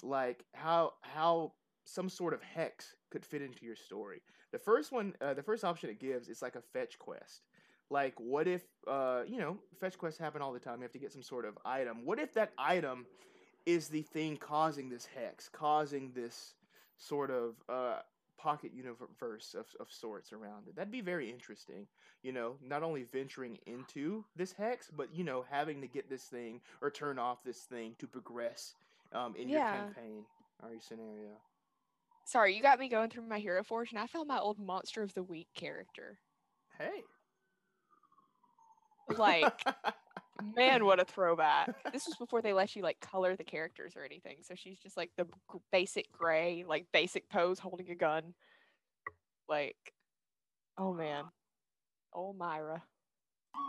like 0.02 0.44
how 0.52 0.92
how 1.02 1.52
some 1.84 2.08
sort 2.08 2.34
of 2.34 2.42
hex 2.42 2.94
could 3.10 3.24
fit 3.24 3.42
into 3.42 3.64
your 3.64 3.76
story. 3.76 4.22
The 4.52 4.58
first 4.58 4.92
one, 4.92 5.14
uh, 5.20 5.34
the 5.34 5.42
first 5.42 5.64
option 5.64 5.90
it 5.90 5.98
gives 5.98 6.28
is 6.28 6.42
like 6.42 6.56
a 6.56 6.62
fetch 6.72 6.98
quest. 6.98 7.42
Like, 7.90 8.18
what 8.18 8.48
if, 8.48 8.62
uh, 8.88 9.22
you 9.26 9.38
know, 9.38 9.58
fetch 9.78 9.98
quests 9.98 10.18
happen 10.18 10.40
all 10.40 10.52
the 10.52 10.58
time. 10.58 10.78
You 10.78 10.82
have 10.82 10.92
to 10.92 10.98
get 10.98 11.12
some 11.12 11.22
sort 11.22 11.44
of 11.44 11.58
item. 11.64 12.04
What 12.04 12.18
if 12.18 12.32
that 12.34 12.52
item 12.58 13.06
is 13.66 13.88
the 13.88 14.02
thing 14.02 14.36
causing 14.36 14.88
this 14.88 15.06
hex, 15.06 15.48
causing 15.48 16.12
this 16.14 16.54
sort 16.96 17.30
of 17.30 17.56
uh, 17.68 17.98
pocket 18.44 18.72
universe 18.74 19.56
of, 19.58 19.66
of 19.80 19.90
sorts 19.90 20.32
around 20.32 20.68
it? 20.68 20.76
That'd 20.76 20.92
be 20.92 21.00
very 21.00 21.30
interesting. 21.30 21.86
You 22.22 22.32
know, 22.32 22.56
not 22.62 22.82
only 22.82 23.04
venturing 23.04 23.58
into 23.66 24.24
this 24.36 24.52
hex, 24.52 24.90
but, 24.94 25.08
you 25.14 25.24
know, 25.24 25.44
having 25.50 25.80
to 25.80 25.86
get 25.86 26.10
this 26.10 26.24
thing 26.24 26.60
or 26.82 26.90
turn 26.90 27.18
off 27.18 27.42
this 27.42 27.60
thing 27.60 27.96
to 27.98 28.06
progress 28.06 28.74
um, 29.12 29.34
in 29.36 29.48
your 29.48 29.60
campaign 29.60 30.24
or 30.62 30.70
your 30.70 30.80
scenario. 30.80 31.30
Sorry, 32.26 32.54
you 32.54 32.62
got 32.62 32.78
me 32.78 32.88
going 32.88 33.10
through 33.10 33.26
my 33.26 33.38
Hero 33.38 33.62
Forge, 33.64 33.90
and 33.90 33.98
I 33.98 34.06
found 34.06 34.28
my 34.28 34.38
old 34.38 34.58
Monster 34.58 35.02
of 35.02 35.12
the 35.14 35.22
Week 35.22 35.48
character. 35.54 36.18
Hey. 36.78 37.02
Like, 39.16 39.62
man, 40.42 40.84
what 40.84 41.00
a 41.00 41.04
throwback! 41.04 41.74
This 41.92 42.06
was 42.06 42.16
before 42.16 42.42
they 42.42 42.52
let 42.52 42.74
you 42.74 42.82
like 42.82 42.98
color 43.00 43.36
the 43.36 43.44
characters 43.44 43.94
or 43.96 44.04
anything. 44.04 44.38
So 44.42 44.54
she's 44.56 44.78
just 44.78 44.96
like 44.96 45.10
the 45.16 45.24
g- 45.24 45.58
basic 45.70 46.10
gray, 46.12 46.64
like 46.66 46.86
basic 46.92 47.28
pose, 47.28 47.58
holding 47.58 47.90
a 47.90 47.94
gun. 47.94 48.34
Like, 49.48 49.76
oh 50.78 50.92
man, 50.92 51.24
oh 52.12 52.32
Myra, 52.32 52.82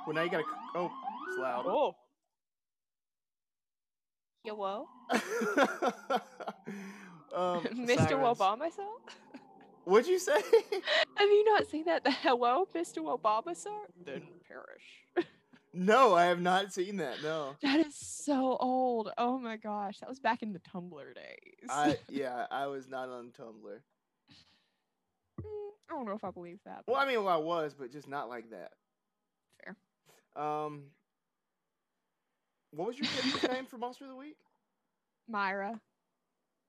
well, 0.07 0.15
now 0.15 0.23
you 0.23 0.29
gotta. 0.31 0.43
c- 0.43 0.49
Oh, 0.75 0.91
it's 1.29 1.37
loud. 1.39 1.65
oh. 1.67 1.95
Hello, 4.43 4.87
um, 5.11 5.19
Mr. 7.73 7.97
sirens. 7.97 8.37
Obama, 8.37 8.71
sir. 8.71 8.83
What'd 9.85 10.07
you 10.07 10.19
say? 10.19 10.33
Have 11.17 11.29
you 11.29 11.43
not 11.53 11.67
seen 11.67 11.85
that? 11.85 12.03
The 12.03 12.11
hello, 12.11 12.67
Mr. 12.75 13.01
Obama, 13.01 13.55
sir? 13.55 13.69
Then 14.05 14.21
perish. 14.47 15.27
No, 15.75 16.15
I 16.15 16.25
have 16.25 16.41
not 16.41 16.73
seen 16.73 16.97
that. 16.97 17.21
No. 17.21 17.55
That 17.61 17.85
is 17.85 17.95
so 17.95 18.57
old. 18.59 19.11
Oh 19.17 19.37
my 19.37 19.57
gosh, 19.57 19.99
that 19.99 20.09
was 20.09 20.19
back 20.19 20.41
in 20.41 20.53
the 20.53 20.59
Tumblr 20.59 21.15
days. 21.15 21.69
I 21.69 21.97
yeah, 22.09 22.47
I 22.49 22.67
was 22.67 22.87
not 22.87 23.09
on 23.09 23.31
Tumblr. 23.37 23.77
Mm, 25.41 25.69
I 25.89 25.93
don't 25.93 26.05
know 26.05 26.13
if 26.13 26.23
I 26.23 26.31
believe 26.31 26.59
that. 26.65 26.83
Well, 26.87 26.97
I 26.97 27.05
mean, 27.05 27.23
well, 27.23 27.33
I 27.33 27.37
was, 27.37 27.75
but 27.77 27.91
just 27.91 28.07
not 28.07 28.29
like 28.29 28.49
that. 28.51 28.71
Fair. 29.63 30.43
Um, 30.43 30.83
what 32.71 32.87
was 32.87 32.97
your 32.97 33.51
name 33.51 33.65
for 33.65 33.77
Monster 33.77 34.05
of 34.05 34.11
the 34.11 34.15
Week? 34.15 34.37
Myra. 35.27 35.79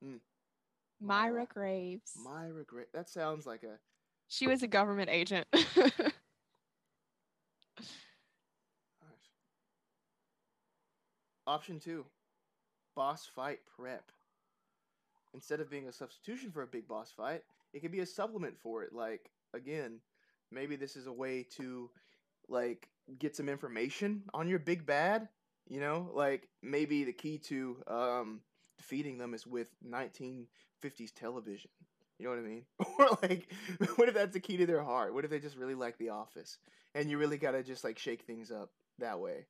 Mm. 0.04 0.20
Myra 1.00 1.42
Aw. 1.42 1.46
Graves. 1.52 2.12
Myra 2.24 2.64
Graves. 2.64 2.90
That 2.92 3.08
sounds 3.08 3.46
like 3.46 3.62
a 3.62 3.78
She 4.28 4.46
was 4.46 4.62
a 4.62 4.66
government 4.66 5.10
agent. 5.10 5.46
Option 11.46 11.78
two, 11.78 12.04
boss 12.94 13.26
fight 13.26 13.60
prep. 13.76 14.10
Instead 15.34 15.60
of 15.60 15.70
being 15.70 15.86
a 15.86 15.92
substitution 15.92 16.50
for 16.50 16.62
a 16.62 16.66
big 16.66 16.88
boss 16.88 17.12
fight, 17.12 17.42
it 17.72 17.80
could 17.80 17.92
be 17.92 18.00
a 18.00 18.06
supplement 18.06 18.58
for 18.58 18.82
it. 18.82 18.92
Like 18.92 19.30
again, 19.54 20.00
maybe 20.50 20.76
this 20.76 20.96
is 20.96 21.06
a 21.06 21.12
way 21.12 21.46
to 21.56 21.90
like 22.48 22.88
get 23.18 23.36
some 23.36 23.48
information 23.48 24.22
on 24.34 24.48
your 24.48 24.58
big 24.58 24.86
bad. 24.86 25.28
You 25.68 25.80
know, 25.80 26.10
like 26.14 26.48
maybe 26.62 27.04
the 27.04 27.12
key 27.12 27.38
to 27.38 27.76
um, 27.88 28.40
defeating 28.78 29.18
them 29.18 29.34
is 29.34 29.46
with 29.46 29.68
1950s 29.84 31.12
television. 31.14 31.70
You 32.18 32.24
know 32.24 32.30
what 32.30 32.38
I 32.38 32.42
mean? 32.42 32.64
Or 32.98 33.18
like, 33.22 33.52
what 33.96 34.08
if 34.08 34.14
that's 34.14 34.32
the 34.32 34.40
key 34.40 34.56
to 34.56 34.66
their 34.66 34.82
heart? 34.82 35.12
What 35.12 35.24
if 35.24 35.30
they 35.30 35.40
just 35.40 35.56
really 35.56 35.74
like 35.74 35.98
The 35.98 36.10
Office, 36.10 36.58
and 36.94 37.10
you 37.10 37.18
really 37.18 37.36
gotta 37.36 37.62
just 37.62 37.84
like 37.84 37.98
shake 37.98 38.22
things 38.22 38.50
up 38.50 38.70
that 38.98 39.20
way? 39.20 39.46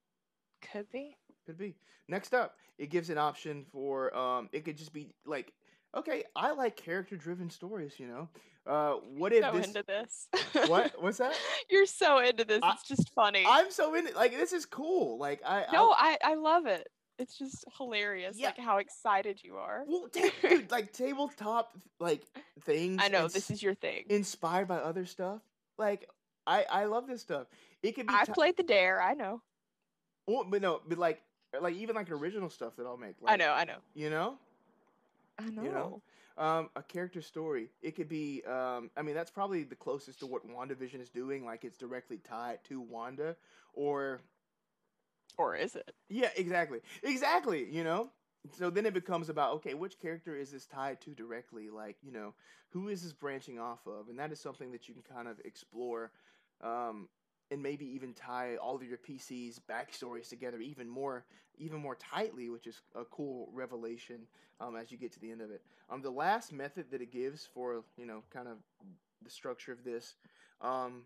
Could 0.72 0.90
be. 0.90 1.16
Could 1.46 1.58
be. 1.58 1.74
Next 2.08 2.34
up, 2.34 2.56
it 2.78 2.90
gives 2.90 3.08
an 3.10 3.18
option 3.18 3.64
for 3.72 4.14
um 4.16 4.48
it 4.52 4.64
could 4.64 4.76
just 4.76 4.92
be 4.92 5.14
like 5.24 5.52
okay, 5.96 6.24
I 6.34 6.50
like 6.52 6.76
character 6.76 7.16
driven 7.16 7.48
stories, 7.50 7.94
you 7.98 8.06
know. 8.08 8.28
Uh 8.66 8.94
what 9.16 9.32
if 9.32 9.44
so 9.44 9.52
this 9.52 9.66
into 9.68 9.84
this. 9.86 10.28
What? 10.68 10.92
What's 11.00 11.18
that? 11.18 11.34
You're 11.70 11.86
so 11.86 12.18
into 12.18 12.44
this. 12.44 12.60
I- 12.62 12.72
it's 12.72 12.88
just 12.88 13.12
funny. 13.14 13.44
I'm 13.46 13.70
so 13.70 13.94
into. 13.94 14.12
like 14.14 14.32
this 14.32 14.52
is 14.52 14.66
cool. 14.66 15.18
Like 15.18 15.40
I 15.46 15.64
no, 15.72 15.90
I, 15.92 16.16
I, 16.22 16.32
I 16.32 16.34
love 16.34 16.66
it. 16.66 16.88
It's 17.18 17.38
just 17.38 17.64
hilarious, 17.78 18.36
Yeah. 18.38 18.48
like 18.48 18.58
how 18.58 18.76
excited 18.76 19.40
you 19.42 19.56
are. 19.56 19.84
well, 19.88 20.06
dude, 20.12 20.70
like 20.70 20.92
tabletop 20.92 21.74
like 21.98 22.22
things 22.64 23.00
I 23.02 23.08
know 23.08 23.24
ins- 23.24 23.32
this 23.32 23.50
is 23.50 23.62
your 23.62 23.74
thing. 23.74 24.04
inspired 24.10 24.68
by 24.68 24.76
other 24.78 25.06
stuff. 25.06 25.40
Like 25.78 26.08
I 26.46 26.66
I 26.70 26.84
love 26.84 27.06
this 27.06 27.22
stuff. 27.22 27.46
It 27.82 27.92
could 27.94 28.06
be 28.06 28.14
I've 28.14 28.26
ti- 28.26 28.32
played 28.32 28.56
the 28.58 28.64
Dare. 28.64 29.00
I 29.00 29.14
know. 29.14 29.40
well, 30.26 30.44
but 30.46 30.60
no, 30.60 30.80
but 30.86 30.98
like 30.98 31.22
like 31.60 31.74
even 31.74 31.94
like 31.96 32.10
original 32.10 32.50
stuff 32.50 32.76
that 32.76 32.86
I'll 32.86 32.96
make. 32.96 33.16
Like, 33.20 33.34
I 33.34 33.36
know. 33.36 33.52
I 33.52 33.64
know. 33.64 33.78
You 33.94 34.10
know? 34.10 34.38
I 35.38 35.48
know. 35.50 35.62
You 35.62 35.70
know? 35.70 36.02
Um, 36.38 36.70
a 36.76 36.82
character 36.82 37.22
story. 37.22 37.70
It 37.82 37.96
could 37.96 38.08
be. 38.08 38.42
Um, 38.46 38.90
I 38.96 39.02
mean, 39.02 39.14
that's 39.14 39.30
probably 39.30 39.62
the 39.64 39.74
closest 39.76 40.20
to 40.20 40.26
what 40.26 40.46
WandaVision 40.46 41.00
is 41.00 41.08
doing. 41.08 41.44
Like 41.44 41.64
it's 41.64 41.76
directly 41.78 42.18
tied 42.18 42.62
to 42.64 42.80
Wanda, 42.80 43.36
or 43.72 44.20
Or 45.38 45.54
is 45.56 45.76
it? 45.76 45.92
yeah, 46.08 46.30
exactly, 46.36 46.80
exactly. 47.02 47.66
You 47.70 47.84
know. 47.84 48.10
So 48.56 48.70
then 48.70 48.86
it 48.86 48.94
becomes 48.94 49.28
about 49.28 49.54
okay, 49.54 49.74
which 49.74 49.98
character 49.98 50.36
is 50.36 50.52
this 50.52 50.66
tied 50.66 51.00
to 51.02 51.10
directly? 51.10 51.68
Like 51.70 51.96
you 52.02 52.12
know, 52.12 52.34
who 52.70 52.88
is 52.88 53.02
this 53.02 53.12
branching 53.12 53.58
off 53.58 53.86
of? 53.86 54.08
And 54.08 54.18
that 54.18 54.30
is 54.30 54.40
something 54.40 54.72
that 54.72 54.88
you 54.88 54.94
can 54.94 55.02
kind 55.02 55.28
of 55.28 55.40
explore. 55.44 56.12
Um, 56.62 57.08
and 57.50 57.62
maybe 57.62 57.86
even 57.86 58.12
tie 58.12 58.56
all 58.56 58.74
of 58.74 58.82
your 58.82 58.98
PC's 58.98 59.60
backstories 59.70 60.28
together 60.28 60.58
even 60.60 60.88
more, 60.88 61.24
even 61.58 61.78
more 61.78 61.94
tightly, 61.94 62.48
which 62.50 62.66
is 62.66 62.80
a 62.94 63.04
cool 63.04 63.48
revelation 63.52 64.20
um, 64.60 64.76
as 64.76 64.90
you 64.90 64.98
get 64.98 65.12
to 65.12 65.20
the 65.20 65.30
end 65.30 65.40
of 65.40 65.50
it. 65.50 65.62
Um, 65.90 66.02
the 66.02 66.10
last 66.10 66.52
method 66.52 66.86
that 66.90 67.00
it 67.00 67.12
gives 67.12 67.46
for 67.54 67.84
you 67.96 68.06
know 68.06 68.22
kind 68.32 68.48
of 68.48 68.56
the 69.22 69.30
structure 69.30 69.72
of 69.72 69.84
this, 69.84 70.16
um, 70.60 71.02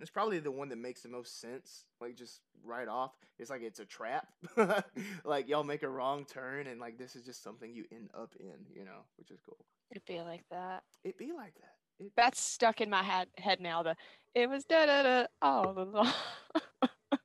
it's 0.00 0.10
probably 0.10 0.38
the 0.38 0.50
one 0.50 0.68
that 0.70 0.78
makes 0.78 1.02
the 1.02 1.08
most 1.08 1.40
sense. 1.40 1.84
Like 2.00 2.16
just 2.16 2.40
right 2.64 2.88
off, 2.88 3.12
it's 3.38 3.50
like 3.50 3.62
it's 3.62 3.80
a 3.80 3.84
trap. 3.84 4.28
like 5.24 5.48
y'all 5.48 5.64
make 5.64 5.82
a 5.82 5.88
wrong 5.88 6.24
turn, 6.24 6.66
and 6.66 6.80
like 6.80 6.98
this 6.98 7.16
is 7.16 7.24
just 7.24 7.42
something 7.42 7.74
you 7.74 7.84
end 7.92 8.10
up 8.14 8.34
in, 8.38 8.66
you 8.74 8.84
know, 8.84 9.02
which 9.18 9.30
is 9.30 9.40
cool. 9.44 9.58
It'd 9.90 10.04
be 10.06 10.20
like 10.20 10.44
that. 10.50 10.84
It'd 11.04 11.18
be 11.18 11.32
like 11.36 11.54
that. 11.54 11.71
That's 12.16 12.40
stuck 12.40 12.80
in 12.80 12.90
my 12.90 13.02
head 13.02 13.28
head 13.36 13.60
now. 13.60 13.82
The 13.82 13.96
it 14.34 14.48
was 14.48 14.64
da 14.64 14.86
da 14.86 15.02
da 15.02 15.26
all 15.40 15.78
along. 15.78 16.12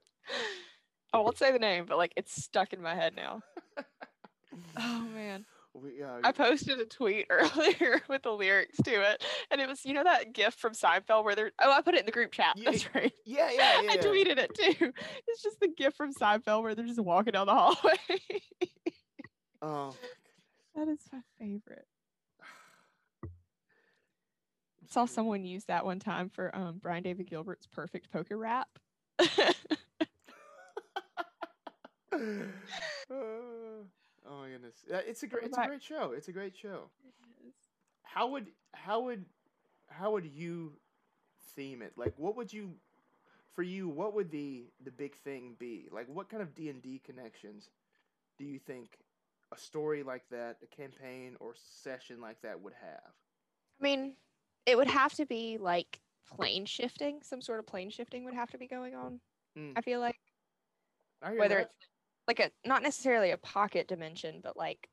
I 1.13 1.20
won't 1.20 1.38
say 1.38 1.51
the 1.51 1.59
name, 1.59 1.86
but 1.88 1.97
like 1.97 2.13
it's 2.15 2.43
stuck 2.43 2.74
in 2.74 2.82
my 2.82 2.95
head 2.95 3.15
now. 3.15 3.41
Oh 4.78 5.07
man. 5.13 5.45
we, 5.74 6.01
uh, 6.01 6.20
I 6.24 6.32
posted 6.32 6.80
a 6.80 6.86
tweet 6.86 7.28
earlier 7.30 8.01
with 8.07 8.24
the 8.24 8.32
lyrics 8.32 8.78
to 8.84 8.91
it, 8.91 9.24
and 9.51 9.61
it 9.61 9.68
was 9.68 9.86
you 9.86 9.93
know 9.93 10.03
that 10.03 10.34
gif 10.34 10.53
from 10.53 10.74
Seinfeld 10.74 11.24
where 11.24 11.36
they're 11.36 11.51
oh 11.61 11.72
I 11.72 11.82
put 11.82 11.95
it 11.95 12.01
in 12.01 12.05
the 12.05 12.11
group 12.11 12.32
chat. 12.32 12.53
Yeah, 12.57 12.72
That's 12.72 12.93
right. 12.93 13.13
yeah, 13.26 13.49
yeah, 13.51 13.82
yeah. 13.82 13.91
I 13.91 13.97
tweeted 13.97 14.38
it 14.38 14.53
too. 14.53 14.93
It's 15.28 15.41
just 15.41 15.59
the 15.59 15.70
gif 15.76 15.95
from 15.95 16.13
Seinfeld 16.13 16.63
where 16.63 16.76
they're 16.76 16.86
just 16.86 16.99
walking 16.99 17.34
down 17.34 17.47
the 17.47 17.53
hallway. 17.53 17.97
Oh, 19.61 19.95
that 20.76 20.88
is 20.88 20.99
my 21.11 21.22
favorite. 21.39 21.88
Saw 24.90 25.06
someone 25.06 25.44
use 25.44 25.66
that 25.66 25.86
one 25.86 26.00
time 26.00 26.30
for 26.30 26.56
um, 26.56 26.80
Brian 26.82 27.04
David 27.04 27.30
Gilbert's 27.30 27.68
perfect 27.68 28.12
poker 28.12 28.38
rap. 28.38 28.68
oh 29.20 29.28
my 34.26 34.50
goodness, 34.50 34.76
it's 34.88 35.24
a 35.24 35.28
great, 35.28 35.46
it's 35.46 35.58
a 35.58 35.68
great 35.68 35.84
show. 35.84 36.14
It's 36.16 36.28
a 36.28 36.32
great 36.32 36.56
show. 36.56 36.90
How 38.04 38.28
would 38.28 38.48
how 38.74 39.02
would 39.02 39.26
how 39.90 40.12
would 40.12 40.26
you 40.26 40.74
theme 41.56 41.82
it? 41.82 41.94
Like, 41.96 42.14
what 42.18 42.36
would 42.38 42.54
you 42.54 42.72
for 43.54 43.64
you? 43.64 43.90
What 43.90 44.14
would 44.16 44.32
the 44.32 44.66
the 44.84 44.92
big 44.92 45.16
thing 45.16 45.56
be? 45.60 45.88
Like, 45.92 46.08
what 46.08 46.30
kind 46.30 46.42
of 46.42 46.56
D 46.56 46.70
and 46.70 46.82
D 46.82 47.02
connections 47.06 47.70
do 48.38 48.46
you 48.46 48.60
think 48.60 48.98
a 49.54 49.58
story 49.58 50.04
like 50.04 50.24
that, 50.32 50.58
a 50.64 50.68
campaign 50.68 51.36
or 51.40 51.54
session 51.56 52.22
like 52.22 52.42
that 52.42 52.62
would 52.62 52.74
have? 52.82 53.14
I 53.80 53.84
mean, 53.84 54.14
it 54.68 54.78
would 54.78 54.88
have 54.89 55.13
to 55.15 55.26
be 55.26 55.57
like 55.59 55.99
plane 56.28 56.65
shifting. 56.65 57.22
Some 57.24 57.41
sort 57.41 57.57
of 57.59 57.65
plane 57.65 57.89
shifting 57.89 58.26
would 58.26 58.36
have 58.36 58.51
to 58.51 58.57
be 58.59 58.68
going 58.68 58.93
on. 58.93 59.20
Mm. 59.57 59.74
I 59.76 59.82
feel 59.82 59.99
like 59.99 60.18
I 61.24 61.34
whether 61.34 61.55
that. 61.55 61.61
it's 61.61 61.88
like 62.28 62.39
a 62.39 62.51
not 62.68 62.84
necessarily 62.84 63.32
a 63.32 63.38
pocket 63.38 63.88
dimension, 63.88 64.41
but 64.43 64.55
like 64.57 64.89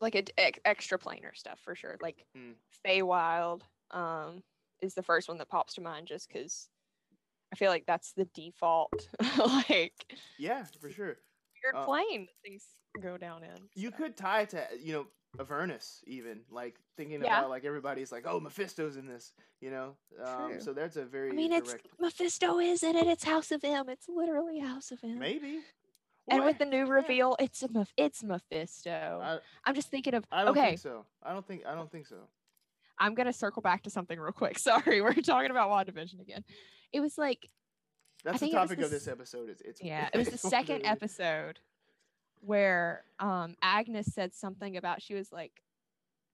like 0.00 0.14
a 0.16 0.24
ex- 0.38 0.58
extra 0.64 0.98
planar 0.98 1.34
stuff 1.34 1.60
for 1.64 1.74
sure. 1.74 1.96
Like 2.02 2.26
Mm. 2.36 2.54
Feywild 2.84 3.62
um, 3.92 4.42
is 4.82 4.94
the 4.94 5.02
first 5.02 5.28
one 5.28 5.38
that 5.38 5.48
pops 5.48 5.74
to 5.74 5.80
mind, 5.80 6.08
just 6.08 6.28
because 6.28 6.68
I 7.52 7.56
feel 7.56 7.70
like 7.70 7.86
that's 7.86 8.12
the 8.12 8.24
default 8.34 9.08
like 9.68 10.12
yeah, 10.38 10.64
for 10.80 10.90
sure. 10.90 11.18
weird 11.62 11.76
Uh, 11.76 11.84
plane 11.84 12.26
things 12.44 12.66
go 13.00 13.16
down 13.16 13.44
in. 13.44 13.54
You 13.76 13.90
so. 13.90 13.96
could 13.96 14.16
tie 14.16 14.42
it 14.42 14.50
to 14.50 14.66
you 14.82 14.92
know 14.92 15.06
Avernus 15.40 16.02
even 16.06 16.40
like 16.50 16.76
thinking 16.96 17.22
Yeah. 17.22 17.38
about 17.38 17.50
like 17.50 17.64
everybody's 17.64 18.12
like 18.12 18.24
oh 18.26 18.40
Mephisto's 18.40 18.96
in 18.96 19.06
this 19.06 19.32
you 19.60 19.70
know 19.70 19.96
um, 20.24 20.60
so 20.60 20.72
that's 20.72 20.96
a 20.96 21.04
very 21.04 21.30
I 21.30 21.32
mean, 21.32 21.52
it's 21.52 21.70
direct 21.70 21.88
Mephisto 22.00 22.58
is 22.58 22.82
in 22.82 22.96
it? 22.96 23.06
It's 23.06 23.24
House 23.24 23.50
of 23.50 23.62
M. 23.64 23.88
It's 23.88 24.08
literally 24.08 24.60
House 24.60 24.90
of 24.90 24.98
M. 25.02 25.18
maybe 25.18 25.60
And 26.28 26.40
Well, 26.40 26.44
with 26.48 26.58
the 26.58 26.64
new 26.64 26.86
reveal, 26.86 27.36
it's 27.38 27.62
a 27.62 27.68
Meph- 27.68 27.92
it's 27.96 28.22
Mephisto. 28.22 29.20
I, 29.22 29.38
I'm 29.64 29.74
just 29.74 29.90
thinking 29.90 30.14
of 30.14 30.24
I 30.30 30.44
don't 30.44 30.56
okay. 30.56 30.68
think 30.70 30.80
so 30.80 31.04
I 31.22 31.32
don't 31.32 31.46
think 31.46 31.66
I 31.66 31.74
don't 31.74 31.90
think 31.90 32.06
so 32.06 32.16
I'm 32.98 33.14
gonna 33.14 33.32
circle 33.32 33.60
back 33.62 33.82
to 33.82 33.90
something 33.90 34.18
real 34.18 34.32
quick. 34.32 34.58
Sorry, 34.70 35.00
we're 35.00 35.12
talking 35.14 35.50
about 35.50 35.70
WandaVision 35.70 36.20
again. 36.20 36.44
It 36.92 37.00
was 37.00 37.18
like 37.18 37.48
that's 38.24 38.36
the 38.36 38.46
think 38.46 38.54
it 38.54 38.56
topic 38.56 38.78
the 38.78 38.84
of 38.84 38.90
this 38.90 39.08
episode 39.08 39.50
is 39.50 39.60
it's 39.62 39.82
yeah, 39.82 40.08
it 40.12 40.18
was 40.18 40.28
the 40.28 40.38
second 40.56 40.86
episode 40.86 41.58
where 42.44 43.04
um 43.18 43.54
Agnes 43.62 44.12
said 44.12 44.34
something 44.34 44.76
about 44.76 45.02
she 45.02 45.14
was 45.14 45.32
like 45.32 45.62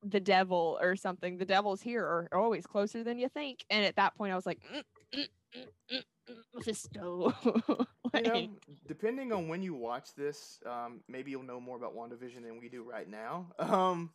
the 0.02 0.20
devil 0.20 0.78
or 0.80 0.96
something. 0.96 1.38
The 1.38 1.44
devil's 1.44 1.82
here 1.82 2.04
or 2.04 2.28
always 2.32 2.66
closer 2.66 3.02
than 3.04 3.18
you 3.18 3.28
think. 3.28 3.64
And 3.70 3.84
at 3.84 3.96
that 3.96 4.14
point, 4.16 4.32
I 4.32 4.36
was 4.36 4.46
like, 4.46 4.60
mm, 4.60 4.82
mm, 5.14 5.26
mm, 5.56 5.66
mm, 5.92 6.02
mm, 6.30 6.42
Mephisto. 6.54 7.34
you 8.12 8.22
know, 8.22 8.48
depending 8.86 9.32
on 9.32 9.48
when 9.48 9.62
you 9.62 9.74
watch 9.74 10.14
this, 10.14 10.60
um, 10.66 11.02
maybe 11.08 11.30
you'll 11.30 11.42
know 11.42 11.60
more 11.60 11.76
about 11.76 11.94
WandaVision 11.94 12.42
than 12.42 12.58
we 12.60 12.68
do 12.68 12.82
right 12.82 13.08
now. 13.08 13.52
Um, 13.58 14.10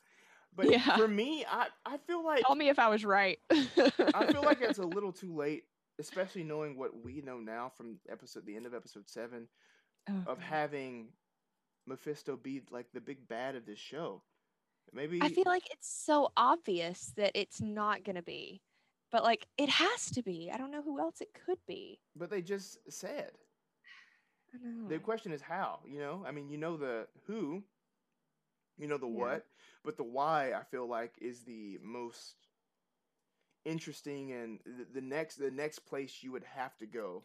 but 0.55 0.69
Yeah. 0.69 0.95
for 0.95 1.07
me, 1.07 1.45
I, 1.49 1.67
I 1.85 1.97
feel 1.97 2.23
like 2.23 2.43
tell 2.45 2.55
me 2.55 2.69
if 2.69 2.79
I 2.79 2.87
was 2.89 3.03
right. 3.05 3.39
I 4.13 4.25
feel 4.25 4.43
like 4.43 4.61
it's 4.61 4.77
a 4.79 4.85
little 4.85 5.11
too 5.11 5.33
late, 5.35 5.63
especially 5.99 6.43
knowing 6.43 6.77
what 6.77 6.91
we 7.03 7.21
know 7.21 7.39
now 7.39 7.69
from 7.69 7.99
episode 8.09 8.45
the 8.45 8.55
end 8.55 8.65
of 8.65 8.73
episode 8.73 9.07
seven 9.09 9.47
Oh, 10.09 10.25
of 10.25 10.39
having 10.39 11.09
Mephisto 11.85 12.35
be 12.37 12.61
like 12.71 12.91
the 12.93 13.01
big 13.01 13.27
bad 13.27 13.55
of 13.55 13.65
this 13.65 13.79
show. 13.79 14.21
Maybe 14.93 15.19
I 15.21 15.29
feel 15.29 15.43
like 15.45 15.69
it's 15.71 15.87
so 15.87 16.31
obvious 16.37 17.13
that 17.15 17.31
it's 17.35 17.61
not 17.61 18.03
gonna 18.03 18.21
be, 18.23 18.61
but 19.11 19.23
like 19.23 19.47
it 19.57 19.69
has 19.69 20.09
to 20.11 20.21
be. 20.23 20.49
I 20.51 20.57
don't 20.57 20.71
know 20.71 20.81
who 20.83 20.99
else 20.99 21.21
it 21.21 21.33
could 21.33 21.59
be. 21.67 21.99
but 22.15 22.29
they 22.29 22.41
just 22.41 22.79
said. 22.91 23.31
I 24.53 24.57
know. 24.57 24.87
The 24.87 24.99
question 24.99 25.31
is 25.31 25.41
how, 25.41 25.79
you 25.85 25.99
know? 25.99 26.23
I 26.25 26.31
mean, 26.31 26.49
you 26.49 26.57
know 26.57 26.77
the 26.77 27.07
who, 27.25 27.63
you 28.77 28.87
know 28.87 28.97
the 28.97 29.07
Yeah. 29.07 29.39
what, 29.39 29.45
but 29.83 29.97
the 29.97 30.03
why 30.03 30.53
I 30.53 30.63
feel 30.63 30.87
like 30.87 31.15
is 31.19 31.43
the 31.43 31.79
most 31.81 32.47
interesting 33.65 34.31
and 34.31 34.59
the, 34.65 34.85
the 34.99 35.01
next 35.01 35.35
the 35.35 35.51
next 35.51 35.79
place 35.79 36.23
you 36.23 36.31
would 36.31 36.43
have 36.43 36.77
to 36.77 36.85
go, 36.85 37.23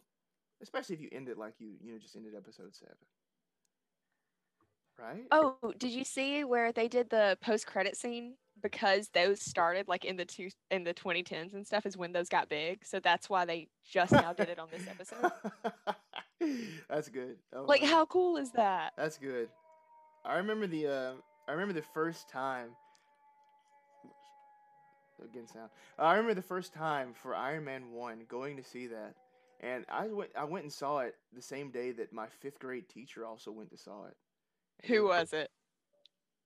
especially 0.61 0.95
if 0.95 1.01
you 1.01 1.09
end 1.11 1.29
it 1.29 1.37
like 1.37 1.55
you 1.59 1.75
you 1.81 1.91
know 1.93 1.99
just 1.99 2.15
ended 2.15 2.35
episode 2.35 2.73
7. 2.75 2.93
Right? 4.99 5.23
Oh, 5.31 5.55
did 5.77 5.91
you 5.91 6.03
see 6.03 6.43
where 6.43 6.71
they 6.71 6.87
did 6.87 7.09
the 7.09 7.37
post 7.41 7.67
credit 7.67 7.95
scene? 7.97 8.35
Because 8.61 9.09
those 9.13 9.41
started 9.41 9.87
like 9.87 10.05
in 10.05 10.17
the 10.17 10.25
two 10.25 10.49
in 10.69 10.83
the 10.83 10.93
2010s 10.93 11.53
and 11.53 11.65
stuff 11.65 11.85
is 11.85 11.97
when 11.97 12.11
those 12.11 12.29
got 12.29 12.47
big. 12.47 12.85
So 12.85 12.99
that's 12.99 13.29
why 13.29 13.45
they 13.45 13.69
just 13.89 14.11
now 14.11 14.33
did 14.33 14.49
it 14.49 14.59
on 14.59 14.67
this 14.71 14.87
episode. 14.87 15.31
That's 16.89 17.09
good. 17.09 17.37
Oh, 17.55 17.63
Like 17.63 17.83
how 17.83 18.05
cool 18.05 18.37
is 18.37 18.51
that? 18.51 18.93
That's 18.97 19.17
good. 19.17 19.49
I 20.25 20.37
remember 20.37 20.67
the 20.67 20.87
uh, 20.87 21.11
I 21.47 21.51
remember 21.53 21.73
the 21.73 21.85
first 21.93 22.29
time. 22.29 22.69
Again, 25.23 25.47
sound. 25.47 25.69
I 25.99 26.13
remember 26.13 26.33
the 26.33 26.41
first 26.41 26.73
time 26.73 27.13
for 27.13 27.35
Iron 27.35 27.63
Man 27.63 27.91
One 27.91 28.25
going 28.27 28.57
to 28.57 28.63
see 28.63 28.87
that, 28.87 29.13
and 29.59 29.85
I 29.87 30.07
went. 30.07 30.31
I 30.35 30.45
went 30.45 30.63
and 30.63 30.73
saw 30.73 30.99
it 30.99 31.15
the 31.35 31.41
same 31.43 31.69
day 31.69 31.91
that 31.91 32.11
my 32.11 32.25
fifth 32.27 32.57
grade 32.59 32.89
teacher 32.89 33.23
also 33.23 33.51
went 33.51 33.69
to 33.69 33.77
saw 33.77 34.05
it. 34.05 34.17
Who 34.85 35.05
was 35.05 35.33
it? 35.33 35.49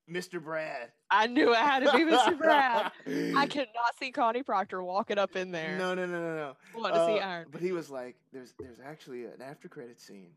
Mr. 0.10 0.42
Brad. 0.44 0.92
I 1.10 1.26
knew 1.28 1.52
it 1.52 1.58
had 1.58 1.80
to 1.84 1.92
be 1.92 2.04
Mr. 2.04 2.38
Brad. 2.38 2.92
I 3.08 3.48
could 3.48 3.68
not 3.74 3.96
see 4.00 4.12
Connie 4.12 4.44
Proctor 4.44 4.84
walking 4.84 5.18
up 5.18 5.36
in 5.36 5.52
there. 5.52 5.78
No, 5.78 5.96
no, 5.96 6.06
no, 6.06 6.20
no, 6.22 6.36
no. 6.36 6.80
Want 6.80 6.94
to 6.94 7.06
see 7.08 7.20
Uh, 7.20 7.28
Iron. 7.28 7.48
But 7.52 7.62
he 7.62 7.72
was 7.72 7.90
like, 7.90 8.16
"There's, 8.32 8.54
there's 8.60 8.78
actually 8.86 9.26
an 9.26 9.42
after 9.42 9.68
credit 9.68 10.00
scene, 10.00 10.30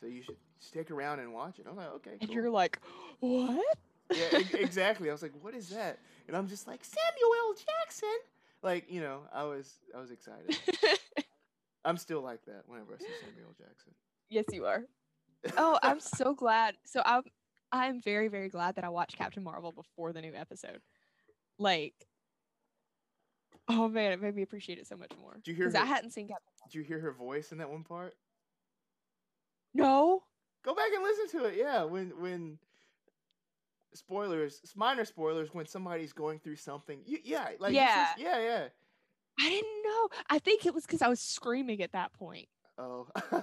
so 0.00 0.06
you 0.06 0.22
should 0.22 0.36
stick 0.58 0.90
around 0.90 1.20
and 1.20 1.32
watch 1.32 1.60
it." 1.60 1.66
I'm 1.70 1.76
like, 1.76 1.92
"Okay." 1.96 2.12
And 2.20 2.28
cool." 2.28 2.34
you're 2.34 2.50
like, 2.50 2.80
what? 3.20 3.64
yeah, 4.12 4.40
exactly. 4.54 5.08
I 5.08 5.12
was 5.12 5.22
like, 5.22 5.32
"What 5.40 5.54
is 5.54 5.68
that?" 5.68 5.98
And 6.26 6.36
I'm 6.36 6.48
just 6.48 6.66
like, 6.66 6.80
"Samuel 6.84 7.54
Jackson." 7.54 8.08
Like, 8.62 8.90
you 8.90 9.00
know, 9.00 9.20
I 9.32 9.44
was, 9.44 9.72
I 9.96 10.00
was 10.00 10.10
excited. 10.10 10.58
I'm 11.84 11.96
still 11.98 12.22
like 12.22 12.44
that 12.46 12.62
whenever 12.66 12.94
I 12.94 12.98
see 12.98 13.06
Samuel 13.20 13.54
Jackson. 13.56 13.92
yes, 14.30 14.46
you 14.52 14.64
are. 14.66 14.82
Oh, 15.56 15.78
I'm 15.82 16.00
so 16.00 16.34
glad. 16.34 16.74
So 16.84 17.02
I'm 17.04 17.22
I'm 17.72 18.00
very 18.00 18.28
very 18.28 18.48
glad 18.48 18.76
that 18.76 18.84
I 18.84 18.88
watched 18.88 19.16
Captain 19.16 19.42
Marvel 19.42 19.72
before 19.72 20.12
the 20.12 20.20
new 20.20 20.34
episode. 20.34 20.80
Like, 21.58 21.94
oh 23.68 23.88
man, 23.88 24.12
it 24.12 24.20
made 24.22 24.34
me 24.34 24.42
appreciate 24.42 24.78
it 24.78 24.86
so 24.86 24.96
much 24.96 25.12
more. 25.20 25.34
Did 25.34 25.48
you 25.48 25.54
hear 25.54 25.66
Because 25.68 25.80
I 25.80 25.84
hadn't 25.86 26.10
seen 26.10 26.28
Captain. 26.28 26.52
Did 26.64 26.74
you 26.74 26.82
hear 26.82 27.00
her 27.00 27.12
voice 27.12 27.52
in 27.52 27.58
that 27.58 27.70
one 27.70 27.84
part? 27.84 28.14
No. 29.74 30.22
Go 30.64 30.74
back 30.74 30.88
and 30.94 31.02
listen 31.04 31.40
to 31.40 31.46
it. 31.46 31.54
Yeah, 31.58 31.84
when 31.84 32.10
when 32.20 32.58
spoilers, 33.94 34.60
minor 34.76 35.04
spoilers, 35.04 35.52
when 35.54 35.66
somebody's 35.66 36.12
going 36.12 36.38
through 36.38 36.56
something. 36.56 37.00
You, 37.06 37.18
yeah, 37.24 37.48
like 37.58 37.72
Yeah. 37.74 38.08
listen- 38.16 38.30
yeah, 38.30 38.40
yeah. 38.40 38.68
I 39.38 39.48
didn't 39.50 39.82
know. 39.84 40.08
I 40.30 40.38
think 40.38 40.64
it 40.66 40.72
was 40.74 40.84
because 40.86 41.02
I 41.02 41.08
was 41.08 41.20
screaming 41.20 41.82
at 41.82 41.92
that 41.92 42.12
point. 42.14 42.48
Oh. 42.78 43.06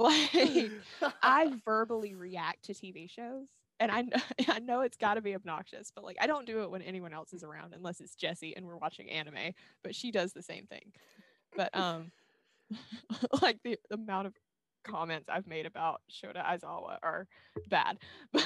Like, 0.42 0.70
I 1.22 1.52
verbally 1.64 2.14
react 2.14 2.64
to 2.64 2.72
TV 2.74 3.08
shows, 3.10 3.48
and 3.78 3.90
I 3.90 4.02
know, 4.02 4.22
I 4.48 4.58
know 4.58 4.80
it's 4.80 4.96
got 4.96 5.14
to 5.14 5.20
be 5.20 5.34
obnoxious, 5.34 5.92
but 5.94 6.04
like 6.04 6.16
I 6.20 6.26
don't 6.26 6.46
do 6.46 6.62
it 6.62 6.70
when 6.70 6.82
anyone 6.82 7.12
else 7.12 7.32
is 7.32 7.44
around, 7.44 7.74
unless 7.74 8.00
it's 8.00 8.14
Jessie 8.14 8.56
and 8.56 8.66
we're 8.66 8.78
watching 8.78 9.10
anime. 9.10 9.52
But 9.82 9.94
she 9.94 10.10
does 10.10 10.32
the 10.32 10.42
same 10.42 10.66
thing. 10.66 10.92
But 11.54 11.76
um, 11.76 12.12
like 13.42 13.58
the, 13.62 13.78
the 13.90 13.96
amount 13.96 14.28
of 14.28 14.34
comments 14.84 15.28
I've 15.30 15.46
made 15.46 15.66
about 15.66 16.00
Shota 16.10 16.42
Aizawa 16.44 16.96
are 17.02 17.26
bad. 17.68 17.98
But 18.32 18.44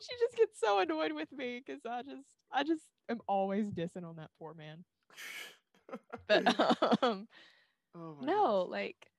she 0.00 0.14
just 0.18 0.36
gets 0.36 0.60
so 0.60 0.80
annoyed 0.80 1.12
with 1.12 1.32
me 1.32 1.62
because 1.64 1.80
I 1.88 2.02
just 2.02 2.28
I 2.52 2.62
just 2.62 2.84
am 3.08 3.20
always 3.26 3.70
dissing 3.70 4.04
on 4.04 4.16
that 4.16 4.30
poor 4.38 4.54
man. 4.54 4.84
But 6.28 6.46
um, 7.02 7.26
oh 7.96 8.16
my 8.20 8.26
no, 8.26 8.66
like 8.68 9.09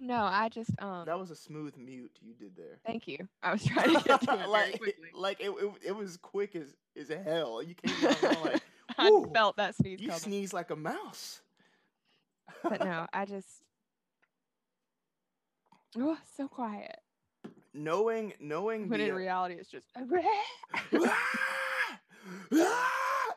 no, 0.00 0.16
I 0.24 0.48
just 0.48 0.70
um 0.80 1.04
that 1.06 1.18
was 1.18 1.30
a 1.30 1.36
smooth 1.36 1.76
mute 1.76 2.18
you 2.20 2.34
did 2.34 2.56
there. 2.56 2.78
thank 2.84 3.06
you. 3.06 3.28
I 3.42 3.52
was 3.52 3.64
trying 3.66 3.94
to 3.94 4.00
get 4.02 4.20
to 4.22 4.32
it 4.40 4.48
like, 4.48 4.78
quickly. 4.78 5.08
like 5.14 5.40
it, 5.40 5.50
it, 5.50 5.72
it 5.88 5.96
was 5.96 6.16
quick 6.16 6.56
as 6.56 6.74
as 6.98 7.08
hell. 7.08 7.62
You 7.62 7.74
came 7.74 7.94
down 8.00 8.42
like 8.44 8.62
I 8.98 9.10
felt 9.32 9.56
that 9.56 9.74
sneeze 9.74 10.00
you 10.00 10.08
coming. 10.08 10.20
sneeze 10.20 10.52
like 10.52 10.70
a 10.70 10.76
mouse. 10.76 11.40
But 12.62 12.84
no, 12.84 13.06
I 13.12 13.24
just 13.24 13.48
oh 15.98 16.18
so 16.36 16.48
quiet. 16.48 16.98
knowing 17.74 18.32
knowing 18.40 18.88
When 18.88 19.00
the, 19.00 19.06
in 19.06 19.12
uh, 19.12 19.16
reality 19.16 19.54
it's 19.54 19.70
just 19.70 19.86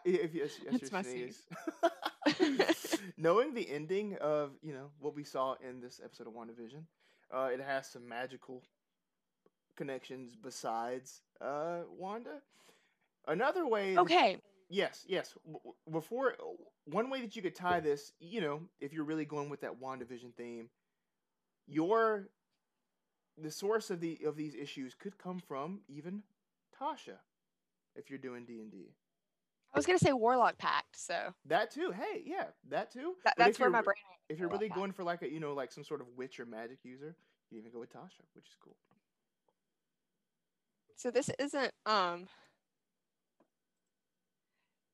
if 0.05 0.33
yes, 0.35 0.59
yes, 0.63 0.75
It's 0.75 0.91
your 0.91 0.91
my 0.91 1.01
sneeze. 1.01 1.43
Knowing 3.17 3.53
the 3.53 3.69
ending 3.69 4.17
of 4.21 4.51
you 4.61 4.73
know 4.73 4.89
what 4.99 5.15
we 5.15 5.23
saw 5.23 5.55
in 5.67 5.79
this 5.81 6.01
episode 6.03 6.27
of 6.27 6.33
WandaVision, 6.33 6.83
uh, 7.33 7.49
it 7.53 7.61
has 7.61 7.87
some 7.87 8.07
magical 8.07 8.63
connections 9.75 10.35
besides 10.35 11.21
uh, 11.41 11.79
Wanda. 11.97 12.41
Another 13.27 13.65
way, 13.67 13.95
that- 13.95 14.01
okay. 14.01 14.37
yes, 14.69 15.03
yes. 15.07 15.35
w- 15.45 15.73
Before 15.91 16.35
one 16.85 17.09
way 17.09 17.21
that 17.21 17.35
you 17.35 17.41
could 17.41 17.55
tie 17.55 17.79
this, 17.79 18.13
you 18.19 18.41
know, 18.41 18.61
if 18.79 18.93
you're 18.93 19.03
really 19.05 19.25
going 19.25 19.49
with 19.49 19.61
that 19.61 19.79
WandaVision 19.81 20.33
theme, 20.35 20.69
your 21.67 22.29
the 23.37 23.51
source 23.51 23.89
of 23.89 23.99
the 23.99 24.19
of 24.25 24.37
these 24.37 24.55
issues 24.55 24.93
could 24.95 25.17
come 25.17 25.39
from 25.39 25.81
even 25.87 26.23
Tasha, 26.79 27.17
if 27.95 28.09
you're 28.09 28.19
doing 28.19 28.45
D 28.45 28.61
and 28.61 28.71
D. 28.71 28.93
I 29.75 29.77
was 29.77 29.85
gonna 29.85 29.99
say 29.99 30.13
Warlock 30.13 30.57
Pact, 30.57 30.97
so 30.97 31.33
That 31.45 31.69
too. 31.69 31.91
Hey, 31.91 32.23
yeah, 32.25 32.45
that 32.69 32.91
too. 32.91 33.15
that, 33.25 33.33
that's 33.37 33.59
where 33.59 33.69
my 33.69 33.81
brain 33.81 33.95
If 34.29 34.39
you're 34.39 34.47
really 34.47 34.69
going 34.69 34.93
for 34.93 35.03
like 35.03 35.21
a 35.21 35.29
you 35.29 35.41
know 35.41 35.53
like 35.53 35.71
some 35.73 35.83
sort 35.83 35.99
of 35.99 36.07
witch 36.15 36.39
or 36.39 36.45
magic 36.45 36.79
user, 36.83 37.15
you 37.51 37.59
even 37.59 37.71
go 37.71 37.79
with 37.79 37.91
Tasha, 37.91 38.21
which 38.33 38.45
is 38.45 38.55
cool. 38.63 38.75
So 40.95 41.11
this 41.11 41.29
isn't 41.39 41.73
um 41.85 42.27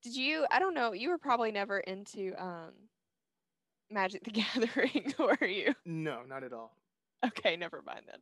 Did 0.02 0.16
you 0.16 0.46
I 0.50 0.58
don't 0.58 0.74
know, 0.74 0.92
you 0.92 1.10
were 1.10 1.18
probably 1.18 1.52
never 1.52 1.78
into 1.78 2.34
um 2.36 2.72
Magic 3.88 4.24
the 4.24 4.30
Gathering, 4.32 5.14
were 5.18 5.46
you? 5.46 5.74
No, 5.86 6.22
not 6.28 6.42
at 6.42 6.52
all. 6.52 6.76
Okay, 7.24 7.56
never 7.56 7.82
mind 7.86 8.02
then. 8.10 8.18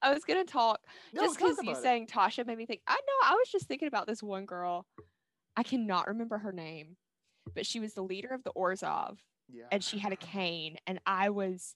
I 0.00 0.14
was 0.14 0.22
gonna 0.22 0.44
talk 0.44 0.78
No, 1.12 1.22
just 1.22 1.38
because 1.38 1.58
you 1.64 1.72
it. 1.72 1.76
saying 1.78 2.06
Tasha 2.06 2.46
made 2.46 2.56
me 2.56 2.66
think. 2.66 2.82
I 2.86 2.94
know. 2.94 3.28
I 3.28 3.34
was 3.34 3.48
just 3.50 3.66
thinking 3.66 3.88
about 3.88 4.06
this 4.06 4.22
one 4.22 4.46
girl. 4.46 4.86
I 5.56 5.62
cannot 5.62 6.08
remember 6.08 6.38
her 6.38 6.52
name, 6.52 6.96
but 7.54 7.66
she 7.66 7.80
was 7.80 7.94
the 7.94 8.02
leader 8.02 8.28
of 8.34 8.42
the 8.42 8.52
Orzhov, 8.52 9.18
Yeah. 9.48 9.66
and 9.70 9.82
she 9.84 9.98
had 9.98 10.12
a 10.12 10.16
cane, 10.16 10.76
and 10.86 10.98
I 11.06 11.30
was 11.30 11.74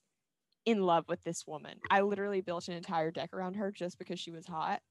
in 0.65 0.81
love 0.83 1.05
with 1.07 1.23
this 1.23 1.47
woman. 1.47 1.79
I 1.89 2.01
literally 2.01 2.41
built 2.41 2.67
an 2.67 2.73
entire 2.75 3.11
deck 3.11 3.33
around 3.33 3.55
her 3.55 3.71
just 3.71 3.97
because 3.97 4.19
she 4.19 4.31
was 4.31 4.45
hot. 4.45 4.81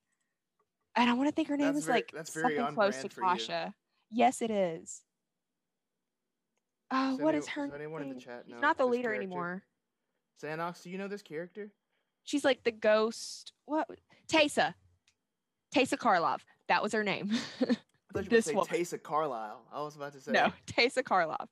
And 0.97 1.09
I 1.09 1.13
want 1.13 1.29
to 1.29 1.33
think 1.35 1.49
her 1.49 1.57
name 1.57 1.67
That's 1.67 1.77
was 1.77 1.85
very- 1.85 1.99
like 1.99 2.11
that's 2.13 2.33
something 2.33 2.75
close 2.75 3.01
to. 3.03 3.09
Tasha. 3.09 3.75
Yes, 4.11 4.41
it 4.43 4.51
is. 4.51 5.03
Oh, 6.91 7.11
Does 7.13 7.21
what 7.21 7.29
any- 7.35 7.39
is 7.39 7.49
her 7.49 7.75
anyone 7.75 8.03
in 8.03 8.09
the 8.09 8.15
name? 8.15 8.21
chat 8.21 8.45
She's 8.47 8.55
not 8.61 8.79
the 8.79 8.87
leader 8.87 9.11
character? 9.11 9.23
anymore. 9.23 9.65
Xanox, 10.43 10.83
do 10.83 10.91
you 10.91 10.97
know 10.99 11.09
this 11.09 11.23
character? 11.23 11.71
She's 12.25 12.45
like 12.45 12.65
the 12.65 12.73
ghost. 12.73 13.53
What? 13.67 13.89
Teysa. 14.29 14.75
Teysa 15.75 15.99
Karlov. 15.99 16.41
That 16.69 16.83
was 16.83 16.93
her 16.93 17.05
name. 17.05 17.31
I 18.11 18.13
thought 18.13 18.25
you 18.25 18.31
were 18.31 18.37
This 18.37 18.47
say 18.47 18.55
Teysa 18.55 19.03
Carlisle. 19.03 19.61
I 19.73 19.83
was 19.83 19.97
about 19.97 20.13
to 20.15 20.21
say. 20.21 20.33
no, 20.33 20.53
Teysa 20.67 21.03
Karlov. 21.03 21.49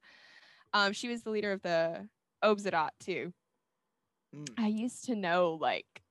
Um, 0.72 0.92
she 0.92 1.09
was 1.09 1.22
the 1.22 1.30
leader 1.30 1.52
of 1.52 1.62
the 1.62 2.09
Obzedat 2.42 2.90
too. 3.00 3.32
Mm. 4.34 4.48
I 4.59 4.68
used 4.68 5.04
to 5.07 5.16
know 5.16 5.59
like 5.61 6.02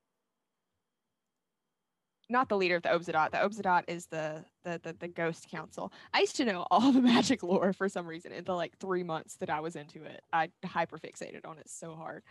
not 2.29 2.49
the 2.49 2.57
leader 2.57 2.75
of 2.75 2.83
the 2.83 2.89
Obzedat. 2.89 3.31
The 3.31 3.37
Obzedat 3.37 3.83
is 3.87 4.07
the, 4.07 4.43
the 4.63 4.79
the 4.83 4.95
the 4.99 5.07
ghost 5.07 5.49
council. 5.49 5.91
I 6.13 6.21
used 6.21 6.35
to 6.37 6.45
know 6.45 6.65
all 6.71 6.91
the 6.91 7.01
magic 7.01 7.43
lore 7.43 7.73
for 7.73 7.89
some 7.89 8.07
reason 8.07 8.31
in 8.31 8.43
the 8.43 8.53
like 8.53 8.77
three 8.79 9.03
months 9.03 9.35
that 9.37 9.49
I 9.49 9.59
was 9.59 9.75
into 9.75 10.03
it. 10.03 10.21
I 10.31 10.49
hyperfixated 10.65 11.45
on 11.45 11.57
it 11.57 11.69
so 11.69 11.95
hard. 11.95 12.23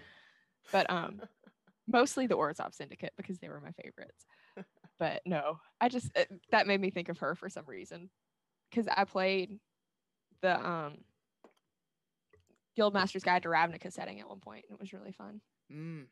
But 0.73 0.91
um 0.91 1.21
mostly 1.87 2.27
the 2.27 2.37
Orzhov 2.37 2.75
Syndicate 2.75 3.13
because 3.17 3.39
they 3.39 3.49
were 3.49 3.61
my 3.61 3.73
favorites. 3.73 4.27
But 4.99 5.23
no, 5.27 5.59
I 5.81 5.89
just 5.89 6.11
it, 6.17 6.29
that 6.51 6.67
made 6.67 6.81
me 6.81 6.91
think 6.91 7.09
of 7.09 7.19
her 7.19 7.35
for 7.35 7.49
some 7.49 7.65
reason 7.67 8.11
because 8.71 8.87
I 8.95 9.05
played 9.05 9.59
the 10.41 10.65
um 10.65 10.99
Guildmaster's 12.79 13.25
Guide 13.25 13.43
to 13.45 13.49
Ravnica 13.49 13.93
setting 13.93 14.21
at 14.21 14.29
one 14.29 14.41
point. 14.41 14.65
and 14.69 14.77
It 14.77 14.81
was 14.81 14.93
really 14.93 15.13
fun. 15.13 15.41
Mm. 15.73 16.07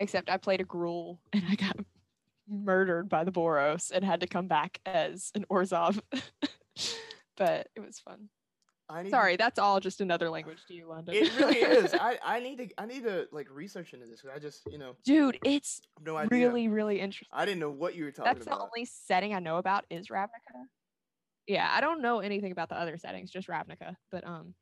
Except 0.00 0.30
I 0.30 0.36
played 0.36 0.60
a 0.60 0.64
Gruul 0.64 1.18
and 1.32 1.44
I 1.48 1.54
got 1.54 1.76
murdered 2.48 3.08
by 3.08 3.24
the 3.24 3.32
Boros 3.32 3.90
and 3.90 4.04
had 4.04 4.20
to 4.20 4.26
come 4.26 4.46
back 4.46 4.80
as 4.86 5.30
an 5.34 5.44
Orzhov. 5.50 6.00
but 7.36 7.68
it 7.74 7.80
was 7.80 7.98
fun. 7.98 8.28
I 8.88 8.98
need 9.02 9.10
to- 9.10 9.16
Sorry, 9.16 9.36
that's 9.36 9.58
all 9.58 9.80
just 9.80 10.00
another 10.00 10.30
language 10.30 10.58
to 10.68 10.74
you, 10.74 10.86
London. 10.88 11.14
it 11.16 11.36
really 11.38 11.58
is. 11.58 11.92
I, 12.00 12.18
I 12.24 12.40
need 12.40 12.58
to 12.58 12.68
I 12.78 12.86
need 12.86 13.02
to 13.04 13.26
like 13.32 13.48
research 13.50 13.92
into 13.94 14.06
this. 14.06 14.22
'cause 14.22 14.30
I 14.34 14.38
just 14.38 14.62
you 14.70 14.78
know 14.78 14.96
Dude, 15.04 15.38
it's 15.44 15.80
no 16.04 16.16
idea. 16.16 16.28
really, 16.38 16.68
really 16.68 17.00
interesting. 17.00 17.28
I 17.32 17.44
didn't 17.44 17.60
know 17.60 17.70
what 17.70 17.94
you 17.96 18.04
were 18.04 18.10
talking 18.12 18.30
about. 18.30 18.44
That's 18.44 18.46
the 18.46 18.58
only 18.62 18.84
setting 18.84 19.34
I 19.34 19.40
know 19.40 19.56
about 19.56 19.84
is 19.90 20.08
Ravnica. 20.08 20.28
Yeah, 21.46 21.68
I 21.72 21.80
don't 21.80 22.02
know 22.02 22.20
anything 22.20 22.52
about 22.52 22.68
the 22.68 22.76
other 22.78 22.96
settings, 22.98 23.30
just 23.30 23.48
Ravnica. 23.48 23.96
But 24.10 24.26
um, 24.26 24.54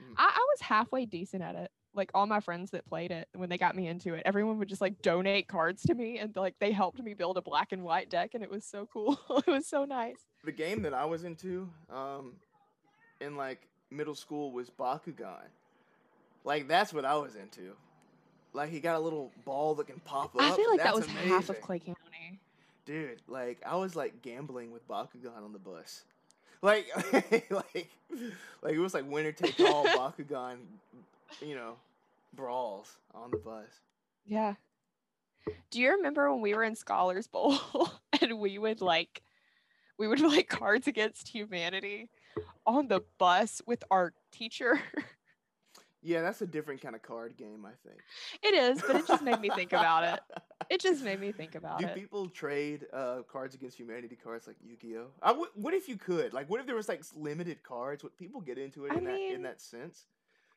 Mm. 0.00 0.14
I, 0.16 0.24
I 0.24 0.46
was 0.54 0.60
halfway 0.62 1.04
decent 1.04 1.42
at 1.42 1.54
it. 1.54 1.70
like 1.94 2.10
all 2.14 2.26
my 2.26 2.40
friends 2.40 2.70
that 2.70 2.84
played 2.86 3.10
it 3.12 3.28
when 3.34 3.50
they 3.50 3.58
got 3.58 3.76
me 3.76 3.86
into 3.86 4.14
it, 4.14 4.22
everyone 4.24 4.58
would 4.58 4.68
just 4.68 4.80
like 4.80 5.00
donate 5.02 5.46
cards 5.46 5.82
to 5.82 5.94
me 5.94 6.18
and 6.18 6.34
like 6.34 6.54
they 6.58 6.72
helped 6.72 6.98
me 7.00 7.12
build 7.14 7.36
a 7.36 7.42
black 7.42 7.70
and 7.72 7.84
white 7.84 8.08
deck 8.08 8.30
and 8.34 8.42
it 8.42 8.50
was 8.50 8.64
so 8.64 8.88
cool. 8.92 9.20
it 9.46 9.46
was 9.46 9.68
so 9.68 9.84
nice. 9.84 10.16
The 10.44 10.50
game 10.50 10.82
that 10.82 10.94
I 10.94 11.04
was 11.04 11.22
into, 11.24 11.68
um, 11.90 12.36
in 13.22 13.36
like 13.36 13.66
middle 13.90 14.14
school 14.14 14.52
was 14.52 14.70
Bakugan. 14.70 15.48
Like 16.44 16.68
that's 16.68 16.92
what 16.92 17.04
I 17.04 17.16
was 17.16 17.36
into. 17.36 17.74
Like 18.52 18.70
he 18.70 18.80
got 18.80 18.96
a 18.96 19.00
little 19.00 19.30
ball 19.44 19.74
that 19.76 19.86
can 19.86 20.00
pop 20.00 20.34
up. 20.34 20.42
I 20.42 20.54
feel 20.54 20.70
like 20.70 20.78
that 20.78 20.94
That's 20.94 21.06
was 21.06 21.06
half 21.06 21.48
of. 21.48 21.60
Clay 21.60 21.78
County. 21.78 21.96
Dude, 22.84 23.22
like 23.28 23.62
I 23.64 23.76
was 23.76 23.94
like 23.94 24.22
gambling 24.22 24.72
with 24.72 24.86
Bakugan 24.88 25.42
on 25.42 25.52
the 25.52 25.58
bus. 25.58 26.04
Like 26.60 26.86
like 27.50 27.88
like 28.62 28.74
it 28.74 28.78
was 28.78 28.94
like 28.94 29.08
winner 29.08 29.32
take 29.32 29.58
all 29.60 29.84
Bakugan, 29.84 30.56
you 31.40 31.54
know, 31.54 31.76
brawls 32.34 32.96
on 33.14 33.30
the 33.30 33.38
bus. 33.38 33.68
Yeah. 34.26 34.54
Do 35.70 35.80
you 35.80 35.92
remember 35.92 36.30
when 36.30 36.40
we 36.40 36.54
were 36.54 36.62
in 36.62 36.76
Scholars 36.76 37.26
Bowl 37.26 37.58
and 38.20 38.38
we 38.38 38.58
would 38.58 38.80
like 38.80 39.22
we 39.98 40.06
would 40.06 40.20
like 40.20 40.48
Cards 40.48 40.86
Against 40.86 41.28
Humanity 41.28 42.10
on 42.66 42.88
the 42.88 43.02
bus 43.18 43.60
with 43.66 43.84
our 43.90 44.12
teacher? 44.32 44.80
Yeah, 46.04 46.22
that's 46.22 46.42
a 46.42 46.48
different 46.48 46.80
kind 46.80 46.96
of 46.96 47.02
card 47.02 47.36
game, 47.36 47.64
I 47.64 47.70
think. 47.88 48.00
it 48.42 48.54
is, 48.54 48.82
but 48.84 48.96
it 48.96 49.06
just 49.06 49.22
made 49.22 49.40
me 49.40 49.50
think 49.50 49.72
about 49.72 50.02
it. 50.02 50.20
It 50.68 50.80
just 50.80 51.04
made 51.04 51.20
me 51.20 51.30
think 51.30 51.54
about 51.54 51.78
Do 51.78 51.86
it. 51.86 51.94
people 51.94 52.28
trade 52.28 52.86
uh, 52.92 53.18
Cards 53.30 53.54
Against 53.54 53.78
Humanity 53.78 54.16
cards 54.16 54.48
like 54.48 54.56
Yu-Gi-Oh? 54.64 55.06
I 55.22 55.28
w- 55.28 55.50
what 55.54 55.74
if 55.74 55.88
you 55.88 55.96
could? 55.96 56.32
Like, 56.32 56.50
what 56.50 56.58
if 56.58 56.66
there 56.66 56.74
was 56.74 56.88
like 56.88 57.04
limited 57.14 57.62
cards? 57.62 58.02
Would 58.02 58.16
people 58.16 58.40
get 58.40 58.58
into 58.58 58.86
it 58.86 58.92
I 58.92 58.98
in 58.98 59.04
that 59.04 59.20
in 59.20 59.42
that 59.42 59.60
sense? 59.60 60.06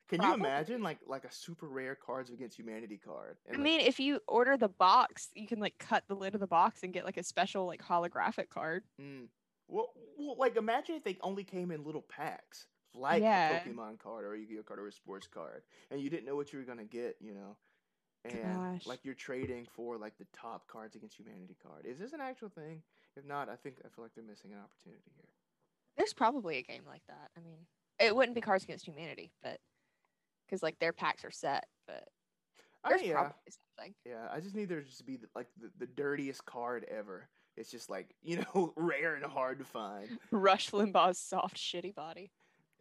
Can 0.08 0.22
you 0.22 0.34
imagine 0.34 0.82
like 0.82 1.00
like 1.06 1.26
a 1.26 1.32
super 1.32 1.68
rare 1.68 1.94
Cards 1.96 2.32
Against 2.32 2.58
Humanity 2.58 3.00
card? 3.04 3.38
I 3.48 3.54
like, 3.54 3.62
mean, 3.62 3.82
if 3.82 4.00
you 4.00 4.22
order 4.28 4.58
the 4.58 4.70
box, 4.70 5.30
you 5.36 5.46
can 5.48 5.60
like 5.60 5.78
cut 5.78 6.04
the 6.08 6.16
lid 6.16 6.34
of 6.34 6.40
the 6.40 6.48
box 6.48 6.82
and 6.82 6.92
get 6.94 7.06
like 7.06 7.18
a 7.18 7.24
special 7.24 7.68
like 7.68 7.84
holographic 7.84 8.50
card. 8.50 8.84
Mm. 9.00 9.28
Well, 9.68 9.94
well, 10.18 10.36
like 10.38 10.56
imagine 10.56 10.96
if 10.96 11.04
they 11.04 11.18
only 11.22 11.44
came 11.44 11.72
in 11.72 11.84
little 11.84 12.02
packs, 12.02 12.68
like 12.94 13.22
Yeah. 13.22 13.50
a 13.50 13.54
Pokemon 13.54 14.00
card 14.00 14.26
or 14.26 14.34
a 14.34 14.40
Yu-Gi-Oh 14.40 14.64
card 14.64 14.80
or 14.80 14.88
a 14.88 14.92
sports 14.92 15.28
card, 15.28 15.64
and 15.92 16.00
you 16.02 16.10
didn't 16.10 16.26
know 16.26 16.36
what 16.36 16.54
you 16.54 16.60
were 16.60 16.66
gonna 16.66 16.86
get, 16.86 17.18
you 17.22 17.34
know, 17.34 17.58
and 18.26 18.68
Gosh. 18.76 18.86
like 18.86 19.06
you're 19.06 19.16
trading 19.16 19.68
for 19.68 19.98
like 19.98 20.18
the 20.18 20.26
top 20.34 20.68
Cards 20.68 20.96
Against 20.96 21.18
Humanity 21.18 21.58
card. 21.62 21.86
Is 21.86 22.00
this 22.00 22.14
an 22.14 22.22
actual 22.22 22.50
thing? 22.50 22.84
If 23.16 23.26
not, 23.26 23.50
I 23.50 23.56
think 23.56 23.78
I 23.86 23.90
feel 23.90 24.04
like 24.06 24.14
they're 24.16 24.24
missing 24.24 24.54
an 24.54 24.60
opportunity 24.60 25.12
here. 25.16 25.30
There's 25.98 26.14
probably 26.14 26.58
a 26.58 26.64
game 26.64 26.84
like 26.86 27.04
that. 27.08 27.32
I 27.38 27.42
mean, 27.42 27.68
it 28.00 28.16
wouldn't 28.16 28.36
be 28.36 28.42
Cards 28.42 28.64
Against 28.64 28.86
Humanity, 28.86 29.32
but 29.42 29.60
because 30.46 30.64
like 30.64 30.80
their 30.80 30.94
packs 30.94 31.26
are 31.26 31.32
set, 31.32 31.66
but 31.88 32.08
there's 32.88 33.02
yeah, 33.02 33.14
probably 33.14 33.34
something. 33.78 33.96
yeah. 34.06 34.28
I 34.32 34.40
just 34.40 34.56
need 34.56 34.70
there 34.70 34.82
to 34.82 34.88
just 34.88 35.06
be 35.06 35.20
like 35.36 35.48
the, 35.60 35.72
the 35.78 35.88
dirtiest 35.88 36.46
card 36.46 36.86
ever. 36.90 37.30
It's 37.58 37.72
just 37.72 37.90
like 37.90 38.14
you 38.24 38.38
know, 38.54 38.74
rare 38.76 39.16
and 39.16 39.26
hard 39.26 39.60
to 39.60 39.66
find. 39.66 40.18
Rush 40.32 40.72
Limbaugh's 40.72 41.20
soft 41.20 41.58
shitty 41.58 41.96
body. 41.96 42.32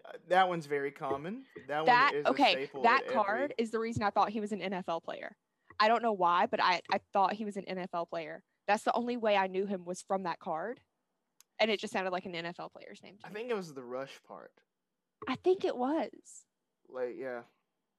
Uh, 0.07 0.12
that 0.29 0.49
one's 0.49 0.66
very 0.66 0.91
common. 0.91 1.45
That, 1.68 1.87
That 1.87 2.12
one 2.12 2.20
is 2.20 2.27
a 2.27 2.31
okay, 2.31 2.70
that 2.83 3.07
card 3.09 3.43
every- 3.53 3.55
is 3.59 3.70
the 3.70 3.79
reason 3.79 4.03
I 4.03 4.11
thought 4.11 4.31
he 4.31 4.41
was 4.41 4.53
an 4.53 4.61
NFL 4.61 5.03
player. 5.03 5.37
I 5.81 5.89
don't 5.89 6.03
know 6.03 6.12
why, 6.12 6.47
but 6.47 6.62
I 6.62 6.81
I 6.93 7.01
thought 7.12 7.33
he 7.33 7.45
was 7.45 7.57
an 7.57 7.64
NFL 7.64 8.09
player. 8.11 8.43
That's 8.66 8.83
the 8.85 8.93
only 8.95 9.16
way 9.16 9.37
I 9.37 9.47
knew 9.47 9.66
him 9.66 9.85
was 9.85 10.03
from 10.03 10.22
that 10.25 10.39
card, 10.39 10.81
and 11.59 11.70
it 11.70 11.81
just 11.81 11.93
sounded 11.93 12.11
like 12.12 12.27
an 12.27 12.33
NFL 12.33 12.72
player's 12.72 13.03
name. 13.03 13.16
To 13.20 13.27
I 13.27 13.31
think 13.31 13.51
it 13.51 13.57
was 13.57 13.72
the 13.75 13.83
rush 13.83 14.20
part. 14.27 14.53
I 15.29 15.37
think 15.37 15.64
it 15.64 15.77
was. 15.77 16.09
Like 16.89 17.16
yeah, 17.18 17.41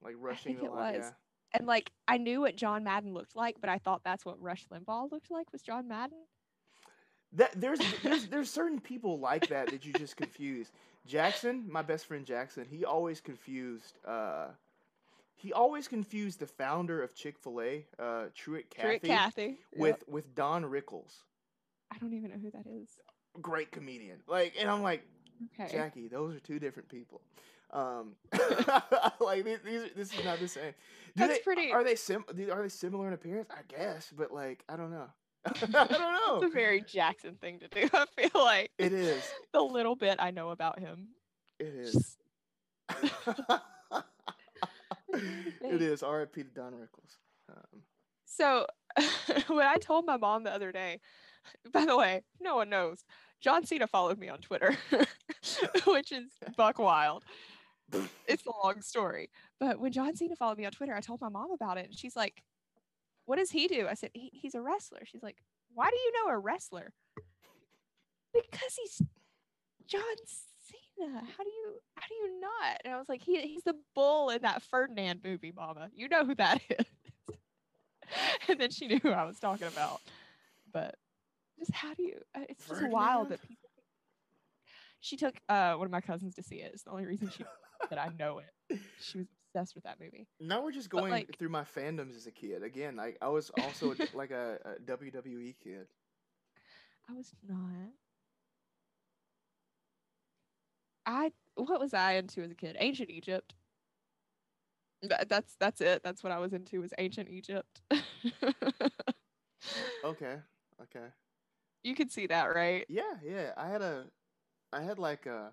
like 0.03 0.15
rushing 0.19 0.55
I 0.57 0.59
think 0.59 0.69
the 0.71 0.75
it 0.75 0.77
line. 0.79 0.93
was. 0.95 1.03
Yeah. 1.05 1.11
And 1.59 1.67
like 1.67 1.91
I 2.07 2.17
knew 2.17 2.41
what 2.41 2.55
John 2.55 2.83
Madden 2.83 3.13
looked 3.13 3.35
like, 3.35 3.55
but 3.59 3.69
I 3.69 3.77
thought 3.79 4.01
that's 4.03 4.25
what 4.25 4.41
Rush 4.41 4.65
Limbaugh 4.71 5.11
looked 5.11 5.31
like 5.31 5.51
was 5.51 5.61
John 5.61 5.87
Madden. 5.87 6.19
That 7.35 7.51
there's 7.59 7.79
there's 8.03 8.27
there's 8.27 8.49
certain 8.49 8.79
people 8.79 9.19
like 9.19 9.47
that 9.49 9.69
that 9.71 9.85
you 9.85 9.93
just 9.93 10.15
confuse. 10.17 10.71
Jackson, 11.05 11.65
my 11.69 11.81
best 11.81 12.05
friend 12.07 12.25
Jackson, 12.25 12.65
he 12.69 12.83
always 12.85 13.21
confused. 13.21 13.97
Uh, 14.07 14.47
he 15.35 15.51
always 15.53 15.87
confused 15.87 16.39
the 16.39 16.47
founder 16.47 17.03
of 17.03 17.13
Chick 17.13 17.37
Fil 17.37 17.61
A, 17.61 17.85
uh, 17.99 18.23
Truett 18.33 18.69
Cathy, 18.69 18.87
Truett 18.87 19.01
Cathy. 19.03 19.57
with 19.75 20.03
with 20.07 20.33
Don 20.33 20.63
Rickles, 20.63 21.13
I 21.91 21.97
don't 21.99 22.13
even 22.13 22.31
know 22.31 22.37
who 22.41 22.51
that 22.51 22.65
is. 22.67 22.89
great 23.41 23.71
comedian. 23.71 24.19
Like, 24.27 24.53
and 24.59 24.69
I'm 24.69 24.81
like, 24.81 25.05
Okay. 25.59 25.69
Jackie, 25.71 26.07
those 26.07 26.33
are 26.35 26.39
two 26.39 26.57
different 26.59 26.87
people. 26.87 27.21
Um, 27.71 28.13
like 29.19 29.43
these, 29.43 29.59
these 29.65 29.81
are- 29.83 29.89
this 29.95 30.13
is 30.17 30.23
not 30.23 30.39
the 30.39 30.47
same. 30.47 30.71
Do 30.71 31.27
That's 31.27 31.33
they, 31.33 31.39
pretty- 31.43 31.71
Are 31.73 31.83
they 31.83 31.95
sim? 31.95 32.23
Are 32.51 32.61
they 32.63 32.69
similar 32.69 33.07
in 33.09 33.13
appearance? 33.13 33.49
I 33.51 33.61
guess, 33.67 34.11
but 34.17 34.31
like, 34.33 34.63
I 34.69 34.77
don't 34.77 34.91
know. 34.91 35.07
I 35.61 35.65
don't 35.67 35.81
know. 35.89 36.35
It's 36.37 36.45
a 36.45 36.49
very 36.49 36.81
Jackson 36.81 37.35
thing 37.41 37.59
to 37.59 37.67
do. 37.67 37.87
I 37.93 38.05
feel 38.17 38.43
like 38.43 38.71
It 38.77 38.93
is. 38.93 39.23
the 39.53 39.61
little 39.61 39.95
bit 39.95 40.17
I 40.19 40.31
know 40.31 40.49
about 40.49 40.79
him. 40.79 41.09
It 41.59 41.67
is. 41.67 42.17
it 45.61 45.81
is. 45.81 46.03
R.I.P. 46.03 46.43
to 46.43 46.49
Don 46.49 46.73
Rickles. 46.73 47.17
Um, 47.49 47.81
So 48.25 48.65
when 49.47 49.65
I 49.65 49.77
told 49.77 50.05
my 50.05 50.17
mom 50.17 50.43
the 50.43 50.53
other 50.53 50.71
day, 50.71 50.99
by 51.71 51.85
the 51.85 51.95
way, 51.97 52.23
no 52.41 52.55
one 52.55 52.69
knows. 52.69 53.03
John 53.41 53.65
Cena 53.65 53.87
followed 53.87 54.17
me 54.17 54.29
on 54.29 54.39
Twitter, 54.39 54.75
which 55.85 56.11
is 56.11 56.31
buck 56.57 56.79
wild. 56.79 57.23
It's 58.27 58.45
a 58.47 58.51
long 58.63 58.81
story. 58.81 59.29
But 59.59 59.79
when 59.79 59.91
John 59.91 60.15
Cena 60.15 60.35
followed 60.35 60.57
me 60.57 60.65
on 60.65 60.71
Twitter, 60.71 60.95
I 60.95 61.01
told 61.01 61.21
my 61.21 61.29
mom 61.29 61.51
about 61.51 61.77
it. 61.77 61.85
And 61.85 61.97
she's 61.97 62.15
like, 62.15 62.41
What 63.25 63.37
does 63.37 63.51
he 63.51 63.67
do? 63.67 63.87
I 63.89 63.93
said, 63.95 64.11
he, 64.13 64.29
He's 64.33 64.55
a 64.55 64.61
wrestler. 64.61 65.01
She's 65.05 65.23
like, 65.23 65.37
Why 65.73 65.89
do 65.89 65.95
you 65.97 66.11
know 66.13 66.31
a 66.31 66.37
wrestler? 66.39 66.93
Because 68.33 68.75
he's 68.81 69.01
John 69.87 70.01
Cena. 70.27 71.19
How 71.37 71.43
do 71.43 71.49
you 71.49 71.73
how 71.95 72.07
do 72.07 72.15
you 72.15 72.39
not? 72.41 72.81
And 72.83 72.93
I 72.93 72.97
was 72.97 73.07
like, 73.09 73.21
he, 73.21 73.41
he's 73.41 73.63
the 73.63 73.75
bull 73.93 74.29
in 74.29 74.41
that 74.41 74.61
Ferdinand 74.63 75.21
movie, 75.23 75.53
Mama. 75.55 75.89
You 75.93 76.09
know 76.09 76.25
who 76.25 76.35
that 76.35 76.61
is. 76.69 76.85
and 78.49 78.59
then 78.59 78.71
she 78.71 78.87
knew 78.87 78.99
who 79.01 79.11
I 79.11 79.23
was 79.25 79.39
talking 79.39 79.67
about. 79.67 80.01
But 80.73 80.95
just 81.57 81.71
how 81.71 81.93
do 81.93 82.03
you? 82.03 82.17
uh, 82.35 82.41
It's 82.49 82.67
just 82.67 82.87
wild 82.89 83.29
that 83.29 83.41
people. 83.41 83.69
She 84.99 85.15
took 85.17 85.35
uh, 85.47 85.75
one 85.75 85.85
of 85.85 85.91
my 85.91 86.01
cousins 86.01 86.35
to 86.35 86.43
see 86.43 86.55
it. 86.57 86.71
It's 86.73 86.83
the 86.83 86.89
only 86.91 87.05
reason 87.05 87.29
she 87.29 87.45
that 87.89 87.99
I 87.99 88.09
know 88.19 88.39
it. 88.39 88.79
She 88.99 89.19
was 89.19 89.27
obsessed 89.55 89.75
with 89.75 89.83
that 89.85 89.99
movie. 89.99 90.27
now 90.39 90.63
we're 90.63 90.71
just 90.71 90.89
going 90.89 91.11
like- 91.11 91.37
through 91.37 91.49
my 91.49 91.63
fandoms 91.63 92.15
as 92.15 92.27
a 92.27 92.31
kid. 92.31 92.63
Again, 92.63 92.99
I, 92.99 93.13
I 93.21 93.29
was 93.29 93.51
also 93.61 93.95
like 94.13 94.31
a, 94.31 94.57
a 94.65 94.81
WWE 94.91 95.55
kid. 95.63 95.87
I 97.09 97.13
was 97.13 97.31
not. 97.47 97.91
I 101.05 101.31
what 101.55 101.79
was 101.79 101.93
I 101.93 102.13
into 102.13 102.41
as 102.41 102.51
a 102.51 102.55
kid? 102.55 102.75
Ancient 102.79 103.09
Egypt. 103.11 103.53
That, 105.03 105.29
that's 105.29 105.55
that's 105.59 105.81
it. 105.81 106.01
That's 106.03 106.23
what 106.23 106.31
I 106.33 106.39
was 106.39 106.53
into 106.53 106.81
was 106.81 106.93
ancient 106.97 107.29
Egypt. 107.29 107.81
Okay. 110.03 110.35
Okay. 110.79 111.07
you 111.81 111.95
could 111.95 112.11
see 112.11 112.27
that, 112.27 112.53
right? 112.53 112.85
Yeah. 112.87 113.15
Yeah. 113.23 113.51
I 113.57 113.67
had 113.67 113.81
a, 113.81 114.03
I 114.71 114.81
had 114.83 114.99
like 114.99 115.25
a 115.25 115.49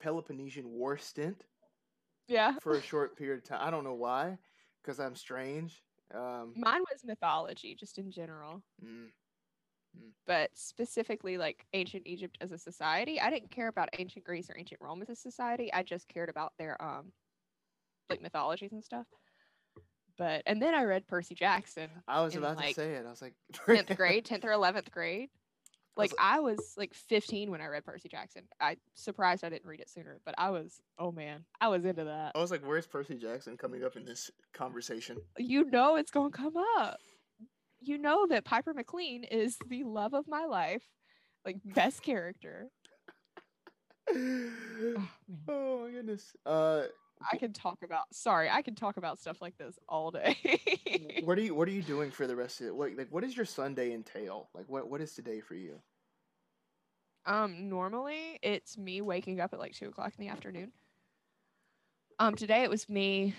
Peloponnesian 0.00 0.68
War 0.68 0.98
stint 0.98 1.44
Yeah. 2.28 2.54
for 2.60 2.74
a 2.74 2.82
short 2.82 3.16
period 3.16 3.38
of 3.38 3.44
time. 3.44 3.60
I 3.62 3.70
don't 3.70 3.84
know 3.84 3.94
why, 3.94 4.38
because 4.82 5.00
I'm 5.00 5.16
strange. 5.16 5.82
Um, 6.14 6.52
Mine 6.56 6.82
was 6.90 7.04
mythology, 7.04 7.74
just 7.74 7.98
in 7.98 8.10
general. 8.10 8.62
mm, 8.84 9.08
but 10.26 10.50
specifically 10.54 11.38
like 11.38 11.66
ancient 11.72 12.06
Egypt 12.06 12.38
as 12.40 12.52
a 12.52 12.58
society. 12.58 13.20
I 13.20 13.30
didn't 13.30 13.50
care 13.50 13.68
about 13.68 13.88
ancient 13.98 14.24
Greece 14.24 14.48
or 14.50 14.56
ancient 14.58 14.80
Rome 14.80 15.02
as 15.02 15.08
a 15.08 15.16
society. 15.16 15.72
I 15.72 15.82
just 15.82 16.08
cared 16.08 16.28
about 16.28 16.52
their 16.58 16.80
um 16.82 17.12
like 18.10 18.22
mythologies 18.22 18.72
and 18.72 18.84
stuff. 18.84 19.06
But 20.16 20.42
and 20.46 20.60
then 20.60 20.74
I 20.74 20.84
read 20.84 21.06
Percy 21.06 21.34
Jackson, 21.34 21.90
I 22.06 22.22
was 22.22 22.34
about 22.34 22.56
like, 22.56 22.68
to 22.68 22.74
say 22.74 22.94
it. 22.94 23.06
I 23.06 23.10
was 23.10 23.22
like, 23.22 23.34
10th 23.52 23.96
grade, 23.96 24.26
10th 24.26 24.44
or 24.44 24.50
11th 24.50 24.90
grade. 24.90 25.30
Like 25.98 26.12
I 26.18 26.40
was 26.40 26.74
like 26.76 26.94
15 26.94 27.50
when 27.50 27.60
I 27.60 27.66
read 27.66 27.84
Percy 27.84 28.08
Jackson. 28.08 28.42
I 28.60 28.76
surprised 28.94 29.44
I 29.44 29.50
didn't 29.50 29.66
read 29.66 29.80
it 29.80 29.90
sooner, 29.90 30.20
but 30.24 30.34
I 30.38 30.50
was 30.50 30.80
oh 30.98 31.10
man, 31.10 31.44
I 31.60 31.68
was 31.68 31.84
into 31.84 32.04
that. 32.04 32.32
I 32.34 32.38
was 32.38 32.50
like, 32.50 32.64
where's 32.64 32.86
Percy 32.86 33.16
Jackson 33.16 33.56
coming 33.56 33.84
up 33.84 33.96
in 33.96 34.04
this 34.04 34.30
conversation? 34.54 35.18
You 35.36 35.64
know 35.64 35.96
it's 35.96 36.12
going 36.12 36.30
to 36.30 36.36
come 36.38 36.56
up. 36.78 36.98
You 37.80 37.98
know 37.98 38.26
that 38.28 38.44
Piper 38.44 38.72
McLean 38.72 39.24
is 39.24 39.58
the 39.68 39.84
love 39.84 40.14
of 40.14 40.26
my 40.28 40.44
life. 40.44 40.84
Like 41.44 41.56
best 41.64 42.02
character. 42.02 42.68
Oh, 44.10 45.08
oh 45.48 45.84
my 45.84 45.90
goodness. 45.90 46.34
Uh, 46.46 46.84
I 47.32 47.36
can 47.36 47.52
talk 47.52 47.78
about 47.82 48.04
sorry, 48.12 48.48
I 48.50 48.62
can 48.62 48.74
talk 48.74 48.96
about 48.96 49.18
stuff 49.18 49.40
like 49.42 49.56
this 49.58 49.78
all 49.88 50.10
day. 50.10 50.36
what 51.24 51.38
are 51.38 51.42
you 51.42 51.54
What 51.54 51.68
are 51.68 51.72
you 51.72 51.82
doing 51.82 52.10
for 52.10 52.26
the 52.26 52.36
rest 52.36 52.60
of 52.60 52.68
it? 52.68 52.74
What 52.76 52.96
like 52.96 53.08
What 53.10 53.22
does 53.24 53.36
your 53.36 53.46
Sunday 53.46 53.92
entail? 53.92 54.48
Like 54.54 54.68
what 54.68 54.88
What 54.88 55.00
is 55.00 55.12
today 55.14 55.40
for 55.40 55.54
you? 55.54 55.80
um, 57.26 57.68
normally 57.68 58.38
it's 58.42 58.78
me 58.78 59.00
waking 59.02 59.38
up 59.40 59.52
at 59.52 59.58
like 59.58 59.72
two 59.74 59.88
o'clock 59.88 60.12
in 60.18 60.24
the 60.24 60.30
afternoon. 60.32 60.72
Um, 62.18 62.34
today 62.34 62.62
it 62.62 62.70
was 62.70 62.88
me 62.88 63.34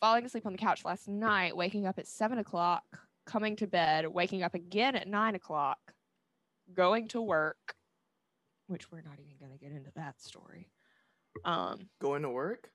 falling 0.00 0.24
asleep 0.24 0.46
on 0.46 0.52
the 0.52 0.58
couch 0.58 0.84
last 0.84 1.08
night, 1.08 1.56
waking 1.56 1.86
up 1.86 1.98
at 1.98 2.06
seven 2.06 2.38
o'clock, 2.38 2.84
coming 3.26 3.56
to 3.56 3.66
bed, 3.66 4.06
waking 4.06 4.42
up 4.44 4.54
again 4.54 4.94
at 4.94 5.08
nine 5.08 5.34
o'clock, 5.34 5.78
going 6.72 7.08
to 7.08 7.20
work, 7.20 7.74
which 8.68 8.92
we're 8.92 9.00
not 9.02 9.18
even 9.18 9.36
going 9.40 9.50
to 9.50 9.58
get 9.58 9.72
into 9.72 9.90
that 9.96 10.20
story. 10.20 10.68
Um, 11.44 11.88
Going 12.00 12.22
to 12.22 12.30
work? 12.30 12.70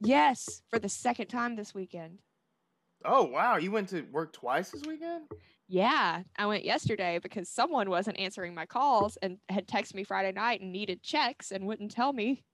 yes, 0.00 0.62
for 0.70 0.78
the 0.78 0.88
second 0.88 1.28
time 1.28 1.56
this 1.56 1.74
weekend. 1.74 2.18
Oh 3.04 3.24
wow, 3.24 3.56
you 3.56 3.70
went 3.70 3.88
to 3.90 4.02
work 4.12 4.32
twice 4.32 4.70
this 4.70 4.82
weekend? 4.86 5.24
Yeah, 5.68 6.22
I 6.38 6.46
went 6.46 6.64
yesterday 6.64 7.18
because 7.22 7.48
someone 7.48 7.90
wasn't 7.90 8.18
answering 8.18 8.54
my 8.54 8.66
calls 8.66 9.16
and 9.20 9.38
had 9.48 9.66
texted 9.66 9.94
me 9.94 10.04
Friday 10.04 10.32
night 10.32 10.60
and 10.60 10.72
needed 10.72 11.02
checks 11.02 11.50
and 11.50 11.66
wouldn't 11.66 11.90
tell 11.90 12.12
me 12.12 12.44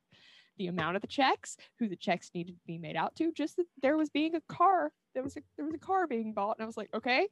the 0.58 0.66
amount 0.66 0.96
of 0.96 1.02
the 1.02 1.08
checks, 1.08 1.56
who 1.78 1.88
the 1.88 1.96
checks 1.96 2.30
needed 2.34 2.54
to 2.54 2.66
be 2.66 2.78
made 2.78 2.96
out 2.96 3.14
to, 3.16 3.32
just 3.32 3.56
that 3.56 3.66
there 3.80 3.96
was 3.96 4.10
being 4.10 4.34
a 4.34 4.40
car. 4.48 4.92
There 5.14 5.22
was 5.22 5.36
a 5.36 5.40
there 5.56 5.64
was 5.66 5.74
a 5.74 5.78
car 5.78 6.06
being 6.06 6.32
bought 6.32 6.56
and 6.58 6.64
I 6.64 6.66
was 6.66 6.76
like, 6.76 6.90
"Okay." 6.94 7.28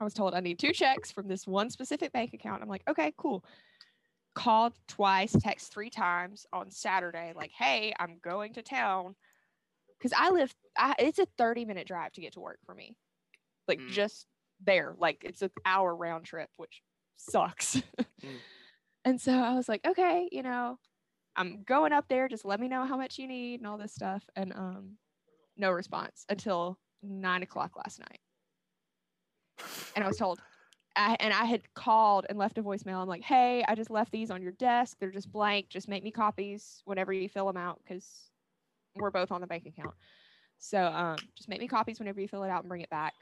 I 0.00 0.04
was 0.04 0.14
told 0.14 0.34
I 0.34 0.40
need 0.40 0.58
two 0.58 0.72
checks 0.72 1.12
from 1.12 1.28
this 1.28 1.46
one 1.46 1.68
specific 1.68 2.12
bank 2.12 2.32
account. 2.32 2.62
I'm 2.62 2.68
like, 2.68 2.88
"Okay, 2.88 3.12
cool." 3.18 3.44
Called 4.34 4.74
twice, 4.86 5.32
text 5.32 5.72
three 5.72 5.90
times 5.90 6.46
on 6.52 6.70
Saturday 6.70 7.32
like, 7.34 7.50
"Hey, 7.52 7.92
I'm 7.98 8.18
going 8.22 8.54
to 8.54 8.62
town." 8.62 9.16
Cuz 10.00 10.12
I 10.16 10.30
live 10.30 10.54
I, 10.76 10.94
it's 10.98 11.18
a 11.18 11.26
30 11.36 11.64
minute 11.64 11.86
drive 11.86 12.12
to 12.12 12.20
get 12.20 12.34
to 12.34 12.40
work 12.40 12.60
for 12.64 12.74
me. 12.74 12.96
Like 13.68 13.80
Mm. 13.80 13.88
just 13.90 14.26
there. 14.60 14.94
Like 14.98 15.24
it's 15.24 15.42
an 15.42 15.50
hour 15.64 15.94
round 15.94 16.24
trip, 16.26 16.50
which 16.56 16.82
sucks. 17.16 17.82
Mm. 18.24 18.40
And 19.04 19.20
so 19.20 19.32
I 19.32 19.54
was 19.54 19.66
like, 19.68 19.80
okay, 19.86 20.28
you 20.30 20.42
know, 20.42 20.78
I'm 21.34 21.62
going 21.62 21.92
up 21.92 22.06
there. 22.08 22.28
Just 22.28 22.44
let 22.44 22.60
me 22.60 22.68
know 22.68 22.84
how 22.84 22.98
much 22.98 23.18
you 23.18 23.26
need 23.26 23.60
and 23.60 23.66
all 23.66 23.78
this 23.78 23.94
stuff. 23.94 24.28
And 24.36 24.52
um, 24.52 24.98
no 25.56 25.70
response 25.70 26.26
until 26.28 26.78
nine 27.02 27.42
o'clock 27.42 27.76
last 27.76 27.98
night. 27.98 28.20
And 29.94 30.04
I 30.04 30.06
was 30.08 30.16
told, 30.18 30.40
I, 31.00 31.16
and 31.18 31.32
I 31.32 31.46
had 31.46 31.62
called 31.74 32.26
and 32.28 32.38
left 32.38 32.58
a 32.58 32.62
voicemail. 32.62 33.00
I'm 33.00 33.08
like, 33.08 33.22
hey, 33.22 33.64
I 33.66 33.74
just 33.74 33.90
left 33.90 34.12
these 34.12 34.30
on 34.30 34.42
your 34.42 34.52
desk. 34.52 34.98
They're 35.00 35.10
just 35.10 35.32
blank. 35.32 35.70
Just 35.70 35.88
make 35.88 36.04
me 36.04 36.10
copies 36.10 36.82
whenever 36.84 37.10
you 37.10 37.26
fill 37.26 37.46
them 37.46 37.56
out 37.56 37.80
because 37.82 38.06
we're 38.96 39.10
both 39.10 39.32
on 39.32 39.40
the 39.40 39.46
bank 39.46 39.64
account. 39.66 39.94
So 40.58 40.84
um, 40.84 41.16
just 41.34 41.48
make 41.48 41.58
me 41.58 41.68
copies 41.68 41.98
whenever 41.98 42.20
you 42.20 42.28
fill 42.28 42.42
it 42.42 42.50
out 42.50 42.62
and 42.62 42.68
bring 42.68 42.82
it 42.82 42.90
back. 42.90 43.14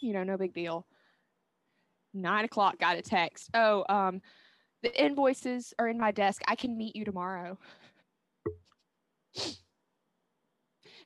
You 0.00 0.14
know, 0.14 0.24
no 0.24 0.38
big 0.38 0.54
deal. 0.54 0.86
Nine 2.14 2.46
o'clock, 2.46 2.78
got 2.78 2.96
a 2.96 3.02
text. 3.02 3.50
Oh, 3.52 3.84
um, 3.90 4.22
the 4.82 5.04
invoices 5.04 5.74
are 5.78 5.88
in 5.88 5.98
my 5.98 6.10
desk. 6.10 6.40
I 6.48 6.56
can 6.56 6.78
meet 6.78 6.96
you 6.96 7.04
tomorrow. 7.04 7.58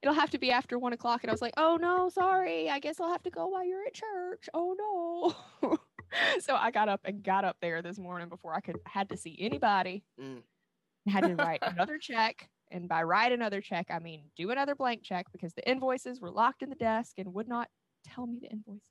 It'll 0.03 0.15
have 0.15 0.31
to 0.31 0.39
be 0.39 0.51
after 0.51 0.79
one 0.79 0.93
o'clock. 0.93 1.23
And 1.23 1.31
I 1.31 1.35
was 1.35 1.43
like, 1.43 1.55
oh 1.57 1.79
no, 1.81 2.09
sorry. 2.09 2.69
I 2.71 2.79
guess 2.79 3.01
I'll 3.01 3.11
have 3.11 3.23
to 3.25 3.31
go 3.31 3.47
while 3.47 3.65
you're 3.65 3.85
at 3.87 3.95
church. 3.95 4.49
Oh 4.55 5.35
no. 5.63 5.79
so 6.41 6.55
I 6.55 6.71
got 6.71 6.89
up 6.89 7.01
and 7.05 7.23
got 7.23 7.45
up 7.45 7.57
there 7.61 7.83
this 7.83 7.99
morning 7.99 8.29
before 8.29 8.55
I 8.55 8.61
could 8.61 8.77
had 8.87 9.09
to 9.11 9.17
see 9.17 9.37
anybody. 9.41 10.05
Mm. 10.21 10.43
Had 11.09 11.25
to 11.25 11.35
write 11.37 11.61
another 11.63 11.99
check. 11.99 12.49
And 12.71 12.89
by 12.89 13.05
write 13.05 13.33
another 13.33 13.61
check, 13.61 13.87
I 13.91 13.99
mean 13.99 14.25
do 14.37 14.51
another 14.51 14.75
blank 14.75 15.03
check 15.03 15.27
because 15.33 15.55
the 15.55 15.69
invoices 15.69 16.21
were 16.21 16.31
locked 16.31 16.63
in 16.63 16.71
the 16.71 16.77
desk 16.77 17.19
and 17.19 17.33
would 17.35 17.49
not 17.49 17.69
tell 18.05 18.27
me 18.27 18.39
the 18.41 18.49
invoice. 18.49 18.91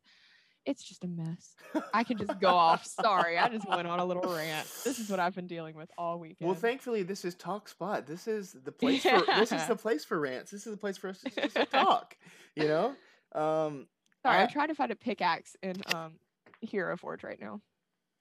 It's 0.66 0.84
just 0.84 1.04
a 1.04 1.08
mess. 1.08 1.56
I 1.94 2.04
can 2.04 2.18
just 2.18 2.40
go 2.40 2.50
off. 2.50 2.86
Sorry, 2.86 3.38
I 3.38 3.50
just 3.50 3.68
went 3.70 3.88
on 3.88 4.00
a 4.00 4.06
little 4.06 4.24
rant. 4.24 4.68
This 4.84 5.00
is 5.00 5.10
what 5.10 5.20
I've 5.20 5.36
been 5.36 5.46
dealing 5.48 5.76
with 5.76 5.90
all 5.98 6.20
weekend. 6.20 6.48
Well, 6.48 6.56
thankfully, 6.56 7.04
this 7.04 7.24
is 7.24 7.36
Talk 7.36 7.70
Spot. 7.70 8.08
This 8.08 8.28
is 8.28 8.56
the 8.64 8.72
place 8.72 9.04
for 9.04 9.22
this 9.40 9.52
is 9.52 9.66
the 9.68 9.76
place 9.76 10.04
for 10.06 10.20
rants. 10.20 10.52
This 10.52 10.66
is 10.66 10.72
the 10.74 10.78
place 10.78 10.98
for 10.98 11.10
us 11.10 11.22
to 11.22 11.66
talk. 11.72 12.18
You 12.56 12.68
know. 12.68 12.96
Um. 13.34 13.88
Sorry, 14.24 14.38
I- 14.38 14.44
I'm 14.44 14.50
trying 14.50 14.70
to 14.70 14.76
find 14.76 14.92
a 14.92 14.96
pickaxe 14.96 15.56
in 15.62 15.76
um 15.94 16.14
Hero 16.62 16.98
Forge 16.98 17.24
right 17.24 17.40
now. 17.40 17.62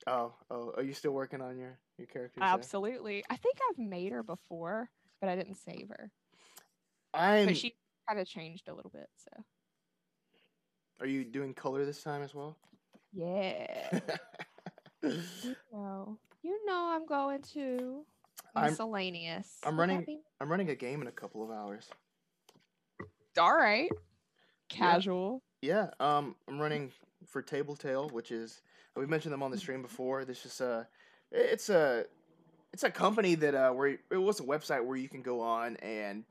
Oh. 0.07 0.35
Oh. 0.51 0.73
Are 0.77 0.83
you 0.83 0.93
still 0.93 1.13
working 1.13 1.41
on 1.41 1.57
your 1.57 1.79
your 1.97 2.07
characters? 2.09 2.41
there? 2.41 2.49
Absolutely. 2.49 3.25
I 3.31 3.37
think 3.37 3.57
I've 3.71 3.79
made 3.79 4.13
her 4.13 4.23
before, 4.23 4.91
but 5.21 5.31
I 5.31 5.37
didn't 5.37 5.55
save 5.57 5.89
her. 5.89 6.11
I'm. 7.15 7.47
But 7.47 7.57
she 7.57 7.75
kind 8.07 8.21
of 8.21 8.27
changed 8.27 8.69
a 8.69 8.75
little 8.75 8.91
bit, 8.91 9.09
so 9.17 9.45
Are 11.01 11.07
you 11.07 11.25
doing 11.25 11.55
color 11.55 11.85
this 11.85 12.03
time 12.03 12.23
as 12.23 12.35
well? 12.35 12.57
yeah. 13.13 14.01
you 15.03 15.55
know, 15.73 16.19
you 16.43 16.67
know 16.67 16.91
I'm 16.95 17.07
going 17.07 17.43
to 17.55 18.05
I'm- 18.55 18.71
miscellaneous. 18.71 19.59
I'm 19.65 19.79
running- 19.79 20.05
be- 20.05 20.21
I'm 20.41 20.51
running 20.51 20.71
a 20.71 20.75
game 20.75 21.03
in 21.03 21.09
a 21.09 21.13
couple 21.13 21.43
of 21.43 21.51
hours. 21.51 21.89
All 23.39 23.57
right. 23.57 23.91
Casual. 24.69 25.43
Yeah, 25.63 25.89
um, 26.01 26.37
I'm 26.49 26.61
running 26.61 26.93
for 27.27 27.43
Table 27.43 27.75
Tale, 27.77 28.09
which 28.11 28.31
is 28.31 28.63
we 28.97 29.07
mentioned 29.07 29.33
them 29.33 29.43
on 29.43 29.51
the 29.51 29.59
stream 29.59 29.83
before. 29.83 30.25
This 30.25 30.45
is 30.47 30.61
a, 30.61 30.87
it's 31.33 31.69
a, 31.71 32.05
it's 32.73 32.85
a 32.85 32.91
company 32.91 33.35
that 33.37 33.55
uh, 33.55 33.71
where 33.73 33.89
it 34.11 34.17
was 34.17 34.41
a 34.41 34.45
website 34.45 34.85
where 34.85 34.97
you 34.97 35.09
can 35.09 35.23
go 35.23 35.41
on 35.41 35.77
and, 35.77 36.25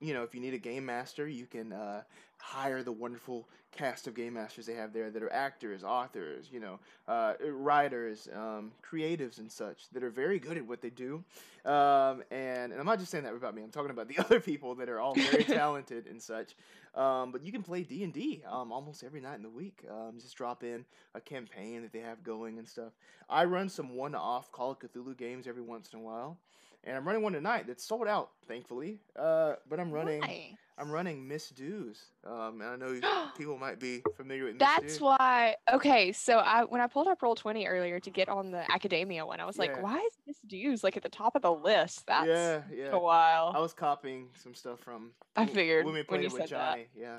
you 0.00 0.12
know, 0.14 0.22
if 0.22 0.34
you 0.34 0.40
need 0.40 0.54
a 0.54 0.58
game 0.58 0.84
master, 0.86 1.26
you 1.28 1.46
can 1.46 1.72
uh, 1.72 2.02
hire 2.38 2.82
the 2.82 2.92
wonderful 2.92 3.48
cast 3.72 4.06
of 4.06 4.14
game 4.14 4.34
masters 4.34 4.66
they 4.66 4.74
have 4.74 4.92
there 4.92 5.10
that 5.10 5.22
are 5.22 5.32
actors, 5.32 5.84
authors, 5.84 6.48
you 6.52 6.60
know, 6.60 6.78
uh, 7.06 7.34
writers, 7.52 8.28
um, 8.34 8.72
creatives, 8.82 9.38
and 9.38 9.50
such 9.50 9.88
that 9.92 10.02
are 10.02 10.10
very 10.10 10.38
good 10.38 10.56
at 10.56 10.66
what 10.66 10.80
they 10.80 10.90
do. 10.90 11.22
Um, 11.64 12.22
and, 12.30 12.72
and 12.72 12.80
I'm 12.80 12.86
not 12.86 12.98
just 12.98 13.10
saying 13.10 13.24
that 13.24 13.34
about 13.34 13.54
me. 13.54 13.62
I'm 13.62 13.70
talking 13.70 13.90
about 13.90 14.08
the 14.08 14.18
other 14.24 14.40
people 14.40 14.74
that 14.76 14.88
are 14.88 15.00
all 15.00 15.14
very 15.14 15.44
talented 15.60 16.06
and 16.06 16.20
such. 16.20 16.54
Um, 16.94 17.30
but 17.30 17.44
you 17.44 17.52
can 17.52 17.62
play 17.62 17.82
D 17.82 18.02
and 18.02 18.12
D 18.12 18.42
um, 18.50 18.72
almost 18.72 19.04
every 19.04 19.20
night 19.20 19.36
in 19.36 19.42
the 19.42 19.50
week. 19.50 19.84
Um, 19.90 20.18
just 20.18 20.36
drop 20.36 20.64
in 20.64 20.84
a 21.14 21.20
campaign 21.20 21.82
that 21.82 21.92
they 21.92 22.00
have 22.00 22.24
going 22.24 22.58
and 22.58 22.66
stuff. 22.66 22.92
I 23.28 23.44
run 23.44 23.68
some 23.68 23.94
one-off 23.94 24.50
Call 24.52 24.70
of 24.70 24.78
Cthulhu 24.78 25.16
games 25.16 25.46
every 25.46 25.62
once 25.62 25.92
in 25.92 25.98
a 25.98 26.02
while, 26.02 26.38
and 26.84 26.96
I'm 26.96 27.06
running 27.06 27.22
one 27.22 27.32
tonight 27.32 27.66
that's 27.66 27.84
sold 27.84 28.06
out, 28.08 28.30
thankfully. 28.46 28.98
Uh, 29.18 29.54
but 29.68 29.80
I'm 29.80 29.90
running, 29.90 30.20
Nice. 30.20 30.54
I'm 30.78 30.90
running 30.90 31.26
Missed 31.26 31.56
Dues. 31.56 31.98
Um, 32.24 32.60
and 32.60 32.70
I 32.70 32.76
know 32.76 33.30
people 33.36 33.58
might 33.58 33.80
be 33.80 34.02
familiar 34.16 34.44
with 34.44 34.54
Miss 34.54 34.60
That's 34.60 34.92
Dews. 34.94 35.00
why. 35.00 35.56
Okay, 35.72 36.12
so 36.12 36.38
I 36.38 36.64
when 36.64 36.80
I 36.80 36.86
pulled 36.86 37.08
up 37.08 37.20
roll 37.20 37.34
twenty 37.34 37.66
earlier 37.66 37.98
to 38.00 38.10
get 38.10 38.28
on 38.28 38.50
the 38.52 38.70
academia 38.72 39.26
one, 39.26 39.40
I 39.40 39.44
was 39.44 39.58
like, 39.58 39.82
why 39.82 39.96
is 39.98 40.12
this 40.26 40.38
dues 40.46 40.84
like 40.84 40.96
at 40.96 41.02
the 41.02 41.08
top 41.08 41.34
of 41.34 41.42
the 41.42 41.52
list? 41.52 42.06
That's 42.06 42.28
yeah, 42.28 42.62
yeah. 42.72 42.90
a 42.92 42.98
while. 42.98 43.52
I 43.54 43.58
was 43.58 43.72
copying 43.72 44.28
some 44.34 44.54
stuff 44.54 44.80
from. 44.80 45.10
I 45.36 45.46
figured 45.46 45.84
when 45.84 45.94
we 45.94 46.00
when 46.00 46.06
played 46.06 46.20
you 46.22 46.28
it 46.28 46.32
with 46.32 46.48
said 46.48 46.58
that. 46.58 46.78
Yeah. 46.96 47.18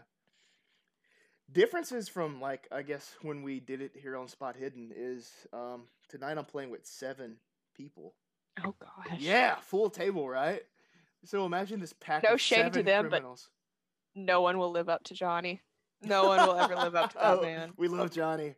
Differences 1.52 2.08
from 2.08 2.40
like 2.40 2.68
I 2.72 2.84
guess 2.84 3.16
when 3.24 3.42
we 3.42 3.60
did 3.60 3.82
it 3.82 3.92
here 3.96 4.16
on 4.16 4.28
Spot 4.28 4.56
Hidden 4.56 4.92
is 4.96 5.32
um, 5.52 5.84
tonight 6.08 6.38
I'm 6.38 6.46
playing 6.46 6.70
with 6.70 6.86
seven 6.86 7.38
people. 7.76 8.14
Oh 8.66 8.76
gosh. 8.80 9.20
Yeah, 9.20 9.56
full 9.56 9.90
table, 9.90 10.28
right? 10.28 10.62
So 11.26 11.46
imagine 11.46 11.80
this 11.80 11.94
pack. 11.94 12.24
No 12.24 12.34
of 12.34 12.42
shame 12.42 12.72
to 12.72 12.84
them, 12.84 13.10
but. 13.10 13.24
No 14.16 14.42
one 14.42 14.58
will 14.58 14.72
live 14.72 14.90
up 14.90 15.04
to 15.06 15.14
Johnny. 15.14 15.62
No 16.02 16.28
one 16.28 16.46
will 16.46 16.56
ever 16.56 16.76
live 16.76 16.96
up 16.96 17.12
to 17.12 17.18
that 17.18 17.26
Oh, 17.40 17.42
man. 17.42 17.72
We 17.78 17.88
love 17.88 18.12
Johnny. 18.12 18.56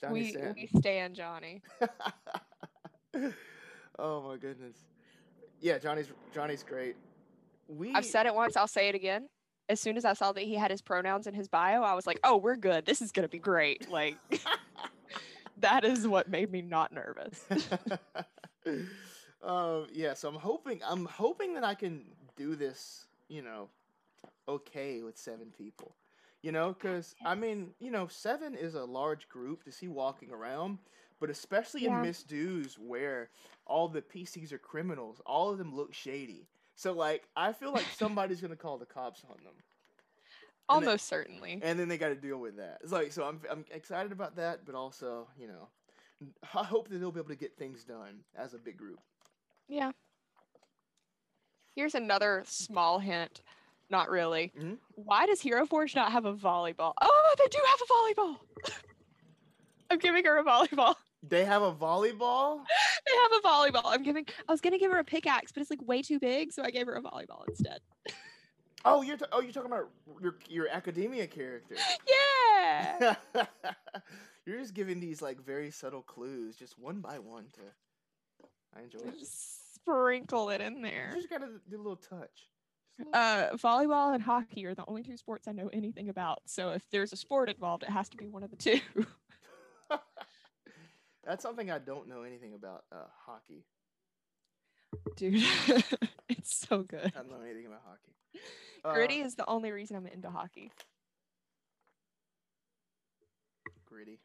Johnny 0.00 0.34
We 0.34 0.68
we 0.72 0.80
stand 0.80 1.14
Johnny. 1.14 1.62
oh 3.98 4.22
my 4.22 4.36
goodness. 4.36 4.76
Yeah, 5.60 5.78
Johnny's 5.78 6.08
Johnny's 6.34 6.62
great. 6.62 6.96
We 7.68 7.94
I've 7.94 8.04
said 8.04 8.26
it 8.26 8.34
once. 8.34 8.56
I'll 8.56 8.66
say 8.66 8.88
it 8.88 8.94
again. 8.94 9.28
As 9.68 9.80
soon 9.80 9.96
as 9.96 10.04
I 10.04 10.14
saw 10.14 10.32
that 10.32 10.42
he 10.42 10.54
had 10.54 10.70
his 10.70 10.82
pronouns 10.82 11.26
in 11.26 11.34
his 11.34 11.46
bio, 11.46 11.82
I 11.82 11.94
was 11.94 12.06
like, 12.06 12.18
"Oh, 12.24 12.36
we're 12.36 12.56
good. 12.56 12.84
This 12.84 13.00
is 13.00 13.12
gonna 13.12 13.28
be 13.28 13.38
great." 13.38 13.88
Like 13.88 14.16
that 15.58 15.84
is 15.84 16.06
what 16.06 16.28
made 16.28 16.50
me 16.50 16.62
not 16.62 16.92
nervous. 16.92 17.44
Um, 19.42 19.86
yeah, 19.92 20.14
so 20.14 20.28
I'm 20.28 20.36
hoping 20.36 20.80
I'm 20.86 21.04
hoping 21.06 21.54
that 21.54 21.64
I 21.64 21.74
can 21.74 22.04
do 22.36 22.54
this, 22.56 23.06
you 23.28 23.42
know, 23.42 23.68
okay 24.48 25.02
with 25.02 25.16
seven 25.18 25.52
people. 25.56 25.94
You 26.42 26.50
know, 26.52 26.72
because 26.72 27.14
I 27.24 27.34
mean, 27.36 27.70
you 27.78 27.90
know, 27.90 28.08
seven 28.08 28.54
is 28.54 28.74
a 28.74 28.84
large 28.84 29.28
group 29.28 29.62
to 29.64 29.72
see 29.72 29.86
walking 29.88 30.32
around, 30.32 30.78
but 31.20 31.30
especially 31.30 31.82
Yeah. 31.84 31.96
in 31.96 32.02
Miss 32.02 32.24
where 32.78 33.30
all 33.64 33.86
the 33.88 34.02
PCs 34.02 34.50
are 34.52 34.58
criminals, 34.58 35.20
all 35.24 35.50
of 35.50 35.58
them 35.58 35.74
look 35.74 35.94
shady. 35.94 36.48
So 36.74 36.92
like, 36.92 37.28
I 37.36 37.52
feel 37.52 37.72
like 37.72 37.86
somebody's 37.96 38.40
gonna 38.40 38.56
call 38.56 38.76
the 38.78 38.86
cops 38.86 39.22
on 39.24 39.36
them, 39.44 39.54
And 40.68 40.82
then- 40.82 40.88
Almost 40.88 41.06
certainly. 41.06 41.60
and 41.62 41.78
then 41.78 41.88
they 41.88 41.98
got 41.98 42.08
to 42.08 42.14
deal 42.16 42.38
with 42.38 42.56
that. 42.56 42.78
It's 42.82 42.92
like, 42.92 43.12
so 43.12 43.24
I'm 43.24 43.40
I'm 43.50 43.64
excited 43.70 44.10
about 44.10 44.34
that, 44.36 44.64
but 44.64 44.74
also, 44.74 45.28
you 45.36 45.46
know, 45.46 45.68
I 46.54 46.64
hope 46.64 46.88
that 46.88 46.98
they'll 46.98 47.12
be 47.12 47.20
able 47.20 47.28
to 47.30 47.36
get 47.36 47.56
things 47.56 47.84
done 47.84 48.24
as 48.34 48.54
a 48.54 48.58
big 48.58 48.76
group. 48.78 49.00
Yeah. 49.72 49.92
Here's 51.74 51.94
another 51.94 52.44
small 52.46 52.98
hint. 52.98 53.40
Not 53.88 54.10
really. 54.10 54.52
Mhm. 54.58 54.76
Why 54.94 55.24
does 55.24 55.40
Hero 55.40 55.64
Forge 55.66 55.94
not 55.94 56.12
have 56.12 56.26
a 56.26 56.34
volleyball? 56.34 56.92
Oh, 57.00 57.34
they 57.38 57.48
do 57.48 57.58
have 57.66 57.80
a 57.80 57.92
volleyball. 57.92 58.36
I'm 59.90 59.98
giving 59.98 60.24
her 60.24 60.38
a 60.38 60.44
volleyball. 60.44 60.94
They 61.22 61.44
have 61.46 61.62
a 61.62 61.72
volleyball. 61.72 62.64
they 63.06 63.12
have 63.16 63.32
a 63.32 63.46
volleyball. 63.46 63.82
I'm 63.86 64.02
giving. 64.02 64.26
I 64.48 64.52
was 64.52 64.60
gonna 64.60 64.78
give 64.78 64.90
her 64.92 64.98
a 64.98 65.04
pickaxe, 65.04 65.52
but 65.52 65.62
it's 65.62 65.70
like 65.70 65.80
way 65.86 66.02
too 66.02 66.18
big, 66.18 66.52
so 66.52 66.62
I 66.62 66.70
gave 66.70 66.86
her 66.86 66.94
a 66.94 67.02
volleyball 67.02 67.48
instead. 67.48 67.80
Oh, 68.84 69.00
you're 69.02 69.16
t- 69.16 69.26
oh 69.30 69.40
you're 69.40 69.52
talking 69.52 69.70
about 69.70 69.90
your 70.20 70.34
your 70.48 70.66
academia 70.68 71.28
character. 71.28 71.76
yeah. 72.34 73.14
you're 74.44 74.58
just 74.58 74.74
giving 74.74 74.98
these 74.98 75.22
like 75.22 75.40
very 75.40 75.70
subtle 75.70 76.02
clues, 76.02 76.56
just 76.56 76.76
one 76.80 77.00
by 77.00 77.20
one. 77.20 77.44
To 77.52 77.60
I 78.76 78.82
enjoy 78.82 78.98
it. 78.98 79.24
Sprinkle 79.82 80.50
it 80.50 80.60
in 80.60 80.80
there. 80.82 81.10
You 81.14 81.16
just 81.18 81.30
gotta 81.30 81.48
do 81.68 81.76
a 81.76 81.78
little 81.78 81.96
touch. 81.96 82.48
A 82.98 83.04
little- 83.04 83.14
Uh, 83.14 83.50
volleyball 83.56 84.14
and 84.14 84.22
hockey 84.22 84.64
are 84.66 84.74
the 84.74 84.84
only 84.86 85.02
two 85.02 85.16
sports 85.16 85.48
I 85.48 85.52
know 85.52 85.68
anything 85.72 86.08
about. 86.08 86.40
So 86.46 86.70
if 86.70 86.88
there's 86.90 87.12
a 87.12 87.16
sport 87.16 87.48
involved, 87.48 87.82
it 87.82 87.90
has 87.90 88.08
to 88.10 88.16
be 88.16 88.28
one 88.28 88.42
of 88.42 88.50
the 88.50 88.56
two. 88.56 88.80
That's 91.24 91.42
something 91.42 91.70
I 91.70 91.78
don't 91.78 92.08
know 92.08 92.22
anything 92.22 92.54
about. 92.54 92.84
Uh, 92.90 93.04
hockey. 93.26 93.64
Dude, 95.16 95.34
it's 96.28 96.54
so 96.68 96.82
good. 96.82 97.12
I 97.14 97.18
don't 97.20 97.30
know 97.30 97.40
anything 97.44 97.66
about 97.66 97.82
hockey. 97.86 98.14
Uh, 98.84 98.94
Gritty 98.94 99.20
is 99.20 99.36
the 99.36 99.48
only 99.48 99.70
reason 99.70 99.96
I'm 99.96 100.08
into 100.08 100.28
hockey. 100.28 100.72
Gritty. 103.86 104.18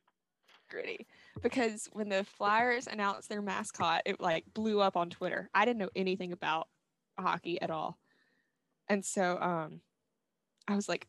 Gritty. 0.67 1.05
Because 1.41 1.87
when 1.91 2.09
the 2.09 2.23
Flyers 2.23 2.87
announced 2.87 3.29
their 3.29 3.41
mascot, 3.41 4.01
it 4.05 4.19
like 4.19 4.45
blew 4.53 4.79
up 4.79 4.97
on 4.97 5.09
Twitter. 5.09 5.49
I 5.53 5.65
didn't 5.65 5.79
know 5.79 5.89
anything 5.95 6.31
about 6.31 6.67
hockey 7.19 7.61
at 7.61 7.71
all. 7.71 7.97
And 8.87 9.03
so 9.03 9.37
um 9.39 9.81
I 10.67 10.75
was 10.75 10.89
like, 10.89 11.07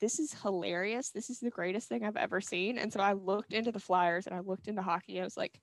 this 0.00 0.18
is 0.18 0.34
hilarious. 0.42 1.10
This 1.10 1.30
is 1.30 1.40
the 1.40 1.50
greatest 1.50 1.88
thing 1.88 2.04
I've 2.04 2.16
ever 2.16 2.40
seen. 2.40 2.78
And 2.78 2.92
so 2.92 3.00
I 3.00 3.12
looked 3.12 3.52
into 3.52 3.72
the 3.72 3.80
Flyers 3.80 4.26
and 4.26 4.34
I 4.34 4.40
looked 4.40 4.68
into 4.68 4.82
hockey. 4.82 5.20
I 5.20 5.24
was 5.24 5.36
like, 5.36 5.60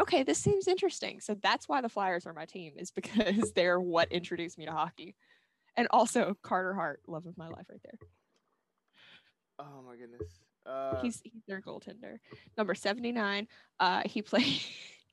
okay, 0.00 0.22
this 0.22 0.38
seems 0.38 0.68
interesting. 0.68 1.20
So 1.20 1.36
that's 1.42 1.68
why 1.68 1.80
the 1.80 1.88
Flyers 1.88 2.26
are 2.26 2.32
my 2.32 2.46
team, 2.46 2.72
is 2.76 2.90
because 2.90 3.52
they're 3.56 3.80
what 3.80 4.12
introduced 4.12 4.58
me 4.58 4.66
to 4.66 4.72
hockey. 4.72 5.16
And 5.76 5.88
also 5.90 6.36
Carter 6.42 6.74
Hart, 6.74 7.00
love 7.06 7.26
of 7.26 7.36
my 7.36 7.48
life 7.48 7.66
right 7.68 7.80
there. 7.82 8.08
Oh 9.58 9.82
my 9.86 9.96
goodness. 9.96 10.40
Uh, 10.66 11.00
he's 11.02 11.20
he's 11.24 11.42
their 11.46 11.60
goaltender. 11.60 12.18
Number 12.56 12.74
79. 12.74 13.46
Uh 13.80 14.02
he 14.06 14.22
played 14.22 14.60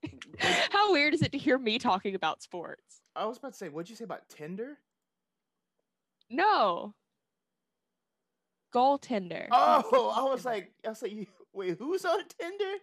How 0.72 0.92
weird 0.94 1.14
is 1.14 1.22
it 1.22 1.32
to 1.34 1.38
hear 1.38 1.58
me 1.58 1.78
talking 1.78 2.16
about 2.16 2.42
sports? 2.42 3.02
I 3.16 3.26
was 3.26 3.38
about 3.38 3.52
to 3.52 3.58
say, 3.58 3.70
what'd 3.70 3.90
you 3.90 3.96
say 3.96 4.04
about 4.06 4.28
Tinder? 4.30 4.78
No. 6.30 6.94
Goaltender. 8.74 9.48
Oh, 9.52 10.14
I 10.16 10.24
was 10.32 10.46
like, 10.46 10.72
I 10.86 10.90
was 10.90 11.02
like, 11.02 11.12
you- 11.12 11.28
wait, 11.54 11.78
who's 11.78 12.06
on 12.06 12.20
Tinder? 12.40 12.76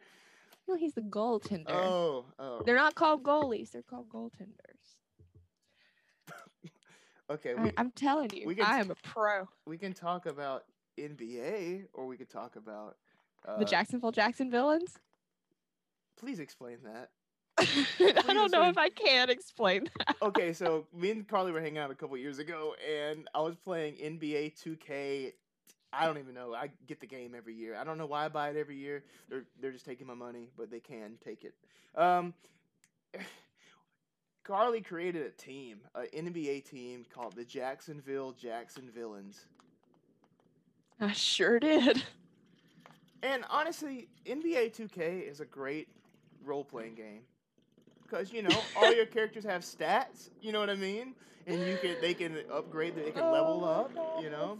no, 0.68 0.74
he's 0.76 0.92
the 0.92 1.00
goaltender. 1.00 1.70
Oh, 1.70 2.26
oh. 2.38 2.62
They're 2.66 2.76
not 2.76 2.94
called 2.94 3.22
goalies, 3.22 3.70
they're 3.72 3.82
called 3.82 4.08
goaltenders. 4.10 4.52
Okay, 7.30 7.54
I, 7.56 7.62
we, 7.62 7.72
I'm 7.76 7.90
telling 7.90 8.30
you, 8.32 8.46
we 8.46 8.54
can- 8.54 8.64
I 8.64 8.78
am 8.78 8.90
a 8.90 8.94
pro. 9.02 9.46
we 9.66 9.76
can 9.76 9.92
talk 9.92 10.24
about 10.26 10.64
NBA, 10.98 11.86
or 11.94 12.06
we 12.06 12.16
could 12.16 12.30
talk 12.30 12.56
about. 12.56 12.96
Uh, 13.46 13.58
the 13.58 13.64
Jacksonville 13.64 14.12
Jackson 14.12 14.50
villains? 14.50 14.98
Please 16.18 16.40
explain 16.40 16.78
that. 16.84 17.10
I 17.58 18.32
don't 18.32 18.52
know 18.52 18.68
if 18.68 18.78
I 18.78 18.88
can 18.88 19.30
explain 19.30 19.88
that. 19.98 20.16
Okay, 20.22 20.52
so 20.52 20.86
me 20.94 21.10
and 21.10 21.26
Carly 21.26 21.52
were 21.52 21.60
hanging 21.60 21.78
out 21.78 21.90
a 21.90 21.94
couple 21.94 22.16
years 22.16 22.38
ago, 22.38 22.74
and 22.88 23.28
I 23.34 23.40
was 23.40 23.56
playing 23.56 23.94
NBA 23.96 24.54
2K. 24.62 25.32
I 25.92 26.06
don't 26.06 26.18
even 26.18 26.34
know. 26.34 26.54
I 26.54 26.70
get 26.86 27.00
the 27.00 27.06
game 27.06 27.34
every 27.36 27.54
year. 27.54 27.74
I 27.76 27.84
don't 27.84 27.98
know 27.98 28.06
why 28.06 28.26
I 28.26 28.28
buy 28.28 28.50
it 28.50 28.56
every 28.56 28.76
year. 28.76 29.04
They're 29.28 29.44
they're 29.60 29.72
just 29.72 29.86
taking 29.86 30.06
my 30.06 30.14
money, 30.14 30.50
but 30.56 30.70
they 30.70 30.80
can 30.80 31.18
take 31.24 31.44
it. 31.44 31.54
Um, 31.98 32.34
Carly 34.44 34.80
created 34.80 35.26
a 35.26 35.30
team, 35.30 35.80
an 35.94 36.06
NBA 36.14 36.64
team 36.68 37.04
called 37.12 37.34
the 37.34 37.44
Jacksonville 37.44 38.32
Jackson 38.32 38.90
Villains. 38.94 39.46
I 41.00 41.12
sure 41.12 41.60
did. 41.60 42.02
And 43.22 43.44
honestly, 43.50 44.08
NBA 44.26 44.76
2K 44.76 45.28
is 45.28 45.40
a 45.40 45.44
great 45.44 45.88
role 46.44 46.64
playing 46.64 46.94
game. 46.94 47.20
Because 48.02 48.32
you 48.32 48.42
know, 48.42 48.56
all 48.76 48.92
your 48.94 49.06
characters 49.16 49.44
have 49.44 49.62
stats, 49.62 50.30
you 50.40 50.52
know 50.52 50.60
what 50.60 50.70
I 50.70 50.74
mean? 50.74 51.14
And 51.46 51.60
you 51.66 51.76
can 51.80 51.96
they 52.00 52.14
can 52.14 52.38
upgrade, 52.52 52.94
they 52.96 53.10
can 53.10 53.30
level 53.30 53.64
Oh 53.64 53.82
up, 53.84 53.94
my 53.94 54.22
you 54.22 54.30
know. 54.30 54.58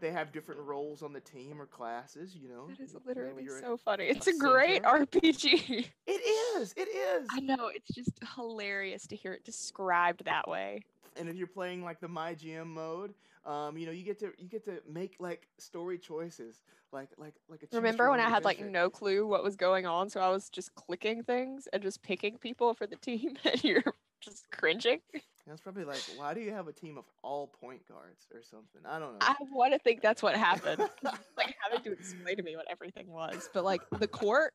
They 0.00 0.10
have 0.10 0.32
different 0.32 0.60
roles 0.62 1.02
on 1.04 1.12
the 1.12 1.20
team 1.20 1.60
or 1.60 1.66
classes, 1.66 2.34
you 2.34 2.48
know. 2.48 2.66
That 2.66 2.80
is 2.80 2.96
literally 3.06 3.46
so 3.60 3.76
funny. 3.76 4.06
It's 4.06 4.26
a 4.26 4.30
a 4.30 4.36
great. 4.36 4.82
RPG. 4.82 5.86
It 6.08 6.58
is, 6.60 6.74
it 6.76 6.88
is. 6.88 7.28
I 7.30 7.38
know, 7.38 7.68
it's 7.68 7.94
just 7.94 8.18
hilarious 8.34 9.06
to 9.06 9.16
hear 9.16 9.32
it 9.32 9.44
described 9.44 10.24
that 10.24 10.48
way. 10.48 10.82
And 11.16 11.28
if 11.28 11.36
you're 11.36 11.46
playing 11.46 11.84
like 11.84 12.00
the 12.00 12.08
My 12.08 12.34
GM 12.34 12.66
mode, 12.66 13.14
um, 13.44 13.76
you 13.76 13.86
know, 13.86 13.92
you 13.92 14.04
get 14.04 14.18
to 14.20 14.32
you 14.38 14.48
get 14.48 14.64
to 14.66 14.80
make 14.90 15.16
like 15.18 15.48
story 15.58 15.98
choices. 15.98 16.62
Like 16.92 17.10
like 17.16 17.34
like 17.48 17.62
a 17.62 17.76
Remember 17.76 18.10
when 18.10 18.20
I 18.20 18.28
had 18.28 18.44
like 18.44 18.60
no 18.60 18.90
clue 18.90 19.26
what 19.26 19.42
was 19.42 19.56
going 19.56 19.86
on, 19.86 20.10
so 20.10 20.20
I 20.20 20.28
was 20.28 20.50
just 20.50 20.74
clicking 20.74 21.22
things 21.22 21.66
and 21.72 21.82
just 21.82 22.02
picking 22.02 22.38
people 22.38 22.74
for 22.74 22.86
the 22.86 22.96
team, 22.96 23.34
and 23.44 23.62
you're 23.64 23.82
just 24.22 24.50
cringing? 24.50 25.00
That's 25.46 25.60
probably 25.60 25.84
like, 25.84 26.00
why 26.16 26.34
do 26.34 26.40
you 26.40 26.52
have 26.52 26.68
a 26.68 26.72
team 26.72 26.96
of 26.96 27.04
all 27.22 27.48
point 27.48 27.86
guards 27.88 28.26
or 28.32 28.42
something? 28.42 28.80
I 28.86 28.98
don't 28.98 29.14
know. 29.14 29.18
I 29.20 29.34
want 29.50 29.72
to 29.72 29.78
think 29.80 30.00
that's 30.00 30.22
what 30.22 30.36
happened. 30.36 30.78
like 31.36 31.54
having 31.68 31.82
to 31.84 31.92
explain 31.92 32.36
to 32.36 32.42
me 32.42 32.56
what 32.56 32.66
everything 32.70 33.08
was, 33.08 33.50
but 33.52 33.64
like 33.64 33.82
the 33.98 34.06
court, 34.06 34.54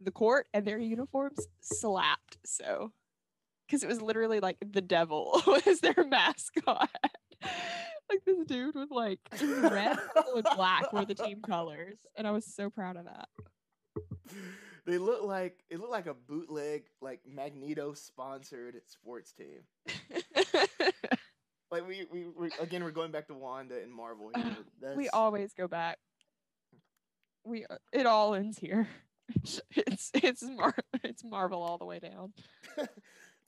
the 0.00 0.10
court 0.10 0.46
and 0.52 0.66
their 0.66 0.78
uniforms 0.78 1.46
slapped. 1.60 2.38
So, 2.44 2.92
because 3.72 3.82
it 3.82 3.88
was 3.88 4.02
literally 4.02 4.38
like 4.38 4.58
the 4.60 4.82
devil 4.82 5.40
was 5.46 5.80
their 5.80 6.04
mascot. 6.06 6.90
like 8.10 8.22
this 8.26 8.44
dude 8.46 8.74
with 8.74 8.90
like 8.90 9.18
red 9.40 9.96
and 10.34 10.44
black 10.54 10.92
were 10.92 11.06
the 11.06 11.14
team 11.14 11.40
colors, 11.40 11.96
and 12.14 12.26
I 12.26 12.32
was 12.32 12.44
so 12.44 12.68
proud 12.68 12.98
of 12.98 13.06
that. 13.06 13.28
they 14.84 14.98
look 14.98 15.24
like 15.24 15.64
it 15.70 15.80
looked 15.80 15.90
like 15.90 16.06
a 16.06 16.12
bootleg 16.12 16.82
like 17.00 17.20
Magneto 17.26 17.94
sponsored 17.94 18.76
sports 18.86 19.32
team. 19.32 19.60
Like 21.70 21.88
we 21.88 22.04
we 22.12 22.26
we 22.38 22.50
again 22.60 22.84
we're 22.84 22.90
going 22.90 23.12
back 23.12 23.28
to 23.28 23.34
Wanda 23.34 23.80
and 23.82 23.90
Marvel 23.90 24.30
we 24.94 25.08
always 25.08 25.54
go 25.54 25.66
back. 25.66 25.96
We 27.46 27.64
uh, 27.64 27.78
it 27.94 28.04
all 28.04 28.34
ends 28.34 28.58
here. 28.58 28.86
It's 29.74 30.10
it's 30.12 30.42
Mar- 30.42 30.76
it's 31.02 31.24
Marvel 31.24 31.62
all 31.62 31.78
the 31.78 31.86
way 31.86 31.98
down. 31.98 32.34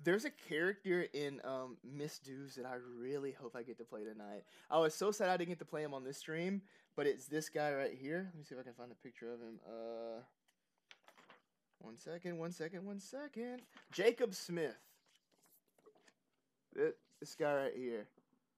There's 0.04 0.24
a 0.26 0.30
character 0.30 1.06
in 1.14 1.40
um 1.44 1.76
Missed 1.82 2.24
Dues 2.24 2.54
that 2.56 2.66
I 2.66 2.74
really 2.98 3.32
hope 3.32 3.56
I 3.56 3.62
get 3.62 3.78
to 3.78 3.84
play 3.84 4.04
tonight. 4.04 4.44
I 4.70 4.78
was 4.78 4.94
so 4.94 5.10
sad 5.10 5.30
I 5.30 5.36
didn't 5.38 5.48
get 5.50 5.58
to 5.60 5.64
play 5.64 5.82
him 5.82 5.94
on 5.94 6.04
this 6.04 6.18
stream, 6.18 6.60
but 6.94 7.06
it's 7.06 7.26
this 7.26 7.48
guy 7.48 7.72
right 7.72 7.94
here. 7.98 8.28
Let 8.32 8.38
me 8.38 8.44
see 8.44 8.54
if 8.54 8.60
I 8.60 8.64
can 8.64 8.74
find 8.74 8.92
a 8.92 8.94
picture 8.96 9.32
of 9.32 9.40
him. 9.40 9.58
Uh 9.66 10.20
one 11.78 11.98
second, 11.98 12.38
one 12.38 12.52
second, 12.52 12.84
one 12.84 13.00
second. 13.00 13.62
Jacob 13.92 14.34
Smith. 14.34 14.76
This 16.74 17.34
guy 17.38 17.54
right 17.54 17.72
here. 17.76 18.06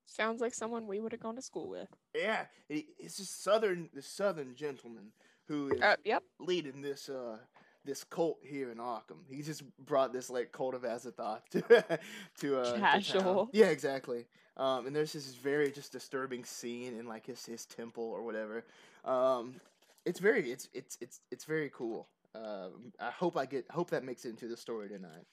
Sounds 0.06 0.40
like 0.40 0.54
someone 0.54 0.86
we 0.86 1.00
would 1.00 1.12
have 1.12 1.20
gone 1.20 1.34
to 1.36 1.42
school 1.42 1.68
with. 1.68 1.88
Yeah, 2.14 2.46
it's 2.68 3.16
just 3.18 3.42
southern 3.42 3.88
the 3.92 4.02
southern 4.02 4.54
gentleman 4.54 5.12
who 5.48 5.68
is 5.72 5.80
Uh, 5.82 5.96
yep. 6.04 6.22
leading 6.40 6.80
this 6.82 7.08
uh 7.08 7.38
this 7.86 8.04
cult 8.04 8.38
here 8.42 8.70
in 8.70 8.78
Arkham. 8.78 9.24
He 9.30 9.42
just 9.42 9.62
brought 9.84 10.12
this 10.12 10.28
like 10.28 10.52
cult 10.52 10.74
of 10.74 10.82
Azathoth 10.82 11.40
to 11.52 11.98
to 12.40 12.60
uh 12.60 12.78
Casual. 12.78 13.22
town. 13.22 13.48
yeah, 13.52 13.66
exactly. 13.66 14.26
Um, 14.58 14.86
and 14.86 14.96
there's 14.96 15.12
this 15.12 15.34
very 15.34 15.70
just 15.70 15.92
disturbing 15.92 16.44
scene 16.44 16.98
in 16.98 17.06
like 17.06 17.26
his 17.26 17.44
his 17.46 17.66
temple 17.66 18.04
or 18.04 18.22
whatever. 18.22 18.64
Um, 19.04 19.60
it's 20.04 20.18
very 20.20 20.50
it's 20.50 20.68
it's 20.74 20.98
it's 21.00 21.20
it's 21.30 21.44
very 21.44 21.70
cool. 21.72 22.08
Um, 22.34 22.92
I 23.00 23.10
hope 23.10 23.36
I 23.36 23.46
get 23.46 23.64
hope 23.70 23.90
that 23.90 24.04
makes 24.04 24.24
it 24.24 24.30
into 24.30 24.48
the 24.48 24.56
story 24.56 24.88
tonight. 24.88 25.24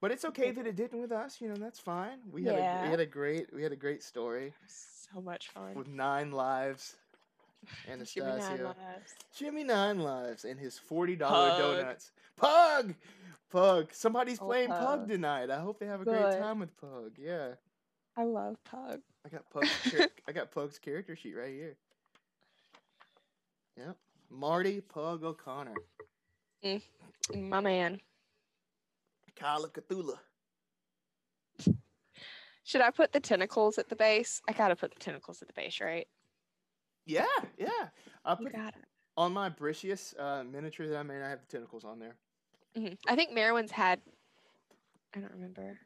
But 0.00 0.10
it's 0.10 0.24
okay 0.24 0.50
that 0.50 0.66
it 0.66 0.74
didn't 0.74 1.00
with 1.00 1.12
us. 1.12 1.40
You 1.40 1.48
know 1.48 1.54
that's 1.56 1.78
fine. 1.78 2.18
We 2.30 2.42
had 2.44 2.54
a, 2.56 2.82
we 2.84 2.88
had 2.90 3.00
a 3.00 3.06
great 3.06 3.54
we 3.54 3.62
had 3.62 3.70
a 3.72 3.76
great 3.76 4.02
story 4.02 4.52
So 4.66 5.20
much 5.20 5.48
fun. 5.50 5.74
with 5.74 5.86
nine 5.88 6.32
lives. 6.32 6.96
Jimmy 7.86 8.26
Nine 8.26 8.34
Anastasio. 8.38 8.64
Lives. 8.66 9.14
Jimmy 9.36 9.64
Nine 9.64 9.98
Lives 10.00 10.44
and 10.44 10.58
his 10.58 10.78
forty 10.78 11.16
dollar 11.16 11.50
Pug. 11.50 11.58
donuts. 11.76 12.10
Pug, 12.36 12.94
Pug. 13.50 13.92
Somebody's 13.92 14.38
Oh, 14.40 14.46
playing 14.46 14.68
Pug. 14.68 14.80
Pug. 15.00 15.08
tonight. 15.08 15.50
I 15.50 15.60
hope 15.60 15.78
they 15.78 15.86
have 15.86 16.00
a 16.00 16.04
great 16.04 16.38
time 16.38 16.58
with 16.60 16.76
Pug. 16.80 17.12
Yeah, 17.18 17.54
I 18.16 18.24
love 18.24 18.56
Pug. 18.64 19.00
I 19.24 19.28
got 19.28 19.48
Pug's. 19.50 19.70
char- 19.90 20.08
I 20.28 20.32
got 20.32 20.50
Pug's 20.50 20.78
character 20.78 21.14
sheet 21.16 21.36
right 21.36 21.52
here. 21.52 21.76
Yep, 23.76 23.96
Marty 24.30 24.80
Pug 24.80 25.22
O'Connor, 25.24 25.74
mm, 26.64 26.82
mm, 27.32 27.48
My 27.48 27.60
man. 27.60 28.00
Kyla 29.36 29.68
Cthulhu. 29.70 30.18
Should 32.64 32.80
I 32.80 32.90
put 32.90 33.12
the 33.12 33.20
tentacles 33.20 33.78
at 33.78 33.88
the 33.88 33.96
base? 33.96 34.40
I 34.48 34.52
gotta 34.52 34.76
put 34.76 34.92
the 34.94 35.00
tentacles 35.00 35.42
at 35.42 35.48
the 35.48 35.54
base, 35.54 35.80
right? 35.80 36.06
Yeah, 37.06 37.26
yeah. 37.58 37.68
I 38.24 38.30
You 38.32 38.36
put 38.46 38.52
got 38.52 38.74
it. 38.74 38.84
On 39.16 39.32
my 39.32 39.50
Bricious 39.50 40.14
uh, 40.18 40.44
miniature 40.44 40.86
that 40.88 40.96
I 40.96 41.02
made, 41.02 41.22
I 41.22 41.28
have 41.28 41.40
the 41.40 41.46
tentacles 41.46 41.84
on 41.84 41.98
there. 41.98 42.16
Mhm. 42.76 42.96
I 43.06 43.14
think 43.16 43.32
Merwin's 43.32 43.70
had. 43.70 44.00
I 45.14 45.20
don't 45.20 45.32
remember. 45.32 45.78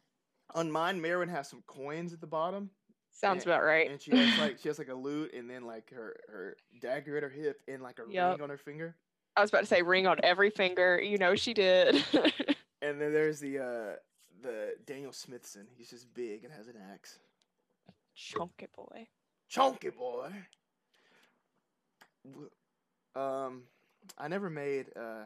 On 0.55 0.71
mine, 0.71 1.01
Merwin 1.01 1.29
has 1.29 1.49
some 1.49 1.62
coins 1.67 2.12
at 2.12 2.21
the 2.21 2.27
bottom, 2.27 2.71
Sounds 3.11 3.45
Yeah, 3.45 3.53
about 3.55 3.64
right. 3.64 3.91
and 3.91 4.01
she 4.01 4.14
has 4.17 4.39
like 4.39 4.59
she 4.61 4.69
has 4.69 4.79
like 4.79 4.89
a 4.89 4.95
lute, 4.95 5.33
and 5.35 5.51
then 5.51 5.64
like 5.64 5.91
her 5.91 6.17
her 6.29 6.57
dagger 6.81 7.17
at 7.17 7.23
her 7.25 7.29
hip, 7.31 7.61
and 7.67 7.83
like 7.83 7.99
a 7.99 8.11
Yup. 8.11 8.35
ring 8.35 8.43
on 8.43 8.51
her 8.51 8.59
finger. 8.59 8.95
I 9.37 9.41
was 9.41 9.51
about 9.51 9.61
to 9.61 9.67
say 9.67 9.83
ring 9.83 10.07
on 10.07 10.19
every 10.23 10.51
finger. 10.51 11.01
You 11.01 11.19
know 11.19 11.35
she 11.35 11.55
did. 11.55 12.05
And 12.83 13.01
then 13.01 13.12
there's 13.12 13.41
the 13.41 13.59
uh 13.59 13.97
the 14.43 14.75
Daniel 14.85 15.11
Smithson. 15.12 15.67
He's 15.77 15.89
just 15.91 16.12
big 16.14 16.45
and 16.45 16.53
has 16.53 16.69
an 16.69 16.77
axe. 16.93 17.19
Chunky 18.14 18.67
boy. 18.77 19.09
Chunky 19.49 19.89
boy. 19.91 20.31
Um, 23.14 23.62
I 24.18 24.29
never 24.29 24.51
made 24.51 24.87
uh 24.97 25.24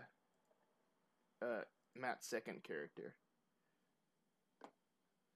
uh 1.45 1.61
Matt's 1.99 2.27
second 2.29 2.63
character. 2.63 3.15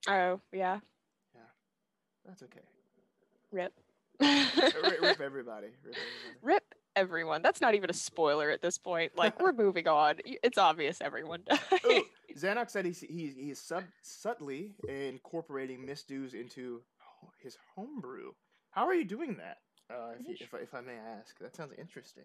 Oh 0.09 0.41
yeah. 0.53 0.81
Yeah, 1.35 1.41
that's 2.27 2.43
okay. 2.43 2.61
Rip. 3.51 3.73
rip, 4.21 5.01
rip 5.01 5.21
everybody. 5.21 5.21
Rip 5.21 5.21
everybody. 5.21 5.69
Rip 6.43 6.75
everyone. 6.97 7.43
That's 7.43 7.61
not 7.61 7.75
even 7.75 7.91
a 7.91 7.95
spoiler 7.95 8.51
at 8.51 8.63
this 8.63 8.79
point. 8.79 9.13
Like 9.17 9.41
we're 9.41 9.53
moving 9.53 9.89
on. 9.89 10.17
It's 10.25 10.59
obvious 10.59 11.01
everyone 11.01 11.43
died. 11.49 11.61
Ooh, 11.87 12.05
Xanox 12.37 12.71
said 12.71 12.85
he's 12.85 13.01
he's 13.01 13.35
he's 13.35 13.59
sub- 13.59 13.85
subtly 14.03 14.75
incorporating 14.89 15.87
misdews 15.87 16.35
into 16.35 16.83
his 17.43 17.57
homebrew. 17.75 18.33
How 18.71 18.87
are 18.87 18.95
you 18.95 19.05
doing 19.05 19.37
that? 19.39 19.59
Uh, 19.91 20.13
if, 20.19 20.27
you, 20.29 20.37
if 20.41 20.55
I- 20.55 20.59
if 20.59 20.75
I 20.75 20.81
may 20.81 20.97
ask, 20.97 21.39
that 21.41 21.55
sounds 21.55 21.73
interesting. 21.79 22.25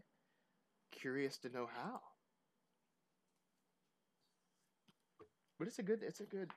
Curious 0.91 1.37
to 1.39 1.49
know 1.49 1.67
how. 1.67 2.01
But 5.57 5.67
it's 5.67 5.79
a 5.79 5.83
good 5.83 6.03
it's 6.03 6.21
a 6.21 6.25
good 6.25 6.49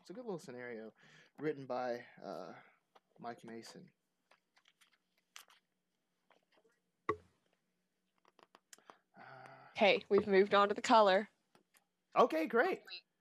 it's 0.00 0.10
a 0.10 0.12
good 0.12 0.24
little 0.24 0.38
scenario, 0.38 0.92
written 1.40 1.64
by 1.64 2.00
uh, 2.24 2.52
Mike 3.20 3.42
Mason. 3.42 3.80
Okay, 9.76 10.02
we've 10.08 10.26
moved 10.26 10.54
on 10.54 10.68
to 10.68 10.74
the 10.74 10.82
color. 10.82 11.28
okay, 12.18 12.46
great. 12.46 12.80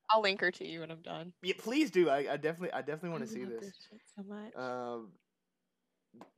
I'll 0.09 0.21
link 0.21 0.41
her 0.41 0.51
to 0.51 0.65
you 0.67 0.79
when 0.79 0.89
I'm 0.91 1.01
done. 1.01 1.33
Yeah, 1.43 1.53
please 1.57 1.91
do. 1.91 2.09
I, 2.09 2.33
I 2.33 2.37
definitely 2.37 2.71
I 2.73 2.79
definitely 2.81 3.09
want 3.11 3.23
to 3.23 3.29
see 3.29 3.43
this. 3.45 3.63
shit 3.63 4.01
so 4.15 4.23
much. 4.23 4.55
Um, 4.55 5.09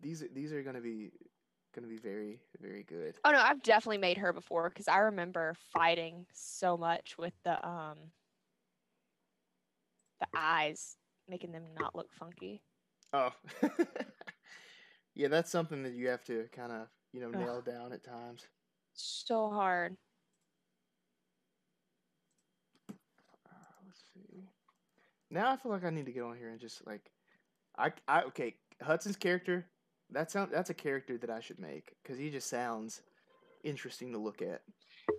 these 0.01 0.23
these 0.33 0.51
are 0.53 0.63
gonna 0.63 0.81
be 0.81 1.11
gonna 1.73 1.87
be 1.87 1.97
very 1.97 2.39
very 2.61 2.83
good. 2.83 3.17
Oh 3.23 3.31
no, 3.31 3.39
I've 3.39 3.61
definitely 3.63 3.97
made 3.99 4.17
her 4.17 4.33
before 4.33 4.69
because 4.69 4.87
I 4.87 4.99
remember 4.99 5.55
fighting 5.73 6.25
so 6.33 6.77
much 6.77 7.17
with 7.17 7.33
the 7.43 7.65
um 7.67 7.97
the 10.19 10.27
eyes, 10.35 10.97
making 11.27 11.51
them 11.51 11.63
not 11.77 11.95
look 11.95 12.11
funky. 12.11 12.61
Oh, 13.13 13.31
yeah, 15.15 15.27
that's 15.27 15.49
something 15.51 15.83
that 15.83 15.93
you 15.93 16.07
have 16.09 16.23
to 16.25 16.47
kind 16.51 16.71
of 16.71 16.87
you 17.13 17.21
know 17.21 17.31
nail 17.31 17.57
Ugh. 17.57 17.65
down 17.65 17.93
at 17.93 18.03
times. 18.03 18.47
So 18.93 19.49
hard. 19.49 19.95
Uh, 22.89 23.53
let's 23.85 24.01
see. 24.13 24.43
Now 25.31 25.51
I 25.51 25.57
feel 25.57 25.71
like 25.71 25.83
I 25.83 25.89
need 25.89 26.05
to 26.05 26.11
get 26.11 26.23
on 26.23 26.37
here 26.37 26.49
and 26.49 26.59
just 26.59 26.85
like, 26.85 27.11
I 27.77 27.91
I 28.07 28.23
okay 28.23 28.55
Hudson's 28.81 29.15
character. 29.15 29.65
That 30.11 30.31
sound 30.31 30.51
that's 30.51 30.69
a 30.69 30.73
character 30.73 31.17
that 31.17 31.29
I 31.29 31.39
should 31.39 31.59
make 31.59 31.93
because 32.01 32.17
he 32.17 32.29
just 32.29 32.49
sounds 32.49 33.01
interesting 33.63 34.11
to 34.13 34.17
look 34.17 34.41
at. 34.41 34.61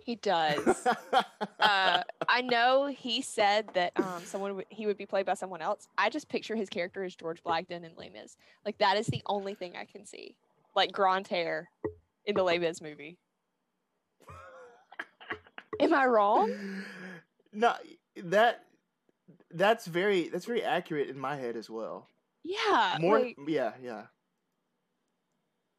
He 0.03 0.15
does. 0.15 0.87
uh, 1.59 2.03
I 2.27 2.41
know 2.41 2.87
he 2.87 3.21
said 3.21 3.69
that 3.73 3.93
um, 3.97 4.21
someone 4.23 4.55
would, 4.55 4.65
he 4.69 4.85
would 4.85 4.97
be 4.97 5.05
played 5.05 5.25
by 5.25 5.33
someone 5.33 5.61
else. 5.61 5.87
I 5.97 6.09
just 6.09 6.29
picture 6.29 6.55
his 6.55 6.69
character 6.69 7.03
as 7.03 7.15
George 7.15 7.43
Blagden 7.43 7.83
in 7.83 7.91
Les 7.97 8.09
Mis. 8.09 8.37
Like 8.65 8.77
that 8.79 8.97
is 8.97 9.07
the 9.07 9.21
only 9.25 9.53
thing 9.53 9.75
I 9.75 9.85
can 9.85 10.05
see. 10.05 10.35
Like 10.75 10.91
Grantaire 10.91 11.69
in 12.25 12.35
the 12.35 12.43
Les 12.43 12.57
Mis 12.57 12.81
movie. 12.81 13.17
Am 15.79 15.93
I 15.93 16.05
wrong? 16.05 16.83
no, 17.53 17.73
that 18.23 18.65
that's 19.51 19.85
very 19.87 20.29
that's 20.29 20.45
very 20.45 20.63
accurate 20.63 21.09
in 21.09 21.19
my 21.19 21.35
head 21.35 21.55
as 21.55 21.69
well. 21.69 22.07
Yeah. 22.43 22.97
More, 22.99 23.19
like- 23.19 23.37
yeah, 23.47 23.73
yeah. 23.81 24.03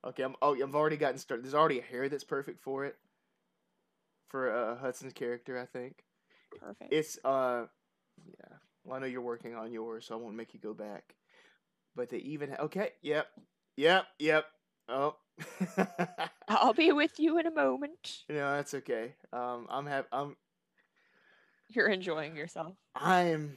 Okay, 0.04 0.22
I'm. 0.24 0.34
Oh, 0.42 0.54
I've 0.60 0.74
already 0.74 0.96
gotten 0.96 1.18
started. 1.18 1.44
There's 1.44 1.54
already 1.54 1.78
a 1.78 1.82
hair 1.82 2.08
that's 2.08 2.24
perfect 2.24 2.60
for 2.60 2.84
it. 2.84 2.96
For 4.30 4.52
uh, 4.54 4.76
Hudson's 4.78 5.12
character, 5.12 5.58
I 5.58 5.66
think 5.66 6.02
perfect. 6.58 6.92
it's. 6.92 7.18
uh 7.24 7.66
Yeah. 8.26 8.56
Well, 8.84 8.96
I 8.96 9.00
know 9.00 9.06
you're 9.06 9.20
working 9.20 9.54
on 9.54 9.70
yours, 9.72 10.06
so 10.06 10.14
I 10.16 10.20
won't 10.20 10.34
make 10.34 10.54
you 10.54 10.60
go 10.60 10.74
back. 10.74 11.14
But 11.94 12.08
they 12.10 12.16
even. 12.18 12.50
Ha- 12.50 12.62
okay. 12.64 12.90
Yep. 13.02 13.26
Yep. 13.76 14.06
Yep. 14.18 14.44
Oh. 14.88 15.16
I'll 16.48 16.72
be 16.74 16.90
with 16.92 17.18
you 17.20 17.38
in 17.38 17.46
a 17.46 17.50
moment. 17.52 18.22
no, 18.28 18.56
that's 18.56 18.74
okay. 18.74 19.14
Um, 19.32 19.66
I'm 19.70 19.86
have. 19.86 20.06
I'm. 20.10 20.36
You're 21.68 21.88
enjoying 21.88 22.34
yourself. 22.36 22.74
I'm. 22.96 23.56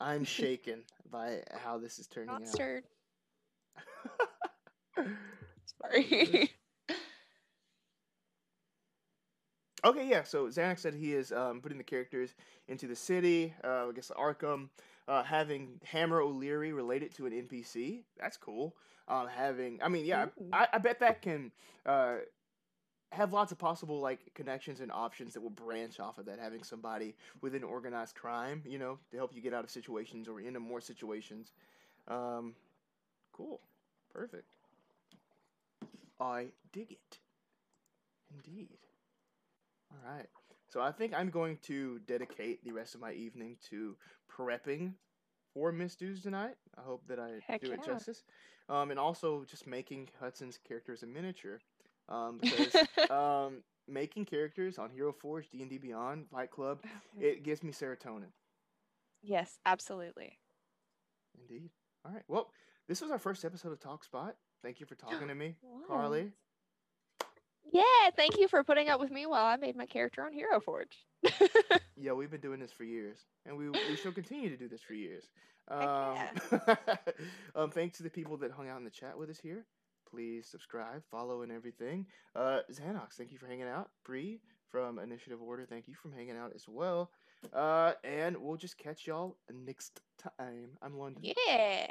I'm 0.00 0.24
shaken 0.24 0.82
by 1.10 1.42
how 1.62 1.78
this 1.78 1.98
is 1.98 2.06
turning 2.06 2.28
Not 2.32 2.42
out. 2.42 2.48
stirred. 2.48 2.84
Sorry. 5.80 6.50
Okay, 9.84 10.08
yeah. 10.08 10.24
So 10.24 10.46
Xanox 10.48 10.80
said 10.80 10.94
he 10.94 11.14
is 11.14 11.32
um, 11.32 11.60
putting 11.60 11.78
the 11.78 11.84
characters 11.84 12.34
into 12.66 12.86
the 12.86 12.96
city. 12.96 13.54
Uh, 13.62 13.88
I 13.88 13.92
guess 13.94 14.10
Arkham, 14.18 14.68
uh, 15.06 15.22
having 15.22 15.80
Hammer 15.84 16.20
O'Leary 16.20 16.72
related 16.72 17.14
to 17.14 17.26
an 17.26 17.32
NPC. 17.32 18.02
That's 18.18 18.36
cool. 18.36 18.74
Um, 19.06 19.28
having, 19.28 19.78
I 19.82 19.88
mean, 19.88 20.04
yeah, 20.04 20.26
I, 20.52 20.66
I 20.72 20.78
bet 20.78 21.00
that 21.00 21.22
can 21.22 21.52
uh, 21.86 22.16
have 23.12 23.32
lots 23.32 23.52
of 23.52 23.58
possible 23.58 24.00
like 24.00 24.20
connections 24.34 24.80
and 24.80 24.92
options 24.92 25.34
that 25.34 25.40
will 25.40 25.50
branch 25.50 25.98
off 25.98 26.18
of 26.18 26.26
that. 26.26 26.38
Having 26.38 26.62
somebody 26.62 27.14
within 27.40 27.62
organized 27.62 28.14
crime, 28.14 28.62
you 28.66 28.78
know, 28.78 28.98
to 29.10 29.16
help 29.16 29.34
you 29.34 29.40
get 29.40 29.54
out 29.54 29.64
of 29.64 29.70
situations 29.70 30.28
or 30.28 30.40
into 30.40 30.60
more 30.60 30.80
situations. 30.80 31.52
Um, 32.06 32.54
cool, 33.32 33.60
perfect. 34.12 34.50
I 36.20 36.48
dig 36.72 36.92
it. 36.92 37.18
Indeed. 38.34 38.78
All 39.90 40.14
right. 40.14 40.26
So 40.68 40.82
I 40.82 40.92
think 40.92 41.14
I'm 41.14 41.30
going 41.30 41.58
to 41.62 41.98
dedicate 42.00 42.62
the 42.62 42.72
rest 42.72 42.94
of 42.94 43.00
my 43.00 43.12
evening 43.12 43.56
to 43.70 43.96
prepping 44.30 44.92
for 45.54 45.72
Missed 45.72 45.98
Dues 45.98 46.22
tonight. 46.22 46.56
I 46.76 46.82
hope 46.82 47.06
that 47.08 47.18
I 47.18 47.40
Heck 47.46 47.62
do 47.62 47.72
it 47.72 47.84
justice. 47.84 48.22
Um, 48.68 48.90
and 48.90 49.00
also 49.00 49.44
just 49.48 49.66
making 49.66 50.10
Hudson's 50.20 50.58
character 50.58 50.92
as 50.92 51.02
a 51.02 51.06
miniature. 51.06 51.60
Um, 52.08 52.38
because 52.42 52.86
um, 53.10 53.62
making 53.86 54.24
characters 54.24 54.78
on 54.78 54.90
Hero 54.90 55.12
Forge, 55.12 55.48
D 55.50 55.60
and 55.62 55.70
D 55.70 55.78
Beyond, 55.78 56.26
Fight 56.30 56.50
Club, 56.50 56.80
it 57.20 57.42
gives 57.44 57.62
me 57.62 57.72
serotonin. 57.72 58.32
yes, 59.22 59.58
absolutely. 59.66 60.38
Indeed. 61.40 61.70
All 62.04 62.12
right. 62.12 62.22
Well, 62.28 62.50
this 62.88 63.00
was 63.00 63.10
our 63.10 63.18
first 63.18 63.44
episode 63.44 63.72
of 63.72 63.80
Talk 63.80 64.04
Spot. 64.04 64.34
Thank 64.62 64.80
you 64.80 64.86
for 64.86 64.94
talking 64.96 65.28
to 65.28 65.34
me, 65.34 65.56
Wow. 65.62 65.80
Carly. 65.86 66.32
Yeah, 67.70 67.82
thank 68.16 68.38
you 68.38 68.48
for 68.48 68.64
putting 68.64 68.88
up 68.88 68.98
with 68.98 69.10
me 69.10 69.26
while 69.26 69.44
I 69.44 69.56
made 69.56 69.76
my 69.76 69.84
character 69.84 70.24
on 70.24 70.32
Hero 70.32 70.60
Forge. 70.60 70.96
Yeah, 72.00 72.12
we've 72.12 72.30
been 72.30 72.40
doing 72.40 72.60
this 72.60 72.70
for 72.70 72.84
years, 72.84 73.18
and 73.44 73.56
we 73.58 73.68
we 73.70 73.96
shall 74.00 74.12
continue 74.12 74.48
to 74.50 74.56
do 74.56 74.68
this 74.68 74.80
for 74.80 74.94
years. 74.94 75.24
Um, 75.66 76.14
Heck 76.14 77.16
um, 77.56 77.70
thanks 77.72 77.96
to 77.96 78.04
the 78.04 78.08
people 78.08 78.36
that 78.36 78.52
hung 78.52 78.68
out 78.68 78.78
in 78.78 78.84
the 78.84 78.90
chat 78.90 79.18
with 79.18 79.28
us 79.30 79.40
here. 79.40 79.66
Please 80.10 80.46
subscribe, 80.46 81.02
follow, 81.10 81.42
and 81.42 81.52
everything. 81.52 82.06
Uh, 82.34 82.60
Xanox, 82.72 83.14
thank 83.16 83.30
you 83.32 83.38
for 83.38 83.46
hanging 83.46 83.68
out. 83.68 83.90
Bree 84.04 84.40
from 84.70 84.98
Initiative 84.98 85.40
Order, 85.42 85.66
thank 85.66 85.88
you 85.88 85.94
for 85.94 86.10
hanging 86.10 86.36
out 86.36 86.52
as 86.54 86.64
well. 86.68 87.10
Uh, 87.52 87.92
and 88.04 88.36
we'll 88.36 88.56
just 88.56 88.78
catch 88.78 89.06
y'all 89.06 89.36
next 89.52 90.00
time. 90.38 90.70
I'm 90.82 90.98
London. 90.98 91.22
yeah. 91.22 91.86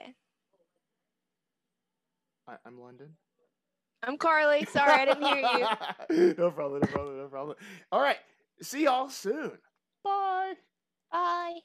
I, 2.48 2.56
I'm 2.66 2.80
London. 2.80 3.10
I'm 4.04 4.18
Carly. 4.18 4.66
Sorry, 4.66 4.92
I 4.92 5.06
didn't 5.06 5.24
hear 5.24 5.38
you. 6.18 6.34
no 6.38 6.52
problem. 6.52 6.82
No 6.82 6.88
problem. 6.88 7.18
No 7.18 7.28
problem. 7.28 7.58
All 7.92 8.02
right. 8.02 8.18
See 8.62 8.84
y'all 8.84 9.10
soon. 9.10 9.58
Bye. 10.04 10.54
Bye. 11.12 11.60